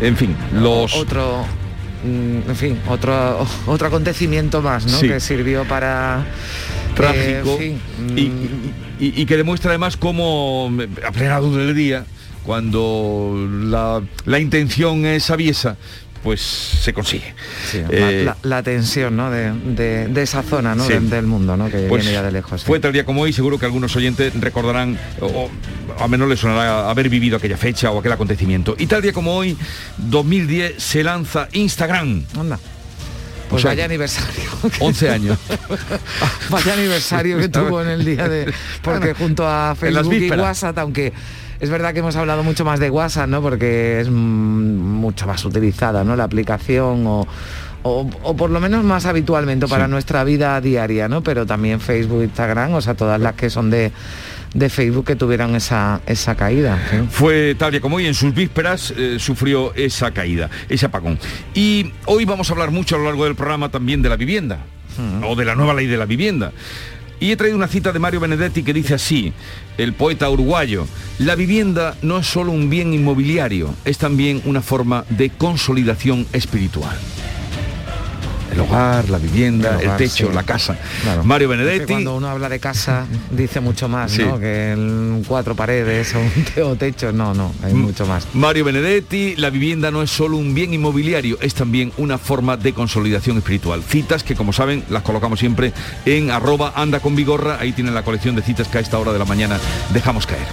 En 0.00 0.16
fin, 0.16 0.34
los... 0.54 0.94
Otro, 0.96 1.44
mm, 2.04 2.48
en 2.50 2.56
fin, 2.56 2.78
otro, 2.88 3.46
otro 3.66 3.86
acontecimiento 3.88 4.62
más, 4.62 4.86
¿no? 4.86 4.98
Sí. 4.98 5.08
Que 5.08 5.20
sirvió 5.20 5.64
para... 5.64 6.24
trágico 6.94 7.56
eh, 7.60 7.78
en 7.78 7.78
fin, 8.10 8.16
y, 8.16 8.20
y- 8.22 8.74
y- 9.06 9.22
y 9.22 9.26
que 9.26 9.36
demuestra 9.36 9.70
además 9.70 9.96
cómo 9.96 10.70
a 11.06 11.12
plena 11.12 11.40
luz 11.40 11.56
del 11.56 11.74
día 11.74 12.04
cuando 12.44 13.34
la, 13.64 14.02
la 14.24 14.38
intención 14.38 15.04
es 15.06 15.30
aviesa 15.30 15.76
pues 16.22 16.40
se 16.40 16.92
consigue 16.92 17.34
sí, 17.70 17.80
Eh, 17.90 18.22
la, 18.26 18.36
la 18.42 18.62
tensión, 18.62 19.16
¿no? 19.16 19.30
De, 19.30 19.52
de- 19.52 20.08
de 20.08 20.22
esa 20.22 20.42
zona, 20.42 20.74
¿no? 20.74 20.86
Sí. 20.86 20.92
De- 20.94 21.00
del 21.00 21.26
mundo, 21.26 21.56
¿no? 21.56 21.70
Que 21.70 21.86
pues 21.88 22.02
viene 22.02 22.12
ya 22.14 22.22
de 22.22 22.30
lejos. 22.32 22.60
sí. 22.60 22.66
fue 22.66 22.78
tal 22.80 22.92
día 22.92 23.04
como 23.04 23.22
hoy 23.22 23.32
seguro 23.32 23.58
que 23.58 23.66
algunos 23.66 23.94
oyentes 23.96 24.32
recordarán 24.40 24.98
o, 25.20 25.26
o 25.26 25.50
a 26.02 26.08
menos 26.08 26.28
les 26.28 26.40
sonará 26.40 26.90
haber 26.90 27.08
vivido 27.08 27.36
aquella 27.38 27.56
fecha 27.56 27.90
o 27.90 27.98
aquel 28.00 28.12
acontecimiento 28.12 28.74
y 28.78 28.86
tal 28.86 29.02
día 29.02 29.12
como 29.12 29.34
hoy 29.34 29.56
2010 29.98 30.74
se 30.82 31.02
lanza 31.02 31.48
Instagram 31.52 32.24
Anda. 32.38 32.58
Pues 33.48 33.60
O 33.60 33.62
sea, 33.62 33.70
vaya 33.72 33.84
aniversario. 33.86 34.44
11 34.78 35.10
años 35.10 35.38
Vaya 36.50 36.72
aniversario 36.74 37.38
que 37.38 37.48
tuvo 37.58 37.82
en 37.82 37.88
el 37.88 38.04
día 38.04 38.28
de... 38.28 38.52
Porque 38.82 39.12
junto 39.14 39.46
a 39.46 39.74
En 39.82 39.94
las 39.94 40.06
Facebook 40.06 40.36
y. 40.36 40.40
WhatsApp, 40.40 40.78
aunque 40.78 41.12
es 41.60 41.70
verdad 41.70 41.92
que 41.92 42.00
hemos 42.00 42.16
hablado 42.16 42.42
mucho 42.42 42.64
más 42.64 42.80
de 42.80 42.90
WhatsApp, 42.90 43.28
¿no? 43.28 43.42
Porque 43.42 44.00
es 44.00 44.10
mucho 44.10 45.26
más 45.26 45.44
utilizada, 45.44 46.04
¿no? 46.04 46.16
La 46.16 46.24
aplicación 46.24 47.06
o... 47.06 47.26
O, 47.82 48.06
o 48.24 48.36
por 48.36 48.50
lo 48.50 48.60
menos 48.60 48.84
más 48.84 49.06
habitualmente 49.06 49.66
para 49.66 49.86
Sí. 49.86 49.90
nuestra 49.90 50.22
vida 50.22 50.60
diaria, 50.60 51.08
¿no? 51.08 51.22
Pero 51.22 51.46
también 51.46 51.80
Facebook, 51.80 52.22
Instagram, 52.24 52.74
o 52.74 52.82
sea, 52.82 52.92
todas 52.92 53.18
las 53.18 53.32
que 53.36 53.48
son 53.48 53.70
de, 53.70 53.90
de 54.52 54.68
Facebook 54.68 55.06
que 55.06 55.16
tuvieron 55.16 55.54
esa, 55.56 56.02
esa 56.06 56.34
caída. 56.34 56.78
¿sí? 56.90 56.98
Fue 57.10 57.54
tal 57.58 57.70
día 57.70 57.80
como 57.80 57.96
hoy, 57.96 58.06
en 58.06 58.12
sus 58.12 58.34
vísperas, 58.34 58.92
eh, 58.98 59.16
sufrió 59.18 59.72
esa 59.76 60.10
caída, 60.10 60.50
ese 60.68 60.84
apagón. 60.84 61.18
Y 61.54 61.90
hoy 62.04 62.26
vamos 62.26 62.50
a 62.50 62.52
hablar 62.52 62.70
mucho 62.70 62.96
a 62.96 62.98
lo 62.98 63.06
largo 63.06 63.24
del 63.24 63.34
programa 63.34 63.70
también 63.70 64.02
de 64.02 64.10
la 64.10 64.16
vivienda, 64.16 64.58
o 65.26 65.34
de 65.34 65.46
la 65.46 65.54
nueva 65.54 65.72
ley 65.72 65.86
de 65.86 65.96
la 65.96 66.04
vivienda. 66.04 66.52
Y 67.20 67.30
he 67.30 67.36
traído 67.36 67.56
una 67.56 67.68
cita 67.68 67.92
de 67.92 67.98
Mario 67.98 68.20
Benedetti 68.20 68.62
que 68.62 68.72
dice 68.72 68.94
así, 68.94 69.34
el 69.76 69.92
poeta 69.92 70.30
uruguayo, 70.30 70.86
la 71.18 71.34
vivienda 71.34 71.94
no 72.00 72.18
es 72.18 72.26
solo 72.26 72.50
un 72.50 72.70
bien 72.70 72.94
inmobiliario, 72.94 73.74
es 73.84 73.98
también 73.98 74.40
una 74.46 74.62
forma 74.62 75.04
de 75.10 75.28
consolidación 75.28 76.26
espiritual. 76.32 76.96
El 78.52 78.60
hogar, 78.60 79.08
la 79.08 79.18
vivienda, 79.18 79.76
el, 79.80 79.86
hogar, 79.86 79.96
techo, 79.98 80.28
sí. 80.28 80.34
la 80.34 80.42
casa. 80.42 80.76
Claro. 81.02 81.24
Mario 81.24 81.52
Es 81.52 81.56
que 81.58 81.64
Benedetti. 81.64 81.92
cuando 81.92 82.16
uno 82.16 82.28
habla 82.28 82.48
de 82.48 82.58
casa 82.58 83.06
dice 83.30 83.60
mucho 83.60 83.88
más, 83.88 84.12
Sí. 84.12 84.22
¿no? 84.24 84.38
Que 84.38 84.72
el 84.72 85.22
cuatro 85.26 85.54
paredes 85.54 86.14
o 86.14 86.66
un 86.70 86.76
techo, 86.76 87.12
no, 87.12 87.34
no, 87.34 87.52
hay 87.62 87.74
mucho 87.74 88.06
más. 88.06 88.26
Mario 88.34 88.64
Benedetti, 88.64 89.36
la 89.36 89.50
vivienda 89.50 89.90
no 89.90 90.02
es 90.02 90.10
solo 90.10 90.36
un 90.36 90.54
bien 90.54 90.74
inmobiliario, 90.74 91.38
es 91.40 91.54
también 91.54 91.92
una 91.96 92.18
forma 92.18 92.56
de 92.56 92.72
consolidación 92.72 93.38
espiritual. 93.38 93.82
Citas 93.82 94.22
que, 94.24 94.34
como 94.34 94.52
saben, 94.52 94.84
las 94.90 95.02
colocamos 95.02 95.38
siempre 95.38 95.72
en 96.04 96.30
arroba 96.30 96.72
anda 96.76 97.00
con 97.00 97.14
vigorra. 97.16 97.58
Ahí 97.60 97.72
tienen 97.72 97.94
la 97.94 98.02
colección 98.02 98.34
de 98.36 98.42
citas 98.42 98.68
que 98.68 98.78
a 98.78 98.80
esta 98.80 98.98
hora 98.98 99.12
de 99.12 99.18
la 99.18 99.24
mañana 99.24 99.58
dejamos 99.92 100.26
caer. 100.26 100.46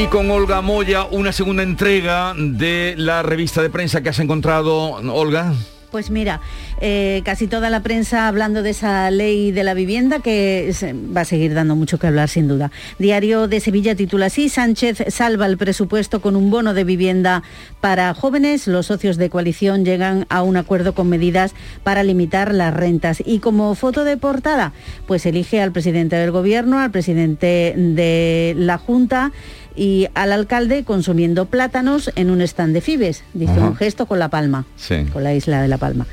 Y 0.00 0.06
con 0.06 0.30
Olga 0.30 0.62
Moya, 0.62 1.04
una 1.04 1.30
segunda 1.30 1.62
entrega 1.62 2.32
de 2.36 2.94
la 2.96 3.22
revista 3.22 3.60
de 3.60 3.68
prensa 3.68 4.00
que 4.00 4.08
has 4.08 4.18
encontrado, 4.18 4.92
Olga. 5.12 5.52
Pues 5.90 6.10
mira, 6.10 6.40
eh, 6.80 7.20
casi 7.24 7.48
toda 7.48 7.68
la 7.68 7.82
prensa 7.82 8.28
hablando 8.28 8.62
de 8.62 8.70
esa 8.70 9.10
ley 9.10 9.50
de 9.50 9.64
la 9.64 9.74
vivienda 9.74 10.20
que 10.20 10.70
se- 10.72 10.92
va 10.94 11.22
a 11.22 11.24
seguir 11.24 11.52
dando 11.52 11.74
mucho 11.74 11.98
que 11.98 12.06
hablar 12.06 12.28
sin 12.28 12.46
duda. 12.46 12.70
Diario 13.00 13.48
de 13.48 13.58
Sevilla 13.58 13.96
titula 13.96 14.26
así, 14.26 14.48
Sánchez 14.48 15.02
salva 15.08 15.46
el 15.46 15.58
presupuesto 15.58 16.20
con 16.22 16.36
un 16.36 16.48
bono 16.48 16.74
de 16.74 16.84
vivienda 16.84 17.42
para 17.80 18.14
jóvenes. 18.14 18.68
Los 18.68 18.86
socios 18.86 19.16
de 19.16 19.30
coalición 19.30 19.84
llegan 19.84 20.26
a 20.30 20.42
un 20.42 20.56
acuerdo 20.56 20.94
con 20.94 21.08
medidas 21.08 21.54
para 21.82 22.04
limitar 22.04 22.54
las 22.54 22.72
rentas. 22.72 23.20
Y 23.26 23.40
como 23.40 23.74
foto 23.74 24.04
de 24.04 24.16
portada, 24.16 24.72
pues 25.08 25.26
elige 25.26 25.60
al 25.60 25.72
presidente 25.72 26.14
del 26.16 26.30
gobierno, 26.30 26.78
al 26.78 26.92
presidente 26.92 27.74
de 27.76 28.54
la 28.56 28.78
Junta 28.78 29.32
y 29.80 30.08
al 30.12 30.30
alcalde 30.30 30.84
consumiendo 30.84 31.46
plátanos 31.46 32.12
en 32.14 32.28
un 32.30 32.42
stand 32.42 32.74
de 32.74 32.82
Fibes. 32.82 33.24
Dice 33.32 33.52
Ajá. 33.52 33.68
un 33.68 33.76
gesto 33.76 34.04
con 34.04 34.18
La 34.18 34.28
Palma 34.28 34.66
Sí. 34.76 35.06
con 35.10 35.24
la 35.24 35.32
isla 35.32 35.62
de 35.62 35.68
La 35.68 35.78
Palma. 35.78 36.06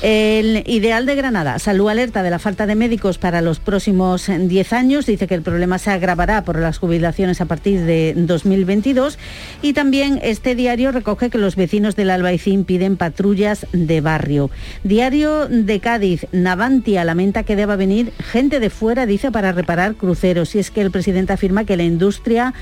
El 0.00 0.64
Ideal 0.66 1.04
de 1.06 1.14
Granada, 1.14 1.58
Salud 1.58 1.88
alerta 1.90 2.22
de 2.24 2.30
la 2.30 2.38
falta 2.40 2.66
de 2.66 2.74
médicos 2.74 3.18
para 3.18 3.40
los 3.42 3.60
próximos 3.60 4.28
10 4.36 4.72
años, 4.72 5.06
dice 5.06 5.26
que 5.28 5.34
el 5.34 5.42
problema 5.42 5.78
se 5.78 5.90
agravará 5.90 6.42
por 6.42 6.58
las 6.58 6.78
jubilaciones 6.78 7.40
a 7.40 7.44
partir 7.44 7.82
de 7.82 8.14
2022 8.16 9.18
y 9.60 9.74
también 9.74 10.18
este 10.22 10.54
diario 10.56 10.90
recoge 10.90 11.28
que 11.30 11.38
los 11.38 11.54
vecinos 11.54 11.94
del 11.94 12.10
Albaicín 12.10 12.64
piden 12.64 12.96
patrullas 12.96 13.66
de 13.72 14.00
barrio. 14.00 14.50
Diario 14.84 15.46
de 15.48 15.78
Cádiz, 15.80 16.26
Navantia 16.32 17.04
lamenta 17.04 17.42
que 17.44 17.56
deba 17.56 17.76
venir 17.76 18.12
gente 18.18 18.58
de 18.58 18.70
fuera, 18.70 19.06
dice, 19.06 19.30
para 19.30 19.52
reparar 19.52 19.94
cruceros 19.94 20.54
y 20.56 20.60
es 20.60 20.70
que 20.72 20.80
el 20.80 20.90
presidente 20.90 21.34
afirma 21.34 21.64
que 21.64 21.76
la 21.76 21.84
industria 21.84 22.54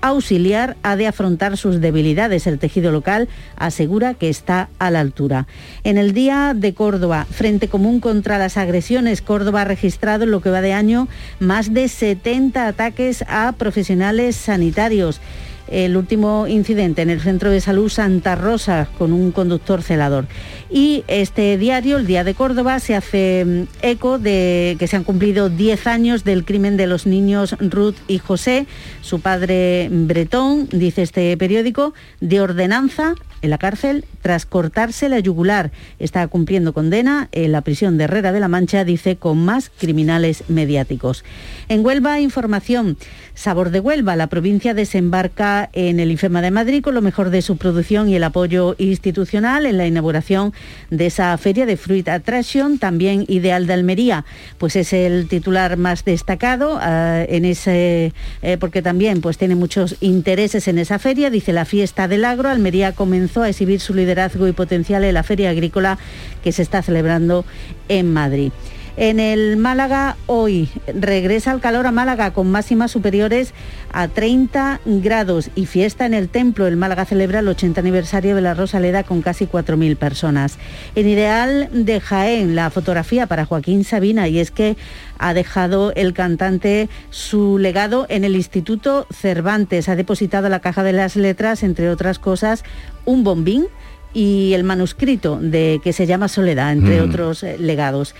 auxiliar 0.00 0.76
ha 0.82 0.96
de 0.96 1.06
afrontar 1.06 1.56
sus 1.56 1.80
debilidades. 1.80 2.46
El 2.46 2.58
tejido 2.58 2.92
local 2.92 3.28
asegura 3.56 4.14
que 4.14 4.28
está 4.28 4.68
a 4.78 4.90
la 4.90 5.00
altura. 5.00 5.46
En 5.84 5.98
el 5.98 6.12
Día 6.12 6.52
de 6.54 6.74
Córdoba, 6.74 7.26
Frente 7.30 7.68
Común 7.68 8.00
contra 8.00 8.38
las 8.38 8.56
Agresiones, 8.56 9.22
Córdoba 9.22 9.62
ha 9.62 9.64
registrado 9.64 10.24
en 10.24 10.30
lo 10.30 10.40
que 10.40 10.50
va 10.50 10.60
de 10.60 10.72
año 10.72 11.08
más 11.40 11.72
de 11.72 11.88
70 11.88 12.66
ataques 12.66 13.24
a 13.28 13.52
profesionales 13.52 14.36
sanitarios. 14.36 15.20
El 15.68 15.96
último 15.96 16.46
incidente 16.46 17.02
en 17.02 17.10
el 17.10 17.20
Centro 17.20 17.50
de 17.50 17.60
Salud 17.60 17.88
Santa 17.88 18.34
Rosa 18.34 18.88
con 18.98 19.12
un 19.12 19.32
conductor 19.32 19.82
celador. 19.82 20.26
Y 20.70 21.04
este 21.08 21.58
diario, 21.58 21.96
el 21.96 22.06
Día 22.06 22.24
de 22.24 22.34
Córdoba, 22.34 22.80
se 22.80 22.94
hace 22.94 23.44
mm, 23.44 23.62
eco 23.82 24.18
de 24.18 24.76
que 24.78 24.86
se 24.86 24.96
han 24.96 25.04
cumplido 25.04 25.48
10 25.48 25.86
años 25.86 26.24
del 26.24 26.44
crimen 26.44 26.76
de 26.76 26.86
los 26.86 27.06
niños 27.06 27.56
Ruth 27.60 27.96
y 28.08 28.18
José. 28.18 28.66
Su 29.02 29.20
padre 29.20 29.88
Bretón, 29.90 30.68
dice 30.70 31.02
este 31.02 31.36
periódico, 31.36 31.94
de 32.20 32.40
ordenanza 32.40 33.14
en 33.46 33.50
la 33.50 33.58
cárcel 33.58 34.04
tras 34.20 34.44
cortarse 34.44 35.08
la 35.08 35.18
yugular. 35.18 35.70
Está 35.98 36.26
cumpliendo 36.28 36.74
condena 36.74 37.28
en 37.32 37.52
la 37.52 37.62
prisión 37.62 37.96
de 37.96 38.04
Herrera 38.04 38.32
de 38.32 38.40
la 38.40 38.48
Mancha, 38.48 38.84
dice, 38.84 39.16
con 39.16 39.38
más 39.44 39.70
criminales 39.70 40.44
mediáticos. 40.48 41.24
En 41.68 41.84
Huelva, 41.84 42.20
información. 42.20 42.98
Sabor 43.34 43.70
de 43.70 43.80
Huelva, 43.80 44.16
la 44.16 44.28
provincia 44.28 44.72
desembarca 44.72 45.68
en 45.74 46.00
el 46.00 46.10
IFEMA 46.10 46.40
de 46.40 46.50
Madrid 46.50 46.82
con 46.82 46.94
lo 46.94 47.02
mejor 47.02 47.28
de 47.28 47.42
su 47.42 47.58
producción 47.58 48.08
y 48.08 48.16
el 48.16 48.24
apoyo 48.24 48.74
institucional 48.78 49.66
en 49.66 49.76
la 49.76 49.86
inauguración 49.86 50.54
de 50.90 51.06
esa 51.06 51.36
feria 51.36 51.66
de 51.66 51.76
Fruit 51.76 52.08
Attraction, 52.08 52.78
también 52.78 53.26
Ideal 53.28 53.66
de 53.66 53.74
Almería, 53.74 54.24
pues 54.56 54.74
es 54.74 54.94
el 54.94 55.28
titular 55.28 55.76
más 55.76 56.04
destacado 56.04 56.78
ah, 56.80 57.24
en 57.28 57.44
ese, 57.44 58.14
eh, 58.40 58.56
porque 58.58 58.80
también 58.80 59.20
pues 59.20 59.36
tiene 59.36 59.54
muchos 59.54 59.96
intereses 60.00 60.66
en 60.66 60.78
esa 60.78 60.98
feria, 60.98 61.28
dice 61.28 61.52
la 61.52 61.66
fiesta 61.66 62.08
del 62.08 62.24
agro, 62.24 62.48
Almería 62.48 62.92
comenzó 62.92 63.35
a 63.42 63.48
exhibir 63.48 63.80
su 63.80 63.94
liderazgo 63.94 64.48
y 64.48 64.52
potencial 64.52 65.04
en 65.04 65.14
la 65.14 65.22
feria 65.22 65.50
agrícola 65.50 65.98
que 66.42 66.52
se 66.52 66.62
está 66.62 66.82
celebrando 66.82 67.44
en 67.88 68.12
Madrid. 68.12 68.52
En 68.98 69.20
el 69.20 69.58
Málaga 69.58 70.16
hoy 70.24 70.70
regresa 70.86 71.52
el 71.52 71.60
calor 71.60 71.86
a 71.86 71.92
Málaga 71.92 72.32
con 72.32 72.50
máximas 72.50 72.90
superiores 72.90 73.52
a 73.92 74.08
30 74.08 74.80
grados 74.86 75.50
y 75.54 75.66
fiesta 75.66 76.06
en 76.06 76.14
el 76.14 76.30
templo. 76.30 76.66
El 76.66 76.78
Málaga 76.78 77.04
celebra 77.04 77.40
el 77.40 77.48
80 77.48 77.78
aniversario 77.78 78.34
de 78.34 78.40
la 78.40 78.54
Rosaleda 78.54 79.02
con 79.02 79.20
casi 79.20 79.46
4.000 79.46 79.96
personas. 79.96 80.56
En 80.94 81.06
ideal 81.08 81.68
de 81.72 82.00
Jaén, 82.00 82.54
la 82.54 82.70
fotografía 82.70 83.26
para 83.26 83.44
Joaquín 83.44 83.84
Sabina 83.84 84.28
y 84.28 84.38
es 84.38 84.50
que 84.50 84.78
ha 85.18 85.34
dejado 85.34 85.92
el 85.94 86.14
cantante 86.14 86.88
su 87.10 87.58
legado 87.58 88.06
en 88.08 88.24
el 88.24 88.34
Instituto 88.34 89.06
Cervantes. 89.10 89.90
Ha 89.90 89.96
depositado 89.96 90.48
la 90.48 90.60
caja 90.60 90.82
de 90.82 90.94
las 90.94 91.16
letras, 91.16 91.62
entre 91.62 91.90
otras 91.90 92.18
cosas, 92.18 92.64
un 93.04 93.24
bombín 93.24 93.66
y 94.14 94.54
el 94.54 94.64
manuscrito 94.64 95.38
de 95.38 95.82
que 95.84 95.92
se 95.92 96.06
llama 96.06 96.28
Soledad, 96.28 96.72
entre 96.72 97.02
Mm. 97.02 97.10
otros 97.10 97.42
eh, 97.42 97.56
legados. 97.58 98.14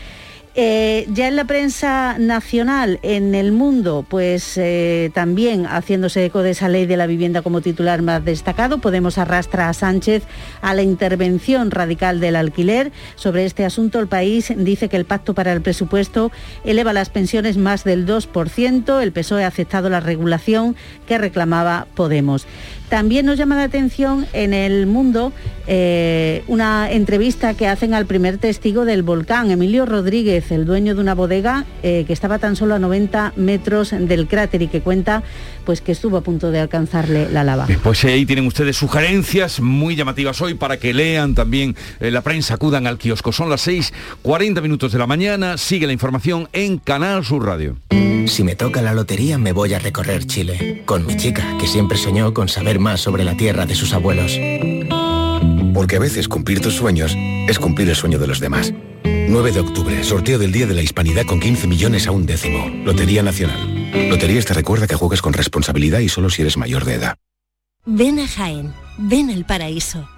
Eh, 0.58 1.06
ya 1.12 1.28
en 1.28 1.36
la 1.36 1.44
prensa 1.44 2.16
nacional, 2.18 2.98
en 3.02 3.34
el 3.34 3.52
mundo, 3.52 4.06
pues 4.08 4.56
eh, 4.56 5.10
también 5.12 5.66
haciéndose 5.66 6.24
eco 6.24 6.42
de 6.42 6.52
esa 6.52 6.70
ley 6.70 6.86
de 6.86 6.96
la 6.96 7.06
vivienda 7.06 7.42
como 7.42 7.60
titular 7.60 8.00
más 8.00 8.24
destacado, 8.24 8.78
Podemos 8.78 9.18
arrastra 9.18 9.68
a 9.68 9.74
Sánchez 9.74 10.22
a 10.62 10.72
la 10.72 10.80
intervención 10.80 11.70
radical 11.70 12.20
del 12.20 12.36
alquiler. 12.36 12.90
Sobre 13.16 13.44
este 13.44 13.66
asunto, 13.66 14.00
el 14.00 14.06
país 14.06 14.50
dice 14.56 14.88
que 14.88 14.96
el 14.96 15.04
pacto 15.04 15.34
para 15.34 15.52
el 15.52 15.60
presupuesto 15.60 16.32
eleva 16.64 16.94
las 16.94 17.10
pensiones 17.10 17.58
más 17.58 17.84
del 17.84 18.06
2%. 18.06 19.02
El 19.02 19.12
PSOE 19.12 19.44
ha 19.44 19.48
aceptado 19.48 19.90
la 19.90 20.00
regulación 20.00 20.74
que 21.06 21.18
reclamaba 21.18 21.86
Podemos. 21.94 22.46
También 22.88 23.26
nos 23.26 23.36
llama 23.36 23.56
la 23.56 23.64
atención 23.64 24.26
en 24.32 24.54
el 24.54 24.86
mundo 24.86 25.32
eh, 25.66 26.44
una 26.46 26.90
entrevista 26.90 27.54
que 27.54 27.66
hacen 27.66 27.92
al 27.94 28.06
primer 28.06 28.38
testigo 28.38 28.84
del 28.84 29.02
volcán, 29.02 29.50
Emilio 29.50 29.84
Rodríguez, 29.84 30.52
el 30.52 30.64
dueño 30.64 30.94
de 30.94 31.00
una 31.00 31.14
bodega 31.14 31.64
eh, 31.82 32.04
que 32.06 32.12
estaba 32.12 32.38
tan 32.38 32.54
solo 32.54 32.76
a 32.76 32.78
90 32.78 33.32
metros 33.36 33.90
del 33.90 34.28
cráter 34.28 34.62
y 34.62 34.68
que 34.68 34.80
cuenta 34.80 35.24
pues 35.64 35.80
que 35.80 35.90
estuvo 35.90 36.16
a 36.16 36.20
punto 36.20 36.52
de 36.52 36.60
alcanzarle 36.60 37.28
la 37.30 37.42
lava. 37.42 37.66
Pues 37.82 38.04
ahí 38.04 38.24
tienen 38.24 38.46
ustedes 38.46 38.76
sugerencias 38.76 39.58
muy 39.60 39.96
llamativas 39.96 40.40
hoy 40.40 40.54
para 40.54 40.76
que 40.76 40.94
lean 40.94 41.34
también 41.34 41.74
eh, 41.98 42.12
la 42.12 42.20
prensa, 42.20 42.54
acudan 42.54 42.86
al 42.86 42.98
kiosco. 42.98 43.32
Son 43.32 43.50
las 43.50 43.62
6, 43.62 43.92
40 44.22 44.60
minutos 44.60 44.92
de 44.92 44.98
la 44.98 45.08
mañana, 45.08 45.58
sigue 45.58 45.88
la 45.88 45.92
información 45.92 46.48
en 46.52 46.78
Canal 46.78 47.24
Sur 47.24 47.44
Radio. 47.44 47.76
Si 48.26 48.42
me 48.42 48.56
toca 48.56 48.82
la 48.82 48.92
lotería 48.92 49.38
me 49.38 49.52
voy 49.52 49.74
a 49.74 49.78
recorrer 49.78 50.26
Chile, 50.26 50.82
con 50.84 51.06
mi 51.06 51.16
chica, 51.16 51.56
que 51.58 51.66
siempre 51.66 51.96
soñó 51.96 52.34
con 52.34 52.48
saber 52.48 52.78
más 52.78 53.00
sobre 53.00 53.24
la 53.24 53.36
tierra 53.36 53.66
de 53.66 53.74
sus 53.74 53.92
abuelos. 53.92 54.38
Porque 55.72 55.96
a 55.96 56.00
veces 56.00 56.28
cumplir 56.28 56.60
tus 56.60 56.74
sueños 56.74 57.14
es 57.16 57.58
cumplir 57.58 57.88
el 57.88 57.96
sueño 57.96 58.18
de 58.18 58.26
los 58.26 58.40
demás. 58.40 58.72
9 59.04 59.52
de 59.52 59.60
octubre, 59.60 60.04
sorteo 60.04 60.38
del 60.38 60.52
Día 60.52 60.66
de 60.66 60.74
la 60.74 60.82
Hispanidad 60.82 61.24
con 61.24 61.40
15 61.40 61.66
millones 61.66 62.06
a 62.06 62.10
un 62.10 62.26
décimo. 62.26 62.68
Lotería 62.84 63.22
Nacional. 63.22 64.08
Loterías 64.08 64.44
te 64.44 64.54
recuerda 64.54 64.86
que 64.86 64.96
juegues 64.96 65.22
con 65.22 65.32
responsabilidad 65.32 66.00
y 66.00 66.08
solo 66.08 66.30
si 66.30 66.42
eres 66.42 66.56
mayor 66.56 66.84
de 66.84 66.94
edad. 66.94 67.16
Ven 67.84 68.18
a 68.18 68.26
Jaén, 68.26 68.72
ven 68.98 69.30
al 69.30 69.46
paraíso. 69.46 70.08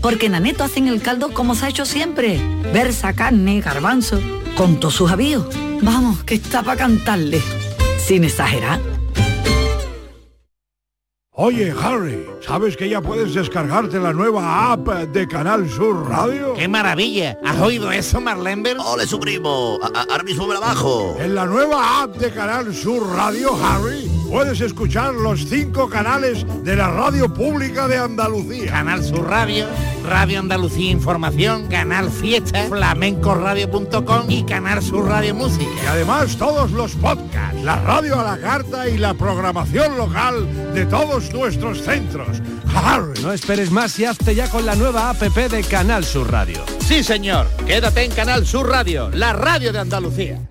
Porque 0.00 0.26
en 0.26 0.34
aneto 0.34 0.64
hacen 0.64 0.88
el 0.88 1.02
caldo 1.02 1.32
como 1.32 1.54
se 1.54 1.66
ha 1.66 1.68
hecho 1.68 1.84
siempre. 1.84 2.40
Versa, 2.72 3.12
carne, 3.14 3.60
garbanzo, 3.60 4.20
con 4.56 4.78
todos 4.80 4.94
sus 4.94 5.10
avíos. 5.10 5.46
Vamos, 5.82 6.24
que 6.24 6.34
está 6.34 6.62
para 6.62 6.78
cantarle. 6.78 7.40
Sin 7.98 8.24
exagerar. 8.24 8.97
Oye, 11.40 11.72
Harry, 11.80 12.26
¿sabes 12.40 12.76
que 12.76 12.88
ya 12.88 13.00
puedes 13.00 13.32
descargarte 13.32 14.00
la 14.00 14.12
nueva 14.12 14.72
app 14.72 14.88
de 14.88 15.28
Canal 15.28 15.70
Sur 15.70 16.08
Radio? 16.08 16.54
¡Qué 16.54 16.66
maravilla! 16.66 17.38
¿Has 17.44 17.60
oído 17.60 17.92
eso, 17.92 18.20
Marlenber? 18.20 18.76
¡Ole, 18.84 19.06
su 19.06 19.20
primo! 19.20 19.78
Ahora 19.80 20.24
mismo 20.24 20.48
me 20.48 20.54
la 20.54 20.60
bajo. 20.60 21.16
En 21.20 21.36
la 21.36 21.46
nueva 21.46 22.02
app 22.02 22.16
de 22.16 22.32
Canal 22.32 22.74
Sur 22.74 23.06
Radio, 23.14 23.54
Harry, 23.54 24.10
puedes 24.28 24.60
escuchar 24.60 25.14
los 25.14 25.44
cinco 25.48 25.88
canales 25.88 26.44
de 26.64 26.74
la 26.74 26.90
radio 26.90 27.32
pública 27.32 27.86
de 27.86 27.98
Andalucía. 27.98 28.72
Canal 28.72 29.04
Sur 29.04 29.28
Radio, 29.28 29.66
Radio 30.08 30.40
Andalucía 30.40 30.90
Información, 30.90 31.68
Canal 31.68 32.10
Fiesta, 32.10 32.66
flamencoradio.com 32.66 34.28
y 34.28 34.42
Canal 34.42 34.82
Sur 34.82 35.06
Radio 35.06 35.36
Música. 35.36 35.70
Y 35.84 35.86
además 35.86 36.36
todos 36.36 36.72
los 36.72 36.96
podcasts, 36.96 37.62
la 37.62 37.76
radio 37.82 38.18
a 38.18 38.24
la 38.24 38.38
carta 38.38 38.88
y 38.88 38.98
la 38.98 39.14
programación 39.14 39.96
local 39.96 40.74
de 40.74 40.84
todos 40.84 41.27
nuestros 41.32 41.82
centros. 41.82 42.38
No 43.22 43.32
esperes 43.32 43.70
más 43.70 43.98
y 43.98 44.04
hazte 44.04 44.34
ya 44.34 44.48
con 44.48 44.64
la 44.64 44.74
nueva 44.74 45.10
APP 45.10 45.50
de 45.50 45.62
Canal 45.64 46.04
Sur 46.04 46.30
Radio. 46.30 46.64
Sí, 46.78 47.02
señor. 47.02 47.46
Quédate 47.66 48.04
en 48.04 48.12
Canal 48.12 48.46
Sur 48.46 48.68
Radio, 48.68 49.10
la 49.10 49.32
radio 49.32 49.72
de 49.72 49.80
Andalucía. 49.80 50.50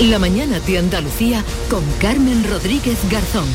La 0.00 0.18
mañana 0.18 0.60
de 0.60 0.78
Andalucía 0.78 1.44
con 1.70 1.84
Carmen 2.00 2.44
Rodríguez 2.48 2.98
Garzón. 3.10 3.48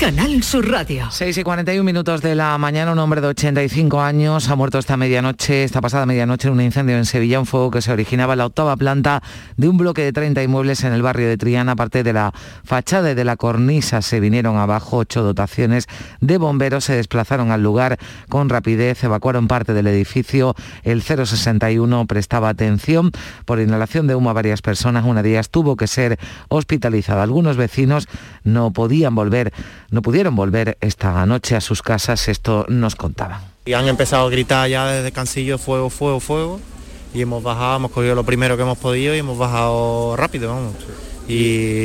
Canal 0.00 0.42
Sur 0.42 0.66
Radio. 0.66 1.08
6 1.10 1.36
y 1.36 1.42
41 1.42 1.84
minutos 1.84 2.22
de 2.22 2.34
la 2.34 2.56
mañana, 2.56 2.90
un 2.90 2.98
hombre 2.98 3.20
de 3.20 3.26
85 3.26 4.00
años 4.00 4.48
ha 4.48 4.56
muerto 4.56 4.78
esta 4.78 4.96
medianoche, 4.96 5.62
esta 5.62 5.82
pasada 5.82 6.06
medianoche 6.06 6.48
en 6.48 6.54
un 6.54 6.62
incendio 6.62 6.96
en 6.96 7.04
Sevilla, 7.04 7.38
un 7.38 7.44
fuego 7.44 7.70
que 7.70 7.82
se 7.82 7.92
originaba 7.92 8.32
en 8.32 8.38
la 8.38 8.46
octava 8.46 8.74
planta 8.78 9.22
de 9.58 9.68
un 9.68 9.76
bloque 9.76 10.02
de 10.02 10.14
30 10.14 10.42
inmuebles 10.42 10.84
en 10.84 10.94
el 10.94 11.02
barrio 11.02 11.28
de 11.28 11.36
Triana, 11.36 11.72
aparte 11.72 12.02
de 12.02 12.14
la 12.14 12.32
fachada 12.64 13.10
y 13.10 13.14
de 13.14 13.24
la 13.24 13.36
cornisa. 13.36 14.00
Se 14.00 14.20
vinieron 14.20 14.56
abajo 14.56 14.96
ocho 14.96 15.22
dotaciones 15.22 15.86
de 16.22 16.38
bomberos, 16.38 16.84
se 16.84 16.94
desplazaron 16.94 17.50
al 17.50 17.62
lugar 17.62 17.98
con 18.30 18.48
rapidez, 18.48 19.04
evacuaron 19.04 19.48
parte 19.48 19.74
del 19.74 19.86
edificio. 19.86 20.54
El 20.82 21.02
061 21.02 22.06
prestaba 22.06 22.48
atención 22.48 23.10
por 23.44 23.60
inhalación 23.60 24.06
de 24.06 24.14
humo 24.14 24.30
a 24.30 24.32
varias 24.32 24.62
personas. 24.62 25.04
Una 25.04 25.22
de 25.22 25.32
ellas 25.32 25.50
tuvo 25.50 25.76
que 25.76 25.86
ser 25.86 26.18
hospitalizada. 26.48 27.22
Algunos 27.22 27.58
vecinos 27.58 28.08
no 28.44 28.72
podían 28.72 29.14
volver 29.14 29.52
no 29.90 30.02
pudieron 30.02 30.36
volver 30.36 30.78
esta 30.80 31.24
noche 31.26 31.56
a 31.56 31.60
sus 31.60 31.82
casas, 31.82 32.28
esto 32.28 32.64
nos 32.68 32.96
contaban. 32.96 33.40
Y 33.64 33.72
han 33.74 33.88
empezado 33.88 34.26
a 34.26 34.30
gritar 34.30 34.68
ya 34.68 34.86
desde 34.86 35.12
Cancillo 35.12 35.58
fuego, 35.58 35.90
fuego, 35.90 36.20
fuego. 36.20 36.60
Y 37.12 37.22
hemos 37.22 37.42
bajado, 37.42 37.76
hemos 37.76 37.90
cogido 37.90 38.14
lo 38.14 38.24
primero 38.24 38.56
que 38.56 38.62
hemos 38.62 38.78
podido 38.78 39.14
y 39.14 39.18
hemos 39.18 39.36
bajado 39.36 40.16
rápido, 40.16 40.54
vamos. 40.54 40.74
Y, 41.28 41.34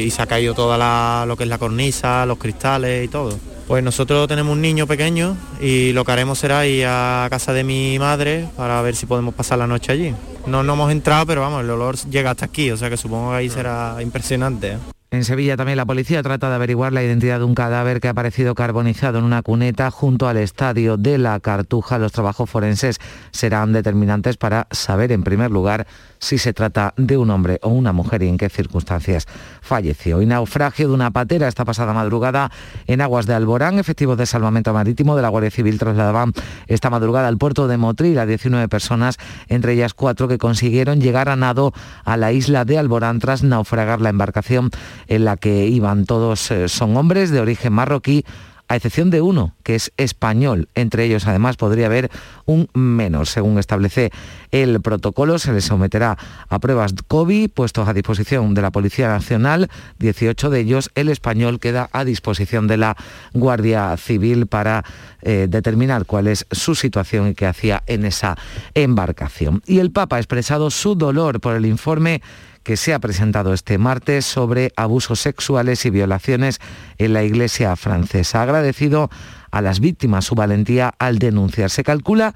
y 0.01 0.11
se 0.11 0.21
ha 0.21 0.27
caído 0.27 0.53
toda 0.53 0.77
la, 0.77 1.25
lo 1.27 1.35
que 1.35 1.43
es 1.43 1.49
la 1.49 1.57
cornisa, 1.57 2.25
los 2.25 2.37
cristales 2.37 3.05
y 3.05 3.07
todo. 3.07 3.37
Pues 3.67 3.83
nosotros 3.83 4.27
tenemos 4.27 4.53
un 4.53 4.61
niño 4.61 4.85
pequeño 4.85 5.35
y 5.59 5.91
lo 5.93 6.05
que 6.05 6.11
haremos 6.11 6.37
será 6.37 6.67
ir 6.67 6.85
a 6.87 7.27
casa 7.31 7.51
de 7.51 7.63
mi 7.63 7.97
madre 7.97 8.47
para 8.55 8.79
ver 8.83 8.95
si 8.95 9.07
podemos 9.07 9.33
pasar 9.33 9.57
la 9.57 9.65
noche 9.65 9.91
allí. 9.91 10.13
No, 10.45 10.61
no 10.61 10.73
hemos 10.73 10.91
entrado, 10.91 11.25
pero 11.25 11.41
vamos, 11.41 11.63
el 11.63 11.69
olor 11.71 11.97
llega 12.09 12.29
hasta 12.29 12.45
aquí, 12.45 12.69
o 12.69 12.77
sea 12.77 12.91
que 12.91 12.97
supongo 12.97 13.31
que 13.31 13.37
ahí 13.37 13.49
será 13.49 13.97
impresionante. 14.01 14.77
En 15.11 15.23
Sevilla 15.23 15.55
también 15.55 15.77
la 15.77 15.85
policía 15.85 16.21
trata 16.23 16.49
de 16.49 16.55
averiguar 16.55 16.91
la 16.91 17.03
identidad 17.03 17.39
de 17.39 17.45
un 17.45 17.55
cadáver 17.55 18.01
que 18.01 18.07
ha 18.07 18.11
aparecido 18.11 18.55
carbonizado 18.55 19.19
en 19.19 19.23
una 19.23 19.43
cuneta 19.43 19.91
junto 19.91 20.27
al 20.27 20.37
estadio 20.37 20.97
de 20.97 21.17
la 21.17 21.39
Cartuja. 21.39 21.99
Los 21.99 22.11
trabajos 22.11 22.49
forenses 22.49 22.99
serán 23.31 23.71
determinantes 23.71 24.35
para 24.37 24.67
saber 24.71 25.11
en 25.11 25.23
primer 25.23 25.51
lugar 25.51 25.87
si 26.25 26.39
se 26.39 26.53
trata 26.53 26.93
de 26.97 27.17
un 27.17 27.29
hombre 27.29 27.59
o 27.61 27.69
una 27.69 27.93
mujer 27.93 28.23
y 28.23 28.27
en 28.27 28.37
qué 28.37 28.49
circunstancias 28.49 29.27
falleció. 29.61 30.23
Y 30.23 30.25
naufragio 30.25 30.87
de 30.87 30.93
una 30.93 31.11
patera 31.11 31.47
esta 31.47 31.65
pasada 31.65 31.93
madrugada 31.93 32.51
en 32.87 33.01
aguas 33.01 33.27
de 33.27 33.35
Alborán. 33.35 33.77
Efectivos 33.77 34.17
de 34.17 34.25
salvamento 34.25 34.73
marítimo 34.73 35.15
de 35.15 35.21
la 35.21 35.29
Guardia 35.29 35.51
Civil 35.51 35.77
trasladaban 35.77 36.33
esta 36.65 36.89
madrugada 36.89 37.27
al 37.27 37.37
puerto 37.37 37.67
de 37.67 37.77
Motril 37.77 38.17
a 38.17 38.25
19 38.25 38.67
personas, 38.69 39.17
entre 39.49 39.73
ellas 39.73 39.93
cuatro 39.93 40.27
que 40.27 40.39
consiguieron 40.39 40.99
llegar 40.99 41.29
a 41.29 41.35
nado 41.35 41.73
a 42.03 42.17
la 42.17 42.31
isla 42.31 42.65
de 42.65 42.79
Alborán 42.79 43.19
tras 43.19 43.43
naufragar 43.43 44.01
la 44.01 44.09
embarcación 44.09 44.71
en 45.07 45.25
la 45.25 45.37
que 45.37 45.67
iban. 45.67 46.05
Todos 46.05 46.49
eh, 46.49 46.69
son 46.69 46.97
hombres 46.97 47.29
de 47.29 47.39
origen 47.39 47.73
marroquí 47.73 48.25
a 48.67 48.75
excepción 48.75 49.09
de 49.09 49.21
uno, 49.21 49.55
que 49.63 49.75
es 49.75 49.91
español. 49.97 50.69
Entre 50.75 51.03
ellos, 51.03 51.27
además, 51.27 51.57
podría 51.57 51.85
haber 51.85 52.09
un 52.45 52.67
menor. 52.73 53.27
Según 53.27 53.59
establece 53.59 54.11
el 54.51 54.81
protocolo, 54.81 55.39
se 55.39 55.53
les 55.53 55.65
someterá 55.65 56.17
a 56.49 56.59
pruebas 56.59 56.93
COVID 57.07 57.49
puestos 57.49 57.87
a 57.87 57.93
disposición 57.93 58.53
de 58.53 58.61
la 58.61 58.71
Policía 58.71 59.07
Nacional. 59.07 59.69
18 59.99 60.49
de 60.49 60.59
ellos, 60.59 60.91
el 60.95 61.09
español, 61.09 61.59
queda 61.59 61.89
a 61.91 62.03
disposición 62.05 62.67
de 62.67 62.77
la 62.77 62.97
Guardia 63.33 63.95
Civil 63.97 64.47
para 64.47 64.83
eh, 65.21 65.47
determinar 65.49 66.05
cuál 66.05 66.27
es 66.27 66.45
su 66.51 66.75
situación 66.75 67.29
y 67.29 67.35
qué 67.35 67.45
hacía 67.45 67.83
en 67.87 68.05
esa 68.05 68.37
embarcación. 68.73 69.61
Y 69.65 69.79
el 69.79 69.91
Papa 69.91 70.17
ha 70.17 70.19
expresado 70.19 70.69
su 70.71 70.95
dolor 70.95 71.39
por 71.39 71.55
el 71.55 71.65
informe 71.65 72.21
que 72.65 72.77
se 72.77 72.95
ha 72.95 72.99
presentado 72.99 73.53
este 73.53 73.77
martes 73.77 74.25
sobre 74.25 74.73
abusos 74.75 75.21
sexuales 75.21 75.85
y 75.85 75.91
violaciones 75.91 76.59
en 76.97 77.13
la 77.13 77.23
Iglesia 77.23 77.75
francesa. 77.75 78.39
Ha 78.39 78.43
agradecido 78.43 79.11
a 79.51 79.61
las 79.61 79.79
víctimas 79.79 80.25
su 80.25 80.33
valentía 80.33 80.91
al 80.97 81.19
denunciar. 81.19 81.69
Se 81.69 81.83
calcula 81.83 82.33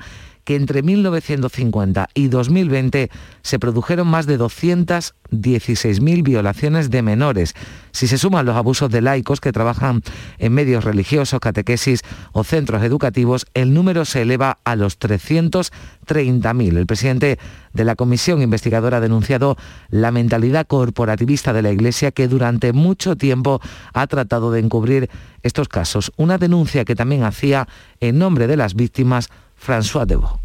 que 0.50 0.56
entre 0.56 0.82
1950 0.82 2.10
y 2.16 2.28
2020 2.28 3.12
se 3.44 3.60
produjeron 3.60 4.08
más 4.08 4.26
de 4.26 4.40
216.000 4.40 6.24
violaciones 6.24 6.90
de 6.90 7.04
menores. 7.04 7.54
Si 7.92 8.08
se 8.08 8.18
suman 8.18 8.48
los 8.48 8.56
abusos 8.56 8.90
de 8.90 9.04
laicos 9.04 9.42
que 9.42 9.52
trabajan 9.52 10.02
en 10.40 10.54
medios 10.54 10.86
religiosos, 10.86 11.40
catequesis 11.40 12.02
o 12.32 12.44
centros 12.44 12.82
educativos, 12.82 13.46
el 13.54 13.76
número 13.76 14.06
se 14.06 14.24
eleva 14.24 14.58
a 14.64 14.76
los 14.76 15.00
330.000. 15.00 16.78
El 16.78 16.88
presidente 16.88 17.38
de 17.72 17.86
la 17.86 17.96
comisión 17.96 18.42
investigadora 18.42 18.98
ha 18.98 19.02
denunciado 19.02 19.56
la 19.90 20.12
mentalidad 20.12 20.66
corporativista 20.66 21.54
de 21.54 21.62
la 21.62 21.72
Iglesia 21.72 22.10
que 22.10 22.28
durante 22.28 22.74
mucho 22.74 23.16
tiempo 23.16 23.62
ha 23.94 24.08
tratado 24.08 24.50
de 24.52 24.62
encubrir 24.62 25.12
estos 25.44 25.70
casos. 25.70 26.12
Una 26.18 26.40
denuncia 26.40 26.86
que 26.86 26.96
también 26.96 27.24
hacía 27.24 27.68
en 28.00 28.18
nombre 28.18 28.48
de 28.48 28.58
las 28.58 28.74
víctimas 28.74 29.30
François 29.60 30.06
Debo. 30.06 30.40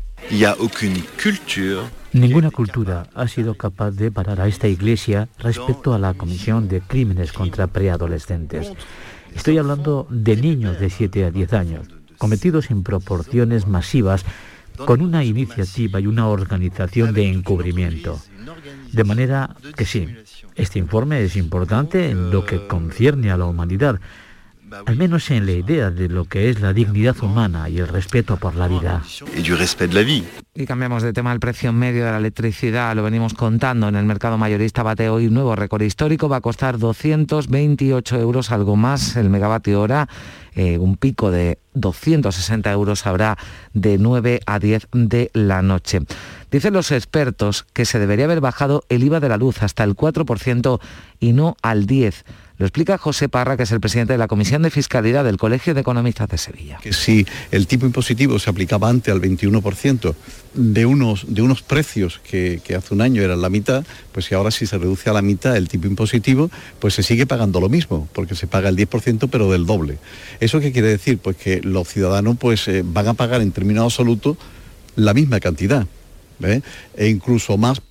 Ninguna 2.12 2.50
cultura 2.50 3.06
ha 3.14 3.28
sido 3.28 3.54
capaz 3.54 3.92
de 3.92 4.10
parar 4.10 4.40
a 4.40 4.48
esta 4.48 4.68
iglesia 4.68 5.28
respecto 5.38 5.94
a 5.94 5.98
la 5.98 6.14
comisión 6.14 6.68
de 6.68 6.80
crímenes 6.80 7.32
contra 7.32 7.66
preadolescentes. 7.66 8.72
Estoy 9.34 9.58
hablando 9.58 10.06
de 10.10 10.36
niños 10.36 10.78
de 10.80 10.90
7 10.90 11.24
a 11.24 11.30
10 11.30 11.52
años, 11.52 11.86
cometidos 12.18 12.70
en 12.70 12.82
proporciones 12.82 13.66
masivas 13.66 14.24
con 14.76 15.00
una 15.00 15.24
iniciativa 15.24 16.00
y 16.00 16.06
una 16.06 16.28
organización 16.28 17.14
de 17.14 17.28
encubrimiento. 17.28 18.20
De 18.92 19.04
manera 19.04 19.56
que 19.76 19.84
sí, 19.84 20.08
este 20.54 20.78
informe 20.78 21.22
es 21.22 21.36
importante 21.36 22.10
en 22.10 22.30
lo 22.30 22.44
que 22.44 22.66
concierne 22.66 23.30
a 23.30 23.36
la 23.36 23.46
humanidad, 23.46 24.00
al 24.86 24.96
menos 24.96 25.30
en 25.30 25.46
la 25.46 25.52
idea 25.52 25.90
de 25.90 26.08
lo 26.08 26.24
que 26.24 26.50
es 26.50 26.60
la 26.60 26.72
dignidad 26.72 27.16
humana 27.22 27.68
y 27.68 27.78
el 27.78 27.88
respeto 27.88 28.36
por 28.36 28.54
la 28.56 28.68
vida. 28.68 29.02
Y 30.54 30.66
cambiamos 30.66 31.02
de 31.02 31.12
tema, 31.12 31.32
el 31.32 31.40
precio 31.40 31.72
medio 31.72 32.04
de 32.04 32.10
la 32.10 32.18
electricidad, 32.18 32.94
lo 32.94 33.02
venimos 33.02 33.34
contando, 33.34 33.88
en 33.88 33.96
el 33.96 34.04
mercado 34.04 34.38
mayorista 34.38 34.82
bate 34.82 35.08
hoy 35.08 35.26
un 35.26 35.34
nuevo 35.34 35.54
récord 35.56 35.82
histórico, 35.82 36.28
va 36.28 36.36
a 36.36 36.40
costar 36.40 36.78
228 36.78 38.18
euros, 38.18 38.50
algo 38.50 38.76
más 38.76 39.16
el 39.16 39.30
megavatio 39.30 39.80
hora, 39.80 40.08
eh, 40.54 40.78
un 40.78 40.96
pico 40.96 41.30
de 41.30 41.58
260 41.74 42.70
euros 42.70 43.06
habrá 43.06 43.36
de 43.72 43.98
9 43.98 44.40
a 44.46 44.58
10 44.58 44.88
de 44.92 45.30
la 45.34 45.62
noche. 45.62 46.00
Dicen 46.50 46.72
los 46.72 46.92
expertos 46.92 47.64
que 47.72 47.84
se 47.84 47.98
debería 47.98 48.26
haber 48.26 48.40
bajado 48.40 48.84
el 48.88 49.02
IVA 49.02 49.18
de 49.18 49.28
la 49.28 49.36
luz 49.36 49.62
hasta 49.62 49.82
el 49.82 49.96
4% 49.96 50.80
y 51.18 51.32
no 51.32 51.56
al 51.62 51.86
10%. 51.86 52.22
Lo 52.56 52.66
explica 52.66 52.98
José 52.98 53.28
Parra, 53.28 53.56
que 53.56 53.64
es 53.64 53.72
el 53.72 53.80
presidente 53.80 54.12
de 54.12 54.18
la 54.18 54.28
Comisión 54.28 54.62
de 54.62 54.70
Fiscalidad 54.70 55.24
del 55.24 55.38
Colegio 55.38 55.74
de 55.74 55.80
Economistas 55.80 56.28
de 56.28 56.38
Sevilla. 56.38 56.78
Que 56.80 56.92
si 56.92 57.26
el 57.50 57.66
tipo 57.66 57.84
impositivo 57.84 58.38
se 58.38 58.48
aplicaba 58.48 58.88
antes 58.88 59.12
al 59.12 59.20
21% 59.20 60.14
de 60.54 60.86
unos, 60.86 61.24
de 61.34 61.42
unos 61.42 61.62
precios 61.62 62.20
que, 62.20 62.60
hace 62.76 62.94
un 62.94 63.00
año 63.00 63.22
eran 63.22 63.42
la 63.42 63.50
mitad, 63.50 63.84
pues 64.12 64.26
si 64.26 64.36
ahora 64.36 64.52
si 64.52 64.66
se 64.66 64.78
reduce 64.78 65.10
a 65.10 65.12
la 65.12 65.22
mitad 65.22 65.56
el 65.56 65.68
tipo 65.68 65.88
impositivo, 65.88 66.48
pues 66.78 66.94
se 66.94 67.02
sigue 67.02 67.26
pagando 67.26 67.60
lo 67.60 67.68
mismo, 67.68 68.08
porque 68.12 68.36
se 68.36 68.46
paga 68.46 68.68
el 68.68 68.76
10% 68.76 69.28
pero 69.32 69.50
del 69.50 69.66
doble. 69.66 69.98
¿Eso 70.38 70.60
qué 70.60 70.70
quiere 70.70 70.88
decir? 70.88 71.18
Pues 71.18 71.36
que 71.36 71.60
los 71.60 71.88
ciudadanos 71.88 72.36
pues, 72.38 72.68
eh, 72.68 72.84
van 72.86 73.08
a 73.08 73.14
pagar 73.14 73.40
en 73.40 73.50
términos 73.50 73.84
absolutos 73.84 74.36
la 74.94 75.12
misma 75.12 75.40
cantidad, 75.40 75.88
¿eh? 76.40 76.60
e 76.96 77.08
incluso 77.08 77.56
más 77.56 77.82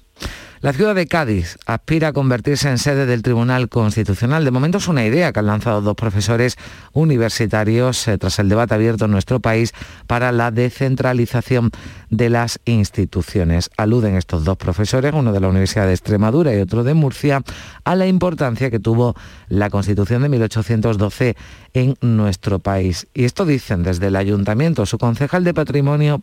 la 0.63 0.71
ciudad 0.71 0.95
de 0.95 1.07
Cádiz 1.07 1.57
aspira 1.65 2.07
a 2.07 2.13
convertirse 2.13 2.69
en 2.69 2.77
sede 2.77 3.05
del 3.05 3.21
Tribunal 3.21 3.67
Constitucional. 3.67 4.45
De 4.45 4.51
momento 4.51 4.77
es 4.77 4.87
una 4.87 5.05
idea 5.05 5.33
que 5.33 5.39
han 5.39 5.47
lanzado 5.47 5.81
dos 5.81 5.95
profesores 5.95 6.55
universitarios 6.93 8.07
eh, 8.07 8.17
tras 8.17 8.39
el 8.39 8.47
debate 8.47 8.73
abierto 8.73 9.03
en 9.03 9.11
nuestro 9.11 9.41
país 9.41 9.73
para 10.07 10.31
la 10.31 10.51
descentralización 10.51 11.71
de 12.09 12.29
las 12.29 12.61
instituciones. 12.63 13.71
Aluden 13.75 14.15
estos 14.15 14.45
dos 14.45 14.55
profesores, 14.55 15.11
uno 15.13 15.33
de 15.33 15.41
la 15.41 15.49
Universidad 15.49 15.85
de 15.85 15.91
Extremadura 15.91 16.55
y 16.55 16.61
otro 16.61 16.85
de 16.85 16.93
Murcia, 16.93 17.43
a 17.83 17.95
la 17.97 18.07
importancia 18.07 18.71
que 18.71 18.79
tuvo 18.79 19.15
la 19.49 19.69
Constitución 19.69 20.21
de 20.21 20.29
1812 20.29 21.35
en 21.73 21.97
nuestro 21.99 22.59
país. 22.59 23.07
Y 23.13 23.25
esto 23.25 23.45
dicen 23.45 23.83
desde 23.83 24.07
el 24.07 24.15
Ayuntamiento, 24.15 24.85
su 24.85 24.97
concejal 24.97 25.43
de 25.43 25.53
Patrimonio, 25.53 26.21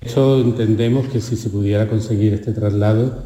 Eso 0.00 0.40
entendemos 0.40 1.08
que 1.08 1.20
si 1.20 1.36
se 1.36 1.50
pudiera 1.50 1.88
conseguir 1.88 2.34
este 2.34 2.52
traslado, 2.52 3.24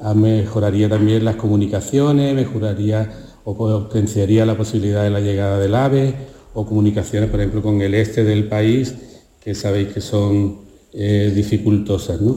ah, 0.00 0.14
mejoraría 0.14 0.88
también 0.88 1.24
las 1.24 1.36
comunicaciones, 1.36 2.34
mejoraría 2.34 3.10
o 3.44 3.56
potenciaría 3.56 4.44
la 4.44 4.56
posibilidad 4.56 5.04
de 5.04 5.10
la 5.10 5.20
llegada 5.20 5.58
del 5.58 5.74
AVE 5.74 6.14
o 6.54 6.66
comunicaciones, 6.66 7.30
por 7.30 7.40
ejemplo, 7.40 7.62
con 7.62 7.80
el 7.80 7.94
este 7.94 8.24
del 8.24 8.48
país, 8.48 8.94
que 9.40 9.54
sabéis 9.54 9.88
que 9.88 10.00
son 10.00 10.62
eh, 10.92 11.32
dificultosas. 11.34 12.20
¿no? 12.20 12.36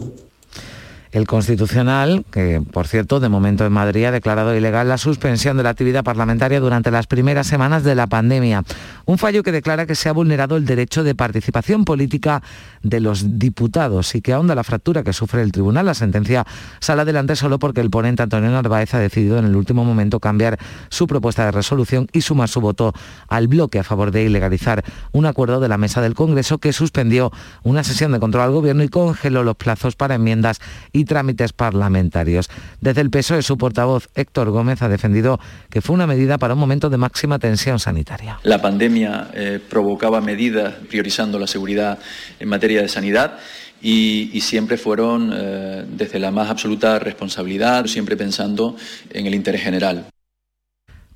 El 1.12 1.26
Constitucional, 1.26 2.24
que 2.30 2.62
por 2.72 2.88
cierto 2.88 3.20
de 3.20 3.30
momento 3.30 3.66
en 3.66 3.72
Madrid 3.72 4.05
ha 4.05 4.12
declarado 4.12 4.55
ilegal 4.55 4.88
la 4.88 4.99
suspensión 4.99 5.57
de 5.57 5.64
la 5.64 5.72
actividad 5.72 6.03
parlamentaria 6.03 6.60
durante 6.60 6.91
las 6.91 7.07
primeras 7.07 7.47
semanas 7.47 7.84
de 7.84 7.95
la 7.95 8.05
pandemia. 8.05 8.64
Un 9.05 9.18
fallo 9.18 9.41
que 9.41 9.51
declara 9.51 9.88
que 9.88 9.95
se 9.95 10.07
ha 10.07 10.12
vulnerado 10.12 10.55
el 10.55 10.66
derecho 10.66 11.03
de 11.03 11.16
participación 11.16 11.84
política 11.84 12.43
de 12.84 12.99
los 12.99 13.39
diputados 13.39 14.14
y 14.14 14.22
que 14.22 14.34
ahonda 14.34 14.53
la 14.53 14.64
fractura 14.64 15.01
que 15.01 15.12
sufre 15.12 15.41
el 15.41 15.51
tribunal. 15.51 15.88
La 15.88 15.95
sentencia 15.95 16.45
sale 16.80 17.01
adelante 17.01 17.36
solo 17.36 17.57
porque 17.57 17.82
el 17.82 17.89
ponente 17.89 18.22
Antonio 18.22 18.51
Narváez 18.51 18.93
ha 18.93 18.99
decidido 18.99 19.39
en 19.39 19.45
el 19.45 19.55
último 19.55 19.84
momento 19.84 20.20
cambiar 20.20 20.60
su 20.89 21.07
propuesta 21.07 21.43
de 21.43 21.51
resolución 21.51 22.07
y 22.14 22.22
sumar 22.22 22.49
su 22.49 22.62
voto 22.62 22.93
al 23.28 23.47
bloque 23.47 23.80
a 23.80 23.84
favor 23.84 24.12
de 24.12 24.26
ilegalizar 24.26 24.84
un 25.12 25.26
acuerdo 25.26 25.60
de 25.60 25.70
la 25.70 25.80
mesa 25.80 26.01
del 26.01 26.14
Congreso 26.14 26.60
que 26.60 26.72
suspendió 26.72 27.32
una 27.64 27.84
sesión 27.84 28.12
de 28.12 28.20
control 28.20 28.43
al 28.43 28.51
gobierno 28.51 28.84
y 28.84 28.89
congeló 28.89 29.43
los 29.43 29.55
plazos 29.55 29.95
para 29.95 30.14
enmiendas 30.14 30.60
trámites 31.06 31.54
parlamentarios. 31.54 32.50
Desde 32.82 33.02
el 33.02 33.10
PSOE, 33.10 33.41
su 33.41 33.58
portavoz 33.58 34.10
Héctor 34.16 34.50
Gómez 34.52 34.82
ha 34.82 34.89
defendido 34.89 35.39
que 35.70 35.82
fue 35.82 35.95
una 35.95 36.08
medida 36.08 36.38
para 36.38 36.54
un 36.54 36.60
momento 36.60 36.89
de 36.89 36.97
máxima 36.97 37.39
tensión 37.39 37.80
sanitaria. 37.80 38.39
La 38.43 38.62
pandemia 38.62 39.30
eh, 39.34 39.60
provocaba 39.70 40.22
medidas 40.22 40.74
priorizando 40.89 41.39
la 41.39 41.47
seguridad 41.47 42.00
en 42.39 42.50
materia 42.50 42.82
de 42.82 42.88
sanidad. 42.88 43.39
Y, 43.82 44.41
siempre 44.41 44.78
fueron 44.78 45.32
eh, 45.34 45.86
desde 45.88 46.20
la 46.20 46.32
más 46.32 46.50
absoluta 46.50 47.00
responsabilidad, 47.00 47.86
siempre 47.86 48.18
pensando 48.18 48.76
en 49.10 49.26
el 49.26 49.36
interés 49.36 49.62
general. 49.62 50.06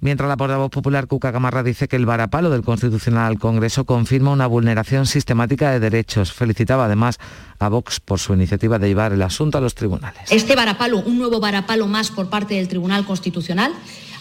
Mientras 0.03 0.27
la 0.27 0.35
portavoz 0.35 0.69
popular 0.69 1.07
Cuca 1.07 1.31
Gamarra 1.31 1.63
dice 1.63 1.87
que 1.87 1.95
el 1.95 2.05
varapalo 2.05 2.49
del 2.49 2.61
Constitucional 2.61 3.39
Congreso 3.39 3.85
confirma 3.85 4.31
una 4.31 4.47
vulneración 4.47 5.05
sistemática 5.05 5.71
de 5.71 5.79
derechos. 5.79 6.33
Felicitaba 6.33 6.83
además 6.83 7.19
a 7.57 7.69
Vox 7.69 8.01
por 8.01 8.19
su 8.19 8.33
iniciativa 8.33 8.77
de 8.79 8.89
llevar 8.89 9.13
el 9.13 9.21
asunto 9.21 9.59
a 9.59 9.61
los 9.61 9.75
tribunales. 9.75 10.29
Este 10.29 10.57
varapalo, 10.57 10.99
un 10.99 11.17
nuevo 11.17 11.39
varapalo 11.39 11.87
más 11.87 12.11
por 12.11 12.29
parte 12.29 12.55
del 12.55 12.67
Tribunal 12.67 13.05
Constitucional, 13.05 13.71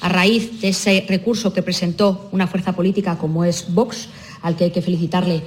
a 0.02 0.08
raíz 0.08 0.60
de 0.60 0.68
ese 0.68 1.04
recurso 1.08 1.52
que 1.52 1.62
presentó 1.62 2.28
una 2.30 2.46
fuerza 2.46 2.74
política 2.76 3.18
como 3.18 3.44
es 3.44 3.74
Vox, 3.74 4.08
al 4.42 4.54
que 4.54 4.62
hay 4.62 4.70
que 4.70 4.82
felicitarle 4.82 5.42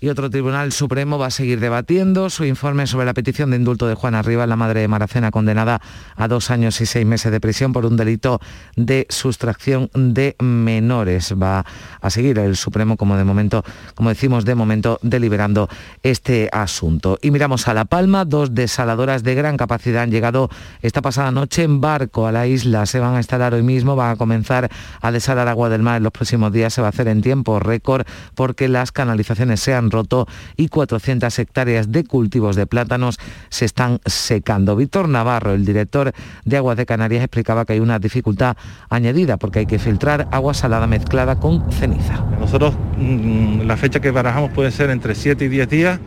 y 0.00 0.08
otro 0.08 0.30
Tribunal 0.30 0.72
Supremo 0.72 1.18
va 1.18 1.26
a 1.26 1.30
seguir 1.30 1.60
debatiendo 1.60 2.30
su 2.30 2.44
informe 2.44 2.86
sobre 2.86 3.04
la 3.04 3.12
petición 3.12 3.50
de 3.50 3.56
indulto 3.56 3.86
de 3.86 3.94
Juana 3.94 4.22
Rivas, 4.22 4.48
la 4.48 4.56
madre 4.56 4.80
de 4.80 4.88
Maracena, 4.88 5.30
condenada 5.30 5.82
a 6.16 6.26
dos 6.26 6.50
años 6.50 6.80
y 6.80 6.86
seis 6.86 7.04
meses 7.04 7.30
de 7.30 7.40
prisión 7.40 7.74
por 7.74 7.84
un 7.84 7.98
delito 7.98 8.40
de 8.76 9.06
sustracción 9.10 9.90
de 9.94 10.36
menores. 10.38 11.34
Va 11.40 11.66
a 12.00 12.10
seguir 12.10 12.38
el 12.38 12.56
Supremo, 12.56 12.96
como 12.96 13.18
de 13.18 13.24
momento, 13.24 13.62
como 13.94 14.08
decimos, 14.08 14.46
de 14.46 14.54
momento 14.54 14.98
deliberando 15.02 15.68
este 16.02 16.48
asunto. 16.50 17.18
Y 17.20 17.30
miramos 17.30 17.68
a 17.68 17.74
La 17.74 17.84
Palma, 17.84 18.24
dos 18.24 18.54
desaladoras 18.54 19.22
de 19.22 19.34
gran 19.34 19.58
capacidad 19.58 20.02
han 20.02 20.10
llegado 20.10 20.48
esta 20.80 21.02
pasada 21.02 21.30
noche 21.30 21.62
en 21.62 21.82
barco 21.82 22.26
a 22.26 22.32
la 22.32 22.46
isla. 22.46 22.86
Se 22.86 23.00
van 23.00 23.16
a 23.16 23.18
instalar 23.18 23.52
hoy 23.52 23.62
mismo, 23.62 23.96
van 23.96 24.12
a 24.12 24.16
comenzar 24.16 24.70
a 25.02 25.12
desalar 25.12 25.48
agua 25.48 25.68
del 25.68 25.82
mar 25.82 25.98
en 25.98 26.04
los 26.04 26.12
próximos 26.12 26.52
días. 26.52 26.72
Se 26.72 26.80
va 26.80 26.86
a 26.88 26.90
hacer 26.90 27.08
en 27.08 27.20
tiempo 27.20 27.60
récord 27.60 28.06
porque 28.34 28.68
las 28.68 28.92
canalizaciones 28.92 29.60
sean 29.60 29.89
roto 29.90 30.26
y 30.56 30.68
400 30.68 31.38
hectáreas 31.38 31.92
de 31.92 32.04
cultivos 32.04 32.56
de 32.56 32.66
plátanos 32.66 33.18
se 33.48 33.64
están 33.64 34.00
secando. 34.06 34.76
Víctor 34.76 35.08
Navarro, 35.08 35.52
el 35.52 35.64
director 35.64 36.12
de 36.44 36.56
Aguas 36.56 36.76
de 36.76 36.86
Canarias, 36.86 37.22
explicaba 37.22 37.64
que 37.64 37.74
hay 37.74 37.80
una 37.80 37.98
dificultad 37.98 38.56
añadida 38.88 39.36
porque 39.36 39.60
hay 39.60 39.66
que 39.66 39.78
filtrar 39.78 40.28
agua 40.30 40.54
salada 40.54 40.86
mezclada 40.86 41.36
con 41.36 41.70
ceniza. 41.72 42.24
Nosotros 42.38 42.74
mm, 42.98 43.62
la 43.62 43.76
fecha 43.76 44.00
que 44.00 44.10
barajamos 44.10 44.52
puede 44.52 44.70
ser 44.70 44.90
entre 44.90 45.14
7 45.14 45.44
y 45.44 45.48
10 45.48 45.68
días. 45.68 46.00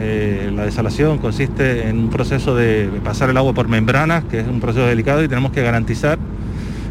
Eh, 0.00 0.52
la 0.54 0.64
desalación 0.64 1.18
consiste 1.18 1.88
en 1.88 1.98
un 1.98 2.10
proceso 2.10 2.54
de 2.54 2.88
pasar 3.02 3.30
el 3.30 3.36
agua 3.36 3.52
por 3.52 3.68
membranas, 3.68 4.24
que 4.24 4.40
es 4.40 4.46
un 4.46 4.60
proceso 4.60 4.86
delicado 4.86 5.24
y 5.24 5.28
tenemos 5.28 5.50
que 5.50 5.62
garantizar 5.62 6.18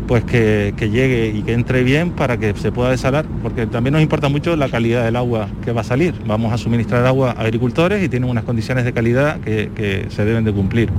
pues 0.07 0.23
que, 0.23 0.73
que, 0.77 0.89
llegue 0.89 1.27
y 1.27 1.43
que 1.43 1.53
entre 1.53 1.83
bien 1.83 2.11
para 2.11 2.37
que 2.37 2.53
se 2.55 2.71
pueda 2.71 2.89
desalar, 2.89 3.25
porque 3.43 3.67
también 3.67 3.93
nos 3.93 4.01
importa 4.01 4.29
mucho 4.29 4.55
la 4.55 4.69
calidad 4.69 5.03
del 5.03 5.17
agua 5.17 5.49
que 5.63 5.73
va 5.73 5.81
a 5.81 5.83
salir. 5.83 6.15
Vamos 6.25 6.53
a 6.53 6.57
suministrar 6.57 7.05
agua 7.05 7.31
a 7.31 7.41
agricultores 7.41 8.03
y 8.03 8.09
tienen 8.09 8.29
unas 8.29 8.45
condiciones 8.45 8.85
de 8.85 8.93
calidad 8.93 9.39
que, 9.41 9.69
que 9.75 10.07
se 10.09 10.23
deben 10.23 10.45
de 10.45 10.53
cumplir. 10.53 10.89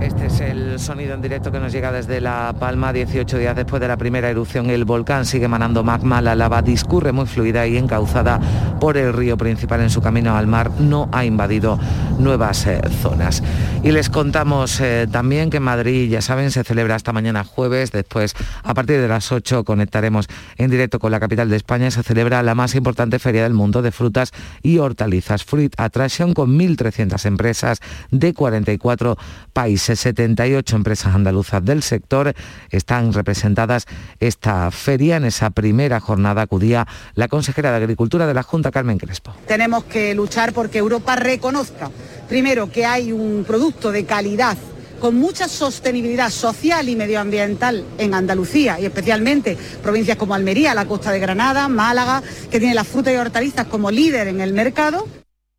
Este 0.00 0.26
es 0.26 0.40
el 0.40 0.63
sonido 0.78 1.14
en 1.14 1.22
directo 1.22 1.52
que 1.52 1.60
nos 1.60 1.72
llega 1.72 1.92
desde 1.92 2.20
La 2.20 2.54
Palma, 2.58 2.92
18 2.92 3.38
días 3.38 3.56
después 3.56 3.80
de 3.80 3.88
la 3.88 3.96
primera 3.96 4.30
erupción. 4.30 4.70
El 4.70 4.84
volcán 4.84 5.26
sigue 5.26 5.44
emanando 5.44 5.82
magma, 5.82 6.20
la 6.22 6.34
lava 6.34 6.62
discurre 6.62 7.12
muy 7.12 7.26
fluida 7.26 7.66
y 7.66 7.76
encauzada 7.76 8.40
por 8.80 8.96
el 8.96 9.12
río 9.12 9.36
principal 9.36 9.80
en 9.80 9.90
su 9.90 10.00
camino 10.00 10.36
al 10.36 10.46
mar. 10.46 10.70
No 10.78 11.08
ha 11.12 11.24
invadido 11.24 11.78
nuevas 12.18 12.66
eh, 12.66 12.80
zonas. 13.02 13.42
Y 13.82 13.92
les 13.92 14.08
contamos 14.08 14.80
eh, 14.80 15.06
también 15.10 15.50
que 15.50 15.58
en 15.58 15.62
Madrid, 15.64 16.10
ya 16.10 16.22
saben, 16.22 16.50
se 16.50 16.64
celebra 16.64 16.96
esta 16.96 17.12
mañana 17.12 17.44
jueves. 17.44 17.92
Después, 17.92 18.34
a 18.62 18.72
partir 18.74 19.00
de 19.00 19.08
las 19.08 19.30
8, 19.30 19.64
conectaremos 19.64 20.26
en 20.56 20.70
directo 20.70 20.98
con 20.98 21.12
la 21.12 21.20
capital 21.20 21.50
de 21.50 21.56
España. 21.56 21.90
Se 21.90 22.02
celebra 22.02 22.42
la 22.42 22.54
más 22.54 22.74
importante 22.74 23.18
feria 23.18 23.42
del 23.42 23.52
mundo 23.52 23.82
de 23.82 23.92
frutas 23.92 24.32
y 24.62 24.78
hortalizas, 24.78 25.44
Fruit 25.44 25.74
Attraction, 25.76 26.32
con 26.32 26.58
1.300 26.58 27.26
empresas 27.26 27.80
de 28.10 28.32
44 28.32 29.16
países. 29.52 30.00
78 30.00 30.63
empresas 30.72 31.14
andaluzas 31.14 31.64
del 31.64 31.82
sector 31.82 32.34
están 32.70 33.12
representadas 33.12 33.86
esta 34.20 34.70
feria. 34.70 35.16
En 35.16 35.24
esa 35.24 35.50
primera 35.50 36.00
jornada 36.00 36.42
acudía 36.42 36.86
la 37.14 37.28
consejera 37.28 37.70
de 37.70 37.76
Agricultura 37.76 38.26
de 38.26 38.34
la 38.34 38.42
Junta, 38.42 38.70
Carmen 38.70 38.98
Crespo. 38.98 39.34
Tenemos 39.46 39.84
que 39.84 40.14
luchar 40.14 40.52
porque 40.52 40.78
Europa 40.78 41.16
reconozca, 41.16 41.90
primero, 42.28 42.70
que 42.70 42.86
hay 42.86 43.12
un 43.12 43.44
producto 43.46 43.92
de 43.92 44.04
calidad 44.04 44.56
con 45.00 45.16
mucha 45.16 45.48
sostenibilidad 45.48 46.30
social 46.30 46.88
y 46.88 46.96
medioambiental 46.96 47.84
en 47.98 48.14
Andalucía 48.14 48.80
y 48.80 48.86
especialmente 48.86 49.58
provincias 49.82 50.16
como 50.16 50.34
Almería, 50.34 50.74
la 50.74 50.86
costa 50.86 51.12
de 51.12 51.20
Granada, 51.20 51.68
Málaga, 51.68 52.22
que 52.50 52.58
tiene 52.58 52.74
las 52.74 52.88
frutas 52.88 53.12
y 53.12 53.16
hortalizas 53.16 53.66
como 53.66 53.90
líder 53.90 54.28
en 54.28 54.40
el 54.40 54.54
mercado. 54.54 55.06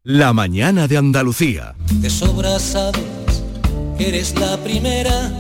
La 0.04 0.34
mañana 0.34 0.88
de 0.88 0.98
Andalucía. 0.98 1.76
De 1.94 2.10
sobra 2.10 2.60
sabes 2.60 3.25
que 3.98 4.10
eres 4.10 4.38
la 4.40 4.58
primera, 4.58 5.32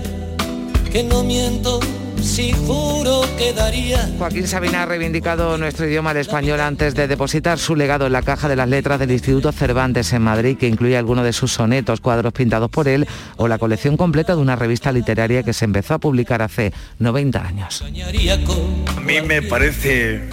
que 0.91 1.03
no 1.03 1.23
miento 1.23 1.79
si 2.25 2.53
juro 2.53 3.21
que 3.37 3.53
daría. 3.53 4.09
Joaquín 4.17 4.47
Sabina 4.47 4.83
ha 4.83 4.85
reivindicado 4.85 5.57
nuestro 5.57 5.87
idioma 5.87 6.11
el 6.11 6.17
español 6.17 6.59
antes 6.59 6.95
de 6.95 7.07
depositar 7.07 7.59
su 7.59 7.75
legado 7.75 8.07
en 8.07 8.13
la 8.13 8.23
caja 8.23 8.49
de 8.49 8.55
las 8.55 8.67
letras 8.67 8.99
del 8.99 9.11
Instituto 9.11 9.51
Cervantes 9.51 10.11
en 10.13 10.23
Madrid, 10.23 10.57
que 10.57 10.67
incluye 10.67 10.97
algunos 10.97 11.23
de 11.23 11.33
sus 11.33 11.51
sonetos, 11.51 12.01
cuadros 12.01 12.33
pintados 12.33 12.69
por 12.69 12.87
él 12.87 13.07
o 13.37 13.47
la 13.47 13.59
colección 13.59 13.95
completa 13.95 14.35
de 14.35 14.41
una 14.41 14.55
revista 14.55 14.91
literaria 14.91 15.43
que 15.43 15.53
se 15.53 15.65
empezó 15.65 15.93
a 15.93 15.99
publicar 15.99 16.41
hace 16.41 16.73
90 16.99 17.45
años. 17.45 17.83
A 17.83 18.99
mí 19.01 19.21
me 19.21 19.41
parece, 19.43 20.27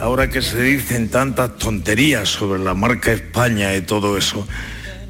ahora 0.00 0.30
que 0.30 0.40
se 0.40 0.62
dicen 0.62 1.10
tantas 1.10 1.58
tonterías 1.58 2.28
sobre 2.28 2.62
la 2.62 2.74
marca 2.74 3.12
España 3.12 3.74
y 3.74 3.82
todo 3.82 4.16
eso, 4.16 4.46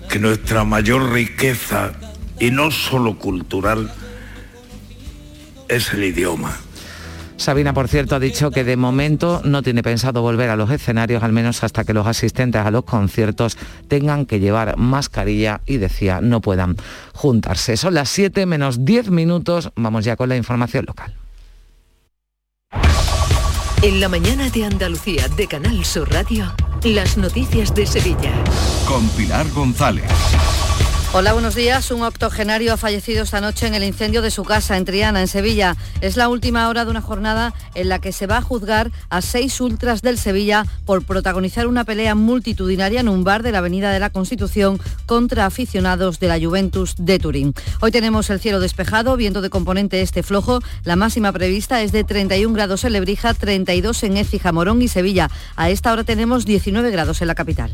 que 0.08 0.18
nuestra 0.18 0.64
mayor 0.64 1.12
riqueza, 1.12 1.92
y 2.38 2.50
no 2.50 2.70
solo 2.70 3.18
cultural, 3.18 3.90
es 5.68 5.92
el 5.92 6.04
idioma. 6.04 6.56
Sabina, 7.36 7.74
por 7.74 7.88
cierto, 7.88 8.14
ha 8.14 8.20
dicho 8.20 8.50
que 8.50 8.64
de 8.64 8.76
momento 8.76 9.40
no 9.44 9.62
tiene 9.62 9.82
pensado 9.82 10.22
volver 10.22 10.50
a 10.50 10.56
los 10.56 10.70
escenarios, 10.70 11.22
al 11.22 11.32
menos 11.32 11.64
hasta 11.64 11.84
que 11.84 11.92
los 11.92 12.06
asistentes 12.06 12.64
a 12.64 12.70
los 12.70 12.84
conciertos 12.84 13.58
tengan 13.88 14.24
que 14.24 14.38
llevar 14.38 14.76
mascarilla 14.76 15.60
y 15.66 15.78
decía 15.78 16.20
no 16.20 16.40
puedan 16.40 16.76
juntarse. 17.12 17.76
Son 17.76 17.94
las 17.94 18.08
7 18.10 18.46
menos 18.46 18.84
10 18.84 19.10
minutos, 19.10 19.72
vamos 19.74 20.04
ya 20.04 20.16
con 20.16 20.28
la 20.28 20.36
información 20.36 20.84
local. 20.86 21.14
En 23.82 24.00
la 24.00 24.08
mañana 24.08 24.48
de 24.48 24.64
Andalucía 24.64 25.28
de 25.28 25.46
Canal 25.46 25.84
Sur 25.84 26.10
Radio, 26.10 26.54
las 26.84 27.18
noticias 27.18 27.74
de 27.74 27.84
Sevilla. 27.84 28.32
Con 28.88 29.06
Pilar 29.10 29.46
González. 29.50 30.10
Hola, 31.16 31.32
buenos 31.32 31.54
días. 31.54 31.92
Un 31.92 32.02
octogenario 32.02 32.72
ha 32.72 32.76
fallecido 32.76 33.22
esta 33.22 33.40
noche 33.40 33.68
en 33.68 33.74
el 33.74 33.84
incendio 33.84 34.20
de 34.20 34.32
su 34.32 34.42
casa 34.42 34.76
en 34.76 34.84
Triana, 34.84 35.20
en 35.20 35.28
Sevilla. 35.28 35.76
Es 36.00 36.16
la 36.16 36.28
última 36.28 36.68
hora 36.68 36.84
de 36.84 36.90
una 36.90 37.02
jornada 37.02 37.54
en 37.76 37.88
la 37.88 38.00
que 38.00 38.10
se 38.10 38.26
va 38.26 38.38
a 38.38 38.42
juzgar 38.42 38.90
a 39.10 39.22
seis 39.22 39.60
ultras 39.60 40.02
del 40.02 40.18
Sevilla 40.18 40.66
por 40.84 41.04
protagonizar 41.04 41.68
una 41.68 41.84
pelea 41.84 42.16
multitudinaria 42.16 42.98
en 42.98 43.08
un 43.08 43.22
bar 43.22 43.44
de 43.44 43.52
la 43.52 43.58
Avenida 43.58 43.92
de 43.92 44.00
la 44.00 44.10
Constitución 44.10 44.80
contra 45.06 45.46
aficionados 45.46 46.18
de 46.18 46.26
la 46.26 46.40
Juventus 46.40 46.96
de 46.98 47.20
Turín. 47.20 47.54
Hoy 47.80 47.92
tenemos 47.92 48.28
el 48.30 48.40
cielo 48.40 48.58
despejado, 48.58 49.16
viento 49.16 49.40
de 49.40 49.50
componente 49.50 50.02
este 50.02 50.24
flojo. 50.24 50.62
La 50.82 50.96
máxima 50.96 51.30
prevista 51.30 51.80
es 51.82 51.92
de 51.92 52.02
31 52.02 52.52
grados 52.52 52.82
en 52.82 52.92
Lebrija, 52.92 53.34
32 53.34 54.02
en 54.02 54.16
Écija, 54.16 54.50
Morón 54.50 54.82
y 54.82 54.88
Sevilla. 54.88 55.30
A 55.54 55.70
esta 55.70 55.92
hora 55.92 56.02
tenemos 56.02 56.44
19 56.44 56.90
grados 56.90 57.22
en 57.22 57.28
la 57.28 57.36
capital. 57.36 57.70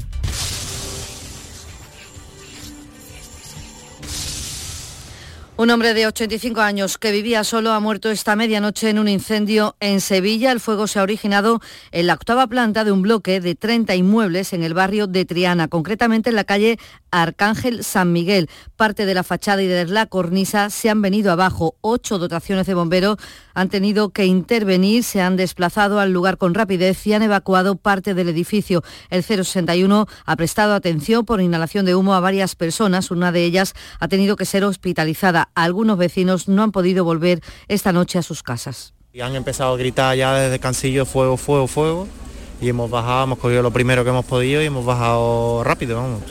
Un 5.60 5.68
hombre 5.68 5.92
de 5.92 6.06
85 6.06 6.62
años 6.62 6.96
que 6.96 7.12
vivía 7.12 7.44
solo 7.44 7.72
ha 7.72 7.80
muerto 7.80 8.10
esta 8.10 8.34
medianoche 8.34 8.88
en 8.88 8.98
un 8.98 9.08
incendio 9.08 9.76
en 9.78 10.00
Sevilla. 10.00 10.52
El 10.52 10.58
fuego 10.58 10.86
se 10.86 10.98
ha 10.98 11.02
originado 11.02 11.60
en 11.92 12.06
la 12.06 12.14
octava 12.14 12.46
planta 12.46 12.82
de 12.82 12.92
un 12.92 13.02
bloque 13.02 13.42
de 13.42 13.56
30 13.56 13.94
inmuebles 13.94 14.54
en 14.54 14.62
el 14.62 14.72
barrio 14.72 15.06
de 15.06 15.26
Triana, 15.26 15.68
concretamente 15.68 16.30
en 16.30 16.36
la 16.36 16.44
calle 16.44 16.78
Arcángel 17.10 17.84
San 17.84 18.10
Miguel. 18.10 18.48
Parte 18.76 19.04
de 19.04 19.12
la 19.12 19.22
fachada 19.22 19.62
y 19.62 19.66
de 19.66 19.84
la 19.84 20.06
cornisa 20.06 20.70
se 20.70 20.88
han 20.88 21.02
venido 21.02 21.30
abajo. 21.30 21.74
Ocho 21.82 22.18
dotaciones 22.18 22.66
de 22.66 22.72
bomberos 22.72 23.18
han 23.52 23.68
tenido 23.68 24.10
que 24.10 24.24
intervenir, 24.24 25.04
se 25.04 25.20
han 25.20 25.36
desplazado 25.36 26.00
al 26.00 26.10
lugar 26.10 26.38
con 26.38 26.54
rapidez 26.54 27.06
y 27.06 27.12
han 27.12 27.22
evacuado 27.22 27.76
parte 27.76 28.14
del 28.14 28.30
edificio. 28.30 28.82
El 29.10 29.22
061 29.22 30.06
ha 30.24 30.36
prestado 30.36 30.72
atención 30.72 31.26
por 31.26 31.42
inhalación 31.42 31.84
de 31.84 31.94
humo 31.94 32.14
a 32.14 32.20
varias 32.20 32.54
personas. 32.54 33.10
Una 33.10 33.30
de 33.30 33.44
ellas 33.44 33.74
ha 33.98 34.08
tenido 34.08 34.36
que 34.36 34.46
ser 34.46 34.64
hospitalizada. 34.64 35.49
Algunos 35.54 35.98
vecinos 35.98 36.48
no 36.48 36.62
han 36.62 36.72
podido 36.72 37.04
volver 37.04 37.40
esta 37.68 37.92
noche 37.92 38.18
a 38.18 38.22
sus 38.22 38.42
casas. 38.42 38.94
Y 39.12 39.20
han 39.20 39.34
empezado 39.34 39.74
a 39.74 39.76
gritar 39.76 40.16
ya 40.16 40.34
desde 40.34 40.58
Cansillo 40.58 41.04
fuego, 41.04 41.36
fuego, 41.36 41.66
fuego. 41.66 42.08
Y 42.60 42.68
hemos 42.68 42.90
bajado, 42.90 43.24
hemos 43.24 43.38
cogido 43.38 43.62
lo 43.62 43.70
primero 43.70 44.04
que 44.04 44.10
hemos 44.10 44.24
podido 44.24 44.62
y 44.62 44.66
hemos 44.66 44.84
bajado 44.84 45.64
rápido, 45.64 45.96
vamos. 45.96 46.22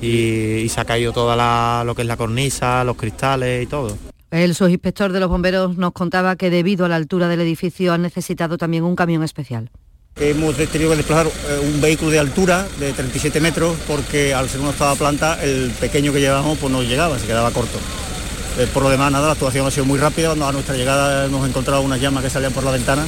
Y, 0.00 0.58
y 0.58 0.68
se 0.68 0.80
ha 0.80 0.84
caído 0.84 1.12
toda 1.12 1.36
la, 1.36 1.82
lo 1.86 1.94
que 1.94 2.02
es 2.02 2.08
la 2.08 2.16
cornisa, 2.16 2.84
los 2.84 2.96
cristales 2.96 3.62
y 3.62 3.66
todo. 3.66 3.96
El 4.30 4.54
subinspector 4.54 5.12
de 5.12 5.20
los 5.20 5.28
bomberos 5.28 5.76
nos 5.76 5.92
contaba 5.92 6.36
que 6.36 6.50
debido 6.50 6.84
a 6.84 6.88
la 6.88 6.96
altura 6.96 7.28
del 7.28 7.40
edificio 7.40 7.92
han 7.92 8.02
necesitado 8.02 8.58
también 8.58 8.82
un 8.82 8.96
camión 8.96 9.22
especial. 9.22 9.70
Hemos 10.18 10.56
tenido 10.56 10.90
que 10.90 10.96
desplazar 10.96 11.26
eh, 11.26 11.60
un 11.62 11.80
vehículo 11.80 12.10
de 12.10 12.18
altura 12.18 12.66
de 12.80 12.92
37 12.92 13.38
metros 13.40 13.76
porque 13.86 14.34
al 14.34 14.48
ser 14.48 14.60
una 14.60 14.70
octava 14.70 14.94
planta 14.94 15.42
el 15.44 15.70
pequeño 15.78 16.12
que 16.12 16.20
llevábamos 16.20 16.58
pues 16.58 16.72
no 16.72 16.82
llegaba, 16.82 17.18
se 17.18 17.26
quedaba 17.26 17.50
corto. 17.50 17.78
Eh, 18.58 18.66
por 18.72 18.82
lo 18.82 18.90
demás 18.90 19.12
nada, 19.12 19.26
la 19.26 19.32
actuación 19.32 19.66
ha 19.66 19.70
sido 19.70 19.84
muy 19.84 19.98
rápida, 19.98 20.32
a 20.32 20.52
nuestra 20.52 20.74
llegada 20.74 21.26
hemos 21.26 21.46
encontrado 21.46 21.82
unas 21.82 22.00
llamas 22.00 22.24
que 22.24 22.30
salían 22.30 22.52
por 22.52 22.64
la 22.64 22.70
ventana 22.70 23.06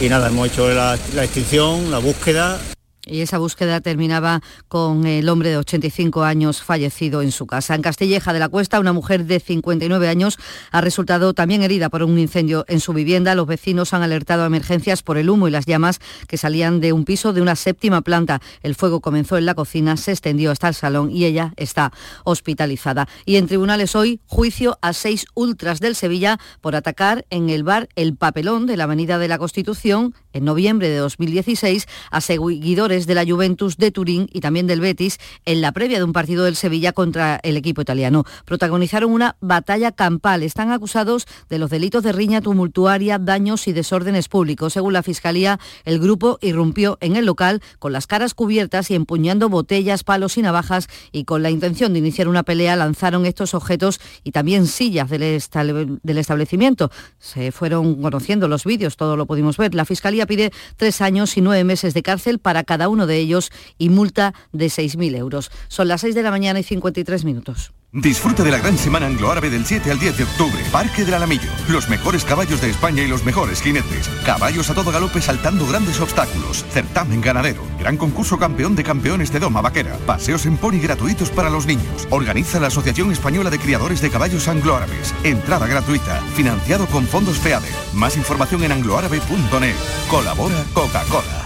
y 0.00 0.08
nada, 0.08 0.28
hemos 0.28 0.48
hecho 0.48 0.68
la 0.68 0.94
extinción, 1.22 1.90
la 1.90 1.98
búsqueda 1.98 2.58
y 3.06 3.20
esa 3.20 3.38
búsqueda 3.38 3.80
terminaba 3.80 4.42
con 4.68 5.06
el 5.06 5.28
hombre 5.28 5.50
de 5.50 5.56
85 5.58 6.24
años 6.24 6.62
fallecido 6.62 7.22
en 7.22 7.32
su 7.32 7.46
casa. 7.46 7.74
En 7.74 7.82
Castilleja 7.82 8.32
de 8.32 8.40
la 8.40 8.48
Cuesta, 8.48 8.80
una 8.80 8.92
mujer 8.92 9.24
de 9.24 9.40
59 9.40 10.08
años 10.08 10.38
ha 10.72 10.80
resultado 10.80 11.32
también 11.32 11.62
herida 11.62 11.88
por 11.88 12.02
un 12.02 12.18
incendio 12.18 12.64
en 12.68 12.80
su 12.80 12.92
vivienda. 12.92 13.34
Los 13.34 13.46
vecinos 13.46 13.94
han 13.94 14.02
alertado 14.02 14.42
a 14.42 14.46
emergencias 14.46 15.02
por 15.02 15.18
el 15.18 15.30
humo 15.30 15.48
y 15.48 15.52
las 15.52 15.66
llamas 15.66 16.00
que 16.26 16.36
salían 16.36 16.80
de 16.80 16.92
un 16.92 17.04
piso 17.04 17.32
de 17.32 17.40
una 17.40 17.56
séptima 17.56 18.02
planta. 18.02 18.40
El 18.62 18.74
fuego 18.74 19.00
comenzó 19.00 19.38
en 19.38 19.46
la 19.46 19.54
cocina, 19.54 19.96
se 19.96 20.12
extendió 20.12 20.50
hasta 20.50 20.68
el 20.68 20.74
salón 20.74 21.10
y 21.10 21.24
ella 21.24 21.52
está 21.56 21.92
hospitalizada. 22.24 23.08
Y 23.24 23.36
en 23.36 23.46
tribunales 23.46 23.94
hoy, 23.94 24.20
juicio 24.26 24.78
a 24.82 24.92
seis 24.92 25.26
ultras 25.34 25.80
del 25.80 25.94
Sevilla 25.94 26.38
por 26.60 26.74
atacar 26.74 27.24
en 27.30 27.50
el 27.50 27.62
bar 27.62 27.88
El 27.94 28.16
Papelón 28.16 28.66
de 28.66 28.76
la 28.76 28.84
Avenida 28.84 29.18
de 29.18 29.28
la 29.28 29.38
Constitución 29.38 30.14
en 30.32 30.44
noviembre 30.44 30.88
de 30.88 30.96
2016 30.96 31.86
a 32.10 32.20
seguidores 32.20 32.95
de 33.04 33.14
la 33.14 33.26
Juventus 33.26 33.76
de 33.76 33.90
Turín 33.90 34.30
y 34.32 34.40
también 34.40 34.66
del 34.66 34.80
Betis 34.80 35.18
en 35.44 35.60
la 35.60 35.72
previa 35.72 35.98
de 35.98 36.04
un 36.04 36.14
partido 36.14 36.44
del 36.44 36.56
Sevilla 36.56 36.92
contra 36.92 37.38
el 37.42 37.58
equipo 37.58 37.82
italiano. 37.82 38.24
Protagonizaron 38.46 39.12
una 39.12 39.36
batalla 39.40 39.92
campal. 39.92 40.42
Están 40.42 40.72
acusados 40.72 41.26
de 41.50 41.58
los 41.58 41.68
delitos 41.68 42.02
de 42.02 42.12
riña 42.12 42.40
tumultuaria, 42.40 43.18
daños 43.18 43.68
y 43.68 43.74
desórdenes 43.74 44.28
públicos. 44.28 44.72
Según 44.72 44.94
la 44.94 45.02
Fiscalía, 45.02 45.60
el 45.84 45.98
grupo 45.98 46.38
irrumpió 46.40 46.96
en 47.02 47.16
el 47.16 47.26
local 47.26 47.60
con 47.78 47.92
las 47.92 48.06
caras 48.06 48.32
cubiertas 48.32 48.90
y 48.90 48.94
empuñando 48.94 49.48
botellas, 49.48 50.04
palos 50.04 50.38
y 50.38 50.42
navajas 50.42 50.88
y 51.12 51.24
con 51.24 51.42
la 51.42 51.50
intención 51.50 51.92
de 51.92 51.98
iniciar 51.98 52.28
una 52.28 52.44
pelea 52.44 52.76
lanzaron 52.76 53.26
estos 53.26 53.54
objetos 53.54 54.00
y 54.24 54.30
también 54.30 54.66
sillas 54.66 55.10
del, 55.10 55.22
establecimiento. 55.22 56.90
Se 57.18 57.52
fueron 57.52 58.00
conociendo 58.00 58.48
los 58.48 58.64
vídeos, 58.64 58.96
todo 58.96 59.16
lo 59.16 59.26
pudimos 59.26 59.56
ver. 59.56 59.74
La 59.74 59.84
Fiscalía 59.84 60.26
pide 60.26 60.52
tres 60.76 61.00
años 61.00 61.36
y 61.36 61.40
nueve 61.40 61.64
meses 61.64 61.94
de 61.94 62.02
cárcel 62.02 62.38
para 62.38 62.64
cada 62.64 62.85
uno 62.88 63.06
de 63.06 63.16
ellos 63.18 63.50
y 63.78 63.88
multa 63.88 64.34
de 64.52 64.66
6.000 64.66 65.16
euros. 65.16 65.50
Son 65.68 65.88
las 65.88 66.00
6 66.02 66.14
de 66.14 66.22
la 66.22 66.30
mañana 66.30 66.60
y 66.60 66.62
53 66.62 67.24
minutos. 67.24 67.72
Disfruta 67.92 68.42
de 68.42 68.50
la 68.50 68.58
gran 68.58 68.76
semana 68.76 69.06
anglo-árabe 69.06 69.48
del 69.48 69.64
7 69.64 69.90
al 69.90 69.98
10 69.98 70.18
de 70.18 70.24
octubre. 70.24 70.62
Parque 70.70 71.04
del 71.04 71.14
Alamillo. 71.14 71.48
Los 71.70 71.88
mejores 71.88 72.26
caballos 72.26 72.60
de 72.60 72.68
España 72.68 73.02
y 73.02 73.08
los 73.08 73.24
mejores 73.24 73.62
jinetes. 73.62 74.08
Caballos 74.26 74.68
a 74.68 74.74
todo 74.74 74.92
galope 74.92 75.22
saltando 75.22 75.66
grandes 75.66 75.98
obstáculos. 76.00 76.62
Certamen 76.70 77.22
ganadero. 77.22 77.62
Gran 77.78 77.96
concurso 77.96 78.38
campeón 78.38 78.76
de 78.76 78.84
campeones 78.84 79.32
de 79.32 79.38
Doma 79.38 79.62
Vaquera. 79.62 79.96
Paseos 80.04 80.44
en 80.44 80.58
pony 80.58 80.78
gratuitos 80.78 81.30
para 81.30 81.48
los 81.48 81.64
niños. 81.64 82.06
Organiza 82.10 82.60
la 82.60 82.66
Asociación 82.66 83.12
Española 83.12 83.48
de 83.48 83.58
Criadores 83.58 84.02
de 84.02 84.10
Caballos 84.10 84.46
Anglo-Árabes. 84.46 85.14
Entrada 85.22 85.66
gratuita. 85.66 86.20
Financiado 86.34 86.86
con 86.88 87.06
fondos 87.06 87.38
FEADE. 87.38 87.70
Más 87.94 88.18
información 88.18 88.62
en 88.64 88.72
angloárabe.net. 88.72 89.76
Colabora 90.10 90.64
Coca-Cola. 90.74 91.45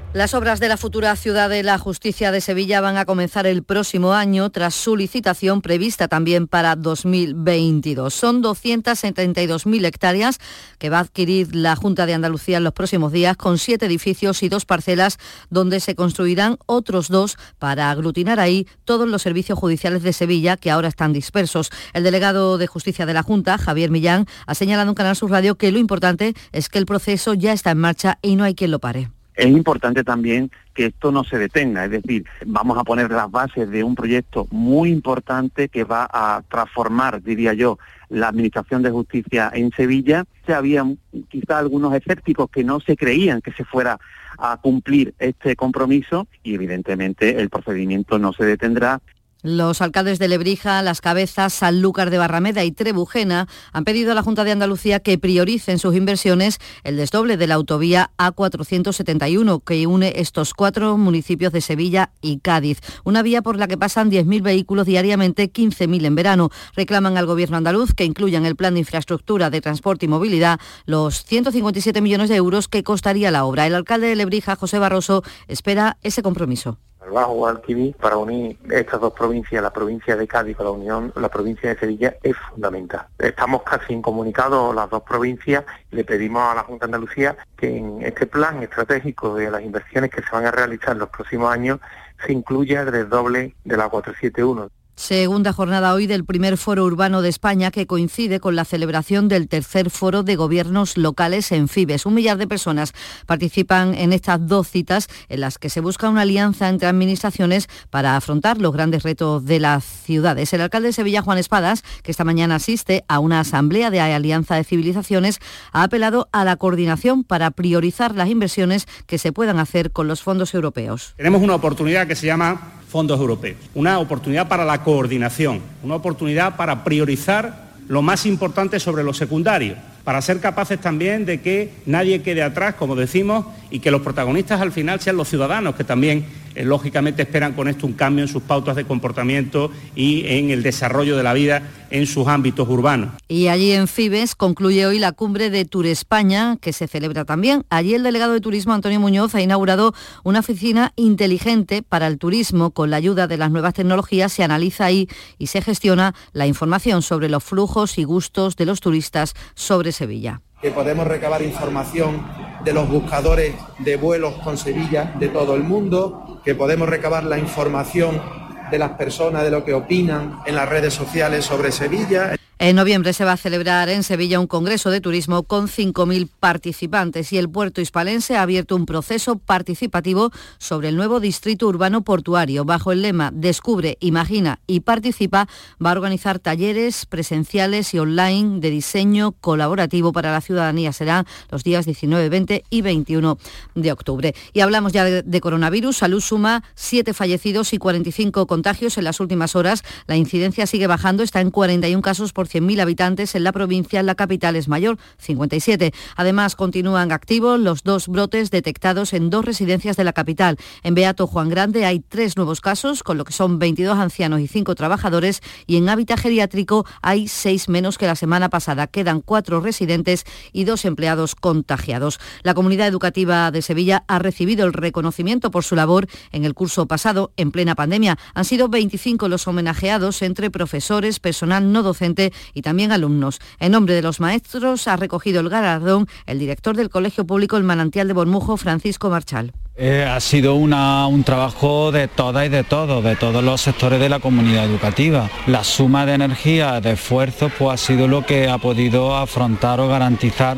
Las 0.13 0.33
obras 0.33 0.59
de 0.59 0.67
la 0.67 0.75
futura 0.75 1.15
ciudad 1.15 1.49
de 1.49 1.63
la 1.63 1.77
justicia 1.77 2.33
de 2.33 2.41
Sevilla 2.41 2.81
van 2.81 2.97
a 2.97 3.05
comenzar 3.05 3.47
el 3.47 3.63
próximo 3.63 4.13
año 4.13 4.49
tras 4.49 4.75
su 4.75 4.97
licitación 4.97 5.61
prevista 5.61 6.09
también 6.09 6.47
para 6.47 6.75
2022. 6.75 8.13
Son 8.13 8.43
272.000 8.43 9.85
hectáreas 9.85 10.39
que 10.79 10.89
va 10.89 10.97
a 10.97 11.01
adquirir 11.03 11.55
la 11.55 11.77
Junta 11.77 12.05
de 12.05 12.13
Andalucía 12.13 12.57
en 12.57 12.65
los 12.65 12.73
próximos 12.73 13.13
días 13.13 13.37
con 13.37 13.57
siete 13.57 13.85
edificios 13.85 14.43
y 14.43 14.49
dos 14.49 14.65
parcelas 14.65 15.17
donde 15.49 15.79
se 15.79 15.95
construirán 15.95 16.57
otros 16.65 17.07
dos 17.07 17.37
para 17.57 17.89
aglutinar 17.89 18.41
ahí 18.41 18.67
todos 18.83 19.07
los 19.07 19.21
servicios 19.21 19.57
judiciales 19.57 20.03
de 20.03 20.11
Sevilla 20.11 20.57
que 20.57 20.71
ahora 20.71 20.89
están 20.89 21.13
dispersos. 21.13 21.71
El 21.93 22.03
delegado 22.03 22.57
de 22.57 22.67
Justicia 22.67 23.05
de 23.05 23.13
la 23.13 23.23
Junta, 23.23 23.57
Javier 23.57 23.91
Millán, 23.91 24.25
ha 24.45 24.55
señalado 24.55 24.89
en 24.89 24.95
Canal 24.95 25.15
Sur 25.15 25.31
Radio 25.31 25.55
que 25.55 25.71
lo 25.71 25.79
importante 25.79 26.33
es 26.51 26.67
que 26.67 26.79
el 26.79 26.85
proceso 26.85 27.33
ya 27.33 27.53
está 27.53 27.71
en 27.71 27.77
marcha 27.77 28.19
y 28.21 28.35
no 28.35 28.43
hay 28.43 28.55
quien 28.55 28.71
lo 28.71 28.79
pare 28.79 29.09
es 29.41 29.47
importante 29.47 30.03
también 30.03 30.51
que 30.75 30.85
esto 30.85 31.11
no 31.11 31.23
se 31.23 31.39
detenga, 31.39 31.85
es 31.85 31.91
decir, 31.91 32.25
vamos 32.45 32.77
a 32.77 32.83
poner 32.83 33.09
las 33.09 33.29
bases 33.31 33.71
de 33.71 33.83
un 33.83 33.95
proyecto 33.95 34.47
muy 34.51 34.91
importante 34.91 35.67
que 35.67 35.83
va 35.83 36.07
a 36.13 36.43
transformar, 36.47 37.23
diría 37.23 37.53
yo, 37.53 37.79
la 38.09 38.27
Administración 38.27 38.83
de 38.83 38.91
Justicia 38.91 39.49
en 39.51 39.71
Sevilla. 39.71 40.25
Se 40.45 40.53
habían 40.53 40.99
quizá 41.29 41.57
algunos 41.57 41.91
escépticos 41.95 42.51
que 42.51 42.63
no 42.63 42.79
se 42.81 42.95
creían 42.95 43.41
que 43.41 43.51
se 43.53 43.65
fuera 43.65 43.99
a 44.37 44.57
cumplir 44.57 45.15
este 45.17 45.55
compromiso 45.55 46.27
y 46.43 46.53
evidentemente 46.53 47.41
el 47.41 47.49
procedimiento 47.49 48.19
no 48.19 48.33
se 48.33 48.45
detendrá 48.45 49.01
los 49.43 49.81
alcaldes 49.81 50.19
de 50.19 50.27
Lebrija, 50.27 50.81
Las 50.81 51.01
Cabezas, 51.01 51.53
Sanlúcar 51.53 52.09
de 52.09 52.17
Barrameda 52.17 52.63
y 52.63 52.71
Trebujena 52.71 53.47
han 53.71 53.83
pedido 53.83 54.11
a 54.11 54.15
la 54.15 54.23
Junta 54.23 54.43
de 54.43 54.51
Andalucía 54.51 54.99
que 54.99 55.17
prioricen 55.17 55.79
sus 55.79 55.95
inversiones 55.95 56.59
el 56.83 56.97
desdoble 56.97 57.37
de 57.37 57.47
la 57.47 57.55
autovía 57.55 58.11
A471 58.17 59.63
que 59.63 59.87
une 59.87 60.13
estos 60.17 60.53
cuatro 60.53 60.97
municipios 60.97 61.51
de 61.53 61.61
Sevilla 61.61 62.11
y 62.21 62.39
Cádiz. 62.39 62.79
Una 63.03 63.23
vía 63.23 63.41
por 63.41 63.57
la 63.57 63.67
que 63.67 63.77
pasan 63.77 64.11
10.000 64.11 64.41
vehículos 64.41 64.85
diariamente, 64.85 65.51
15.000 65.51 66.05
en 66.05 66.15
verano. 66.15 66.49
Reclaman 66.75 67.17
al 67.17 67.25
Gobierno 67.25 67.57
andaluz 67.57 67.93
que 67.93 68.05
incluya 68.05 68.37
en 68.37 68.45
el 68.45 68.55
plan 68.55 68.73
de 68.75 68.81
infraestructura 68.81 69.49
de 69.49 69.61
transporte 69.61 70.05
y 70.05 70.09
movilidad 70.09 70.59
los 70.85 71.23
157 71.25 72.01
millones 72.01 72.29
de 72.29 72.35
euros 72.35 72.67
que 72.67 72.83
costaría 72.83 73.31
la 73.31 73.45
obra. 73.45 73.67
El 73.67 73.75
alcalde 73.75 74.07
de 74.07 74.15
Lebrija, 74.15 74.55
José 74.55 74.79
Barroso, 74.79 75.23
espera 75.47 75.97
ese 76.01 76.21
compromiso 76.21 76.77
el 77.03 77.11
Bajo 77.11 77.33
Guadalquivir 77.33 77.95
para 77.95 78.17
unir 78.17 78.57
estas 78.69 78.99
dos 78.99 79.13
provincias, 79.13 79.61
la 79.61 79.73
provincia 79.73 80.15
de 80.15 80.27
Cádiz 80.27 80.55
con 80.55 80.65
la 80.65 80.71
Unión, 80.71 81.11
la 81.15 81.29
provincia 81.29 81.69
de 81.69 81.79
Sevilla, 81.79 82.15
es 82.21 82.35
fundamental. 82.37 83.07
Estamos 83.17 83.63
casi 83.63 83.93
incomunicados 83.93 84.75
las 84.75 84.89
dos 84.89 85.03
provincias 85.03 85.63
y 85.91 85.95
le 85.95 86.03
pedimos 86.03 86.43
a 86.43 86.55
la 86.55 86.63
Junta 86.63 86.85
de 86.85 86.89
Andalucía 86.89 87.37
que 87.57 87.77
en 87.77 88.01
este 88.01 88.27
plan 88.27 88.61
estratégico 88.61 89.35
de 89.35 89.49
las 89.49 89.61
inversiones 89.63 90.11
que 90.11 90.21
se 90.21 90.29
van 90.31 90.45
a 90.45 90.51
realizar 90.51 90.93
en 90.93 90.99
los 90.99 91.09
próximos 91.09 91.51
años 91.51 91.79
se 92.25 92.33
incluya 92.33 92.81
el 92.81 92.91
desdoble 92.91 93.55
de 93.63 93.77
la 93.77 93.89
471. 93.89 94.69
Segunda 95.01 95.51
jornada 95.51 95.95
hoy 95.95 96.05
del 96.05 96.25
primer 96.25 96.57
foro 96.57 96.85
urbano 96.85 97.23
de 97.23 97.29
España 97.29 97.71
que 97.71 97.87
coincide 97.87 98.39
con 98.39 98.55
la 98.55 98.65
celebración 98.65 99.29
del 99.29 99.47
tercer 99.47 99.89
foro 99.89 100.21
de 100.21 100.35
gobiernos 100.35 100.95
locales 100.95 101.51
en 101.51 101.67
Fibes. 101.67 102.05
Un 102.05 102.13
millar 102.13 102.37
de 102.37 102.45
personas 102.45 102.93
participan 103.25 103.95
en 103.95 104.13
estas 104.13 104.45
dos 104.47 104.67
citas 104.67 105.07
en 105.27 105.41
las 105.41 105.57
que 105.57 105.71
se 105.71 105.81
busca 105.81 106.07
una 106.07 106.21
alianza 106.21 106.69
entre 106.69 106.87
administraciones 106.87 107.67
para 107.89 108.15
afrontar 108.15 108.59
los 108.59 108.73
grandes 108.73 109.01
retos 109.01 109.43
de 109.43 109.59
las 109.59 109.83
ciudades. 109.83 110.53
El 110.53 110.61
alcalde 110.61 110.89
de 110.89 110.93
Sevilla, 110.93 111.23
Juan 111.23 111.39
Espadas, 111.39 111.81
que 112.03 112.11
esta 112.11 112.23
mañana 112.23 112.53
asiste 112.53 113.03
a 113.07 113.17
una 113.17 113.39
asamblea 113.39 113.89
de 113.89 114.01
Alianza 114.01 114.53
de 114.53 114.63
Civilizaciones, 114.63 115.39
ha 115.71 115.81
apelado 115.81 116.29
a 116.31 116.45
la 116.45 116.57
coordinación 116.57 117.23
para 117.23 117.49
priorizar 117.49 118.13
las 118.13 118.29
inversiones 118.29 118.85
que 119.07 119.17
se 119.17 119.33
puedan 119.33 119.57
hacer 119.57 119.89
con 119.91 120.07
los 120.07 120.21
fondos 120.21 120.53
europeos. 120.53 121.15
Tenemos 121.17 121.41
una 121.41 121.55
oportunidad 121.55 122.05
que 122.05 122.15
se 122.15 122.27
llama 122.27 122.80
fondos 122.91 123.19
europeos. 123.19 123.57
Una 123.73 123.99
oportunidad 123.99 124.49
para 124.49 124.65
la 124.65 124.83
coordinación, 124.83 125.61
una 125.81 125.95
oportunidad 125.95 126.57
para 126.57 126.83
priorizar 126.83 127.71
lo 127.87 128.01
más 128.01 128.25
importante 128.25 128.81
sobre 128.81 129.03
lo 129.03 129.13
secundario, 129.13 129.75
para 130.03 130.21
ser 130.21 130.41
capaces 130.41 130.79
también 130.79 131.25
de 131.25 131.39
que 131.39 131.71
nadie 131.85 132.21
quede 132.21 132.43
atrás, 132.43 132.75
como 132.75 132.95
decimos, 132.95 133.45
y 133.69 133.79
que 133.79 133.91
los 133.91 134.01
protagonistas 134.01 134.59
al 134.59 134.73
final 134.73 134.99
sean 134.99 135.15
los 135.15 135.29
ciudadanos, 135.29 135.75
que 135.75 135.85
también 135.85 136.25
eh, 136.55 136.63
lógicamente 136.63 137.23
esperan 137.23 137.53
con 137.53 137.67
esto 137.67 137.87
un 137.87 137.93
cambio 137.93 138.23
en 138.23 138.27
sus 138.27 138.43
pautas 138.43 138.75
de 138.75 138.85
comportamiento 138.85 139.71
y 139.95 140.25
en 140.27 140.49
el 140.49 140.63
desarrollo 140.63 141.17
de 141.17 141.23
la 141.23 141.33
vida 141.33 141.63
en 141.89 142.07
sus 142.07 142.27
ámbitos 142.27 142.67
urbanos. 142.69 143.09
Y 143.27 143.47
allí 143.47 143.71
en 143.71 143.87
Fibes 143.87 144.35
concluye 144.35 144.85
hoy 144.85 144.99
la 144.99 145.11
cumbre 145.11 145.49
de 145.49 145.65
Tour 145.65 145.85
España, 145.85 146.57
que 146.61 146.73
se 146.73 146.87
celebra 146.87 147.25
también. 147.25 147.65
Allí 147.69 147.93
el 147.93 148.03
delegado 148.03 148.33
de 148.33 148.41
Turismo, 148.41 148.73
Antonio 148.73 148.99
Muñoz, 148.99 149.35
ha 149.35 149.41
inaugurado 149.41 149.93
una 150.23 150.39
oficina 150.39 150.93
inteligente 150.95 151.83
para 151.83 152.07
el 152.07 152.17
turismo. 152.17 152.71
Con 152.71 152.89
la 152.89 152.97
ayuda 152.97 153.27
de 153.27 153.37
las 153.37 153.51
nuevas 153.51 153.73
tecnologías 153.73 154.31
se 154.31 154.43
analiza 154.43 154.85
ahí 154.85 155.07
y 155.37 155.47
se 155.47 155.61
gestiona 155.61 156.15
la 156.33 156.47
información 156.47 157.01
sobre 157.01 157.29
los 157.29 157.43
flujos 157.43 157.97
y 157.97 158.03
gustos 158.03 158.55
de 158.55 158.65
los 158.65 158.79
turistas 158.79 159.33
sobre 159.55 159.91
Sevilla 159.91 160.41
que 160.61 160.71
podemos 160.71 161.07
recabar 161.07 161.41
información 161.41 162.21
de 162.63 162.73
los 162.73 162.89
buscadores 162.89 163.55
de 163.79 163.95
vuelos 163.95 164.35
con 164.43 164.57
Sevilla 164.57 165.13
de 165.19 165.29
todo 165.29 165.55
el 165.55 165.63
mundo, 165.63 166.41
que 166.43 166.55
podemos 166.55 166.89
recabar 166.89 167.23
la 167.23 167.37
información 167.37 168.21
de 168.69 168.79
las 168.79 168.91
personas, 168.91 169.43
de 169.43 169.51
lo 169.51 169.65
que 169.65 169.73
opinan 169.73 170.39
en 170.45 170.55
las 170.55 170.69
redes 170.69 170.93
sociales 170.93 171.45
sobre 171.45 171.71
Sevilla. 171.71 172.35
En 172.63 172.75
noviembre 172.75 173.11
se 173.13 173.25
va 173.25 173.31
a 173.31 173.37
celebrar 173.37 173.89
en 173.89 174.03
Sevilla 174.03 174.39
un 174.39 174.45
congreso 174.45 174.91
de 174.91 175.01
turismo 175.01 175.41
con 175.41 175.67
5.000 175.67 176.29
participantes 176.39 177.33
y 177.33 177.39
el 177.39 177.49
puerto 177.49 177.81
hispalense 177.81 178.37
ha 178.37 178.43
abierto 178.43 178.75
un 178.75 178.85
proceso 178.85 179.39
participativo 179.39 180.29
sobre 180.59 180.89
el 180.89 180.95
nuevo 180.95 181.19
distrito 181.19 181.65
urbano 181.65 182.03
portuario. 182.03 182.63
Bajo 182.63 182.91
el 182.91 183.01
lema 183.01 183.31
Descubre, 183.33 183.97
Imagina 183.99 184.59
y 184.67 184.81
Participa 184.81 185.47
va 185.83 185.89
a 185.89 185.93
organizar 185.93 186.37
talleres 186.37 187.07
presenciales 187.07 187.95
y 187.95 187.97
online 187.97 188.59
de 188.59 188.69
diseño 188.69 189.31
colaborativo 189.31 190.13
para 190.13 190.31
la 190.31 190.39
ciudadanía. 190.39 190.93
Serán 190.93 191.25
los 191.49 191.63
días 191.63 191.87
19, 191.87 192.29
20 192.29 192.63
y 192.69 192.81
21 192.83 193.39
de 193.73 193.91
octubre. 193.91 194.35
Y 194.53 194.59
hablamos 194.59 194.93
ya 194.93 195.03
de, 195.05 195.41
coronavirus. 195.41 195.97
Salud 195.97 196.21
suma 196.21 196.63
7 196.75 197.15
fallecidos 197.15 197.73
y 197.73 197.79
45 197.79 198.45
contagios 198.45 198.99
en 198.99 199.05
las 199.05 199.19
últimas 199.19 199.55
horas. 199.55 199.83
La 200.05 200.15
incidencia 200.15 200.67
sigue 200.67 200.85
bajando, 200.85 201.23
está 201.23 201.41
en 201.41 201.49
41 201.49 202.03
casos 202.03 202.33
por 202.33 202.50
100.000 202.51 202.81
habitantes 202.81 203.35
en 203.35 203.43
la 203.43 203.51
provincia, 203.51 204.03
la 204.03 204.15
capital 204.15 204.55
es 204.55 204.67
mayor, 204.67 204.97
57. 205.17 205.93
Además, 206.15 206.55
continúan 206.55 207.11
activos 207.11 207.59
los 207.59 207.83
dos 207.83 208.07
brotes 208.07 208.51
detectados 208.51 209.13
en 209.13 209.29
dos 209.29 209.45
residencias 209.45 209.97
de 209.97 210.03
la 210.03 210.13
capital. 210.13 210.57
En 210.83 210.95
Beato 210.95 211.27
Juan 211.27 211.49
Grande 211.49 211.85
hay 211.85 211.99
tres 211.99 212.37
nuevos 212.37 212.61
casos, 212.61 213.03
con 213.03 213.17
lo 213.17 213.25
que 213.25 213.33
son 213.33 213.59
22 213.59 213.97
ancianos 213.97 214.41
y 214.41 214.47
5 214.47 214.75
trabajadores, 214.75 215.41
y 215.67 215.77
en 215.77 215.89
hábitat 215.89 216.19
geriátrico 216.19 216.85
hay 217.01 217.27
seis 217.27 217.69
menos 217.69 217.97
que 217.97 218.07
la 218.07 218.15
semana 218.15 218.49
pasada. 218.49 218.87
Quedan 218.87 219.21
cuatro 219.21 219.61
residentes 219.61 220.25
y 220.51 220.65
dos 220.65 220.85
empleados 220.85 221.35
contagiados. 221.35 222.19
La 222.43 222.53
comunidad 222.53 222.87
educativa 222.87 223.51
de 223.51 223.61
Sevilla 223.61 224.03
ha 224.07 224.19
recibido 224.19 224.65
el 224.65 224.73
reconocimiento 224.73 225.51
por 225.51 225.63
su 225.63 225.75
labor 225.75 226.07
en 226.31 226.45
el 226.45 226.53
curso 226.53 226.85
pasado, 226.87 227.31
en 227.37 227.51
plena 227.51 227.75
pandemia. 227.75 228.17
Han 228.33 228.45
sido 228.45 228.67
25 228.69 229.27
los 229.27 229.47
homenajeados 229.47 230.21
entre 230.21 230.51
profesores, 230.51 231.19
personal 231.19 231.71
no 231.71 231.83
docente 231.83 232.33
y 232.53 232.61
también 232.61 232.91
alumnos. 232.91 233.39
En 233.59 233.71
nombre 233.71 233.93
de 233.93 234.01
los 234.01 234.19
maestros 234.19 234.87
ha 234.87 234.95
recogido 234.95 235.41
el 235.41 235.49
galardón 235.49 236.07
el 236.25 236.39
director 236.39 236.75
del 236.75 236.89
Colegio 236.89 237.25
Público 237.25 237.57
El 237.57 237.63
Manantial 237.63 238.07
de 238.07 238.13
Bormujo, 238.13 238.57
Francisco 238.57 239.09
Marchal. 239.09 239.53
Eh, 239.75 240.03
ha 240.03 240.19
sido 240.19 240.55
un 240.55 241.23
trabajo 241.23 241.91
de 241.91 242.07
todas 242.07 242.45
y 242.45 242.49
de 242.49 242.63
todos, 242.63 243.03
de 243.03 243.15
todos 243.15 243.43
los 243.43 243.61
sectores 243.61 243.99
de 243.99 244.09
la 244.09 244.19
comunidad 244.19 244.65
educativa. 244.65 245.29
La 245.47 245.63
suma 245.63 246.05
de 246.05 246.13
energía, 246.13 246.81
de 246.81 246.91
esfuerzo, 246.91 247.49
pues 247.57 247.73
ha 247.73 247.77
sido 247.77 248.07
lo 248.07 248.25
que 248.25 248.49
ha 248.49 248.57
podido 248.57 249.15
afrontar 249.15 249.79
o 249.79 249.87
garantizar 249.87 250.57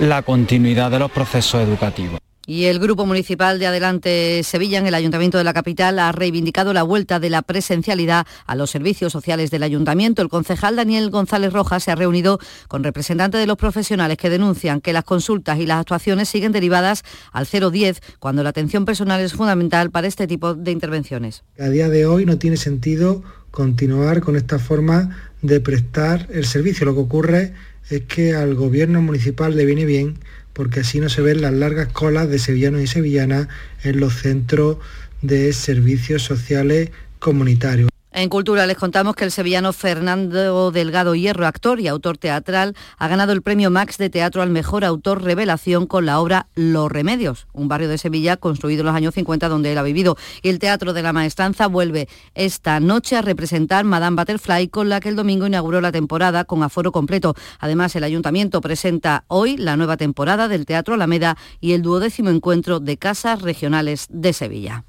la 0.00 0.22
continuidad 0.22 0.90
de 0.90 0.98
los 0.98 1.10
procesos 1.10 1.60
educativos. 1.60 2.25
Y 2.48 2.66
el 2.66 2.78
Grupo 2.78 3.06
Municipal 3.06 3.58
de 3.58 3.66
Adelante 3.66 4.40
Sevilla, 4.44 4.78
en 4.78 4.86
el 4.86 4.94
Ayuntamiento 4.94 5.36
de 5.36 5.42
la 5.42 5.52
capital, 5.52 5.98
ha 5.98 6.12
reivindicado 6.12 6.72
la 6.72 6.84
vuelta 6.84 7.18
de 7.18 7.28
la 7.28 7.42
presencialidad 7.42 8.24
a 8.46 8.54
los 8.54 8.70
servicios 8.70 9.12
sociales 9.12 9.50
del 9.50 9.64
Ayuntamiento. 9.64 10.22
El 10.22 10.28
concejal 10.28 10.76
Daniel 10.76 11.10
González 11.10 11.52
Rojas 11.52 11.82
se 11.82 11.90
ha 11.90 11.96
reunido 11.96 12.38
con 12.68 12.84
representantes 12.84 13.40
de 13.40 13.48
los 13.48 13.56
profesionales 13.56 14.16
que 14.16 14.30
denuncian 14.30 14.80
que 14.80 14.92
las 14.92 15.02
consultas 15.02 15.58
y 15.58 15.66
las 15.66 15.80
actuaciones 15.80 16.28
siguen 16.28 16.52
derivadas 16.52 17.02
al 17.32 17.46
010, 17.46 18.00
cuando 18.20 18.44
la 18.44 18.50
atención 18.50 18.84
personal 18.84 19.20
es 19.20 19.32
fundamental 19.32 19.90
para 19.90 20.06
este 20.06 20.28
tipo 20.28 20.54
de 20.54 20.70
intervenciones. 20.70 21.42
A 21.58 21.68
día 21.68 21.88
de 21.88 22.06
hoy 22.06 22.26
no 22.26 22.38
tiene 22.38 22.58
sentido 22.58 23.24
continuar 23.50 24.20
con 24.20 24.36
esta 24.36 24.60
forma 24.60 25.16
de 25.42 25.60
prestar 25.60 26.28
el 26.30 26.44
servicio. 26.44 26.86
Lo 26.86 26.94
que 26.94 27.00
ocurre 27.00 27.54
es 27.90 28.02
que 28.02 28.34
al 28.34 28.54
gobierno 28.54 29.02
municipal 29.02 29.56
le 29.56 29.64
viene 29.64 29.84
bien 29.84 30.18
porque 30.56 30.80
así 30.80 31.00
no 31.00 31.10
se 31.10 31.20
ven 31.20 31.42
las 31.42 31.52
largas 31.52 31.88
colas 31.92 32.30
de 32.30 32.38
sevillanos 32.38 32.80
y 32.80 32.86
sevillanas 32.86 33.46
en 33.84 34.00
los 34.00 34.14
centros 34.14 34.78
de 35.20 35.52
servicios 35.52 36.22
sociales 36.22 36.92
comunitarios. 37.18 37.90
En 38.18 38.30
Cultura 38.30 38.66
les 38.66 38.78
contamos 38.78 39.14
que 39.14 39.24
el 39.24 39.30
sevillano 39.30 39.74
Fernando 39.74 40.70
Delgado 40.70 41.14
Hierro, 41.14 41.46
actor 41.46 41.80
y 41.80 41.88
autor 41.88 42.16
teatral, 42.16 42.74
ha 42.96 43.08
ganado 43.08 43.34
el 43.34 43.42
premio 43.42 43.70
Max 43.70 43.98
de 43.98 44.08
Teatro 44.08 44.40
al 44.40 44.48
Mejor 44.48 44.86
Autor 44.86 45.22
Revelación 45.22 45.84
con 45.84 46.06
la 46.06 46.18
obra 46.18 46.48
Los 46.54 46.90
Remedios, 46.90 47.46
un 47.52 47.68
barrio 47.68 47.90
de 47.90 47.98
Sevilla 47.98 48.38
construido 48.38 48.80
en 48.80 48.86
los 48.86 48.94
años 48.94 49.12
50 49.12 49.50
donde 49.50 49.70
él 49.70 49.76
ha 49.76 49.82
vivido. 49.82 50.16
Y 50.40 50.48
el 50.48 50.58
Teatro 50.58 50.94
de 50.94 51.02
la 51.02 51.12
Maestranza 51.12 51.66
vuelve 51.66 52.08
esta 52.34 52.80
noche 52.80 53.16
a 53.16 53.20
representar 53.20 53.84
Madame 53.84 54.16
Butterfly, 54.16 54.68
con 54.68 54.88
la 54.88 54.98
que 55.00 55.10
el 55.10 55.16
domingo 55.16 55.46
inauguró 55.46 55.82
la 55.82 55.92
temporada 55.92 56.44
con 56.44 56.62
aforo 56.62 56.92
completo. 56.92 57.34
Además, 57.58 57.96
el 57.96 58.04
Ayuntamiento 58.04 58.62
presenta 58.62 59.26
hoy 59.28 59.58
la 59.58 59.76
nueva 59.76 59.98
temporada 59.98 60.48
del 60.48 60.64
Teatro 60.64 60.94
Alameda 60.94 61.36
y 61.60 61.72
el 61.72 61.82
duodécimo 61.82 62.30
encuentro 62.30 62.80
de 62.80 62.96
casas 62.96 63.42
regionales 63.42 64.06
de 64.08 64.32
Sevilla. 64.32 64.84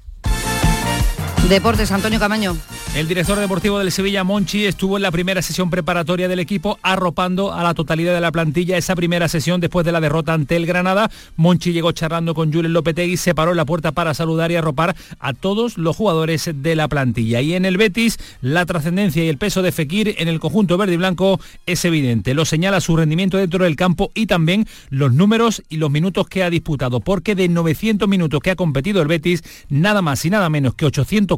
Deportes, 1.48 1.90
Antonio 1.92 2.20
Camaño. 2.20 2.58
El 2.94 3.06
director 3.06 3.38
deportivo 3.38 3.78
del 3.78 3.92
Sevilla, 3.92 4.24
Monchi, 4.24 4.66
estuvo 4.66 4.96
en 4.96 5.02
la 5.02 5.10
primera 5.10 5.40
sesión 5.40 5.70
preparatoria 5.70 6.26
del 6.26 6.40
equipo 6.40 6.78
arropando 6.82 7.52
a 7.52 7.62
la 7.62 7.72
totalidad 7.72 8.12
de 8.12 8.20
la 8.20 8.32
plantilla 8.32 8.76
esa 8.76 8.96
primera 8.96 9.28
sesión 9.28 9.60
después 9.60 9.86
de 9.86 9.92
la 9.92 10.00
derrota 10.00 10.32
ante 10.32 10.56
el 10.56 10.66
Granada. 10.66 11.10
Monchi 11.36 11.72
llegó 11.72 11.92
charlando 11.92 12.34
con 12.34 12.52
Julen 12.52 12.72
Lopetegui, 12.72 13.16
se 13.16 13.34
paró 13.34 13.52
en 13.52 13.56
la 13.56 13.66
puerta 13.66 13.92
para 13.92 14.14
saludar 14.14 14.50
y 14.50 14.56
arropar 14.56 14.96
a 15.20 15.32
todos 15.32 15.78
los 15.78 15.96
jugadores 15.96 16.50
de 16.52 16.74
la 16.74 16.88
plantilla. 16.88 17.40
Y 17.40 17.54
en 17.54 17.64
el 17.64 17.76
Betis, 17.76 18.18
la 18.40 18.66
trascendencia 18.66 19.24
y 19.24 19.28
el 19.28 19.38
peso 19.38 19.62
de 19.62 19.72
Fekir 19.72 20.16
en 20.18 20.28
el 20.28 20.40
conjunto 20.40 20.76
verde 20.76 20.94
y 20.94 20.98
blanco 20.98 21.40
es 21.66 21.84
evidente. 21.84 22.34
Lo 22.34 22.44
señala 22.44 22.80
su 22.80 22.96
rendimiento 22.96 23.36
dentro 23.36 23.64
del 23.64 23.76
campo 23.76 24.10
y 24.14 24.26
también 24.26 24.66
los 24.90 25.12
números 25.12 25.62
y 25.68 25.76
los 25.76 25.90
minutos 25.90 26.26
que 26.26 26.42
ha 26.42 26.50
disputado, 26.50 27.00
porque 27.00 27.34
de 27.34 27.48
900 27.48 28.08
minutos 28.08 28.40
que 28.40 28.50
ha 28.50 28.56
competido 28.56 29.00
el 29.00 29.08
Betis, 29.08 29.44
nada 29.68 30.02
más 30.02 30.24
y 30.24 30.30
nada 30.30 30.50
menos 30.50 30.74
que 30.74 30.86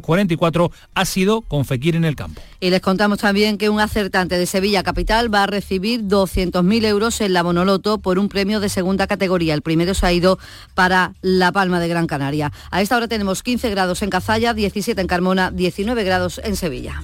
844 0.01 0.71
ha 0.93 1.05
sido 1.05 1.41
con 1.41 1.65
Fekir 1.65 1.95
en 1.95 2.05
el 2.05 2.15
campo. 2.15 2.41
Y 2.59 2.69
les 2.69 2.81
contamos 2.81 3.19
también 3.19 3.57
que 3.57 3.69
un 3.69 3.79
acertante 3.79 4.37
de 4.37 4.45
Sevilla 4.45 4.83
Capital 4.83 5.33
va 5.33 5.43
a 5.43 5.47
recibir 5.47 6.03
200.000 6.03 6.85
euros 6.85 7.21
en 7.21 7.33
la 7.33 7.43
Bonoloto 7.43 7.97
por 7.99 8.19
un 8.19 8.29
premio 8.29 8.59
de 8.59 8.69
segunda 8.69 9.07
categoría. 9.07 9.53
El 9.53 9.61
primero 9.61 9.93
se 9.93 10.05
ha 10.05 10.13
ido 10.13 10.39
para 10.75 11.13
La 11.21 11.51
Palma 11.51 11.79
de 11.79 11.87
Gran 11.87 12.07
Canaria. 12.07 12.51
A 12.71 12.81
esta 12.81 12.97
hora 12.97 13.07
tenemos 13.07 13.43
15 13.43 13.69
grados 13.69 14.01
en 14.01 14.09
Cazalla, 14.09 14.53
17 14.53 14.99
en 14.99 15.07
Carmona, 15.07 15.51
19 15.51 16.03
grados 16.03 16.41
en 16.43 16.55
Sevilla. 16.55 17.03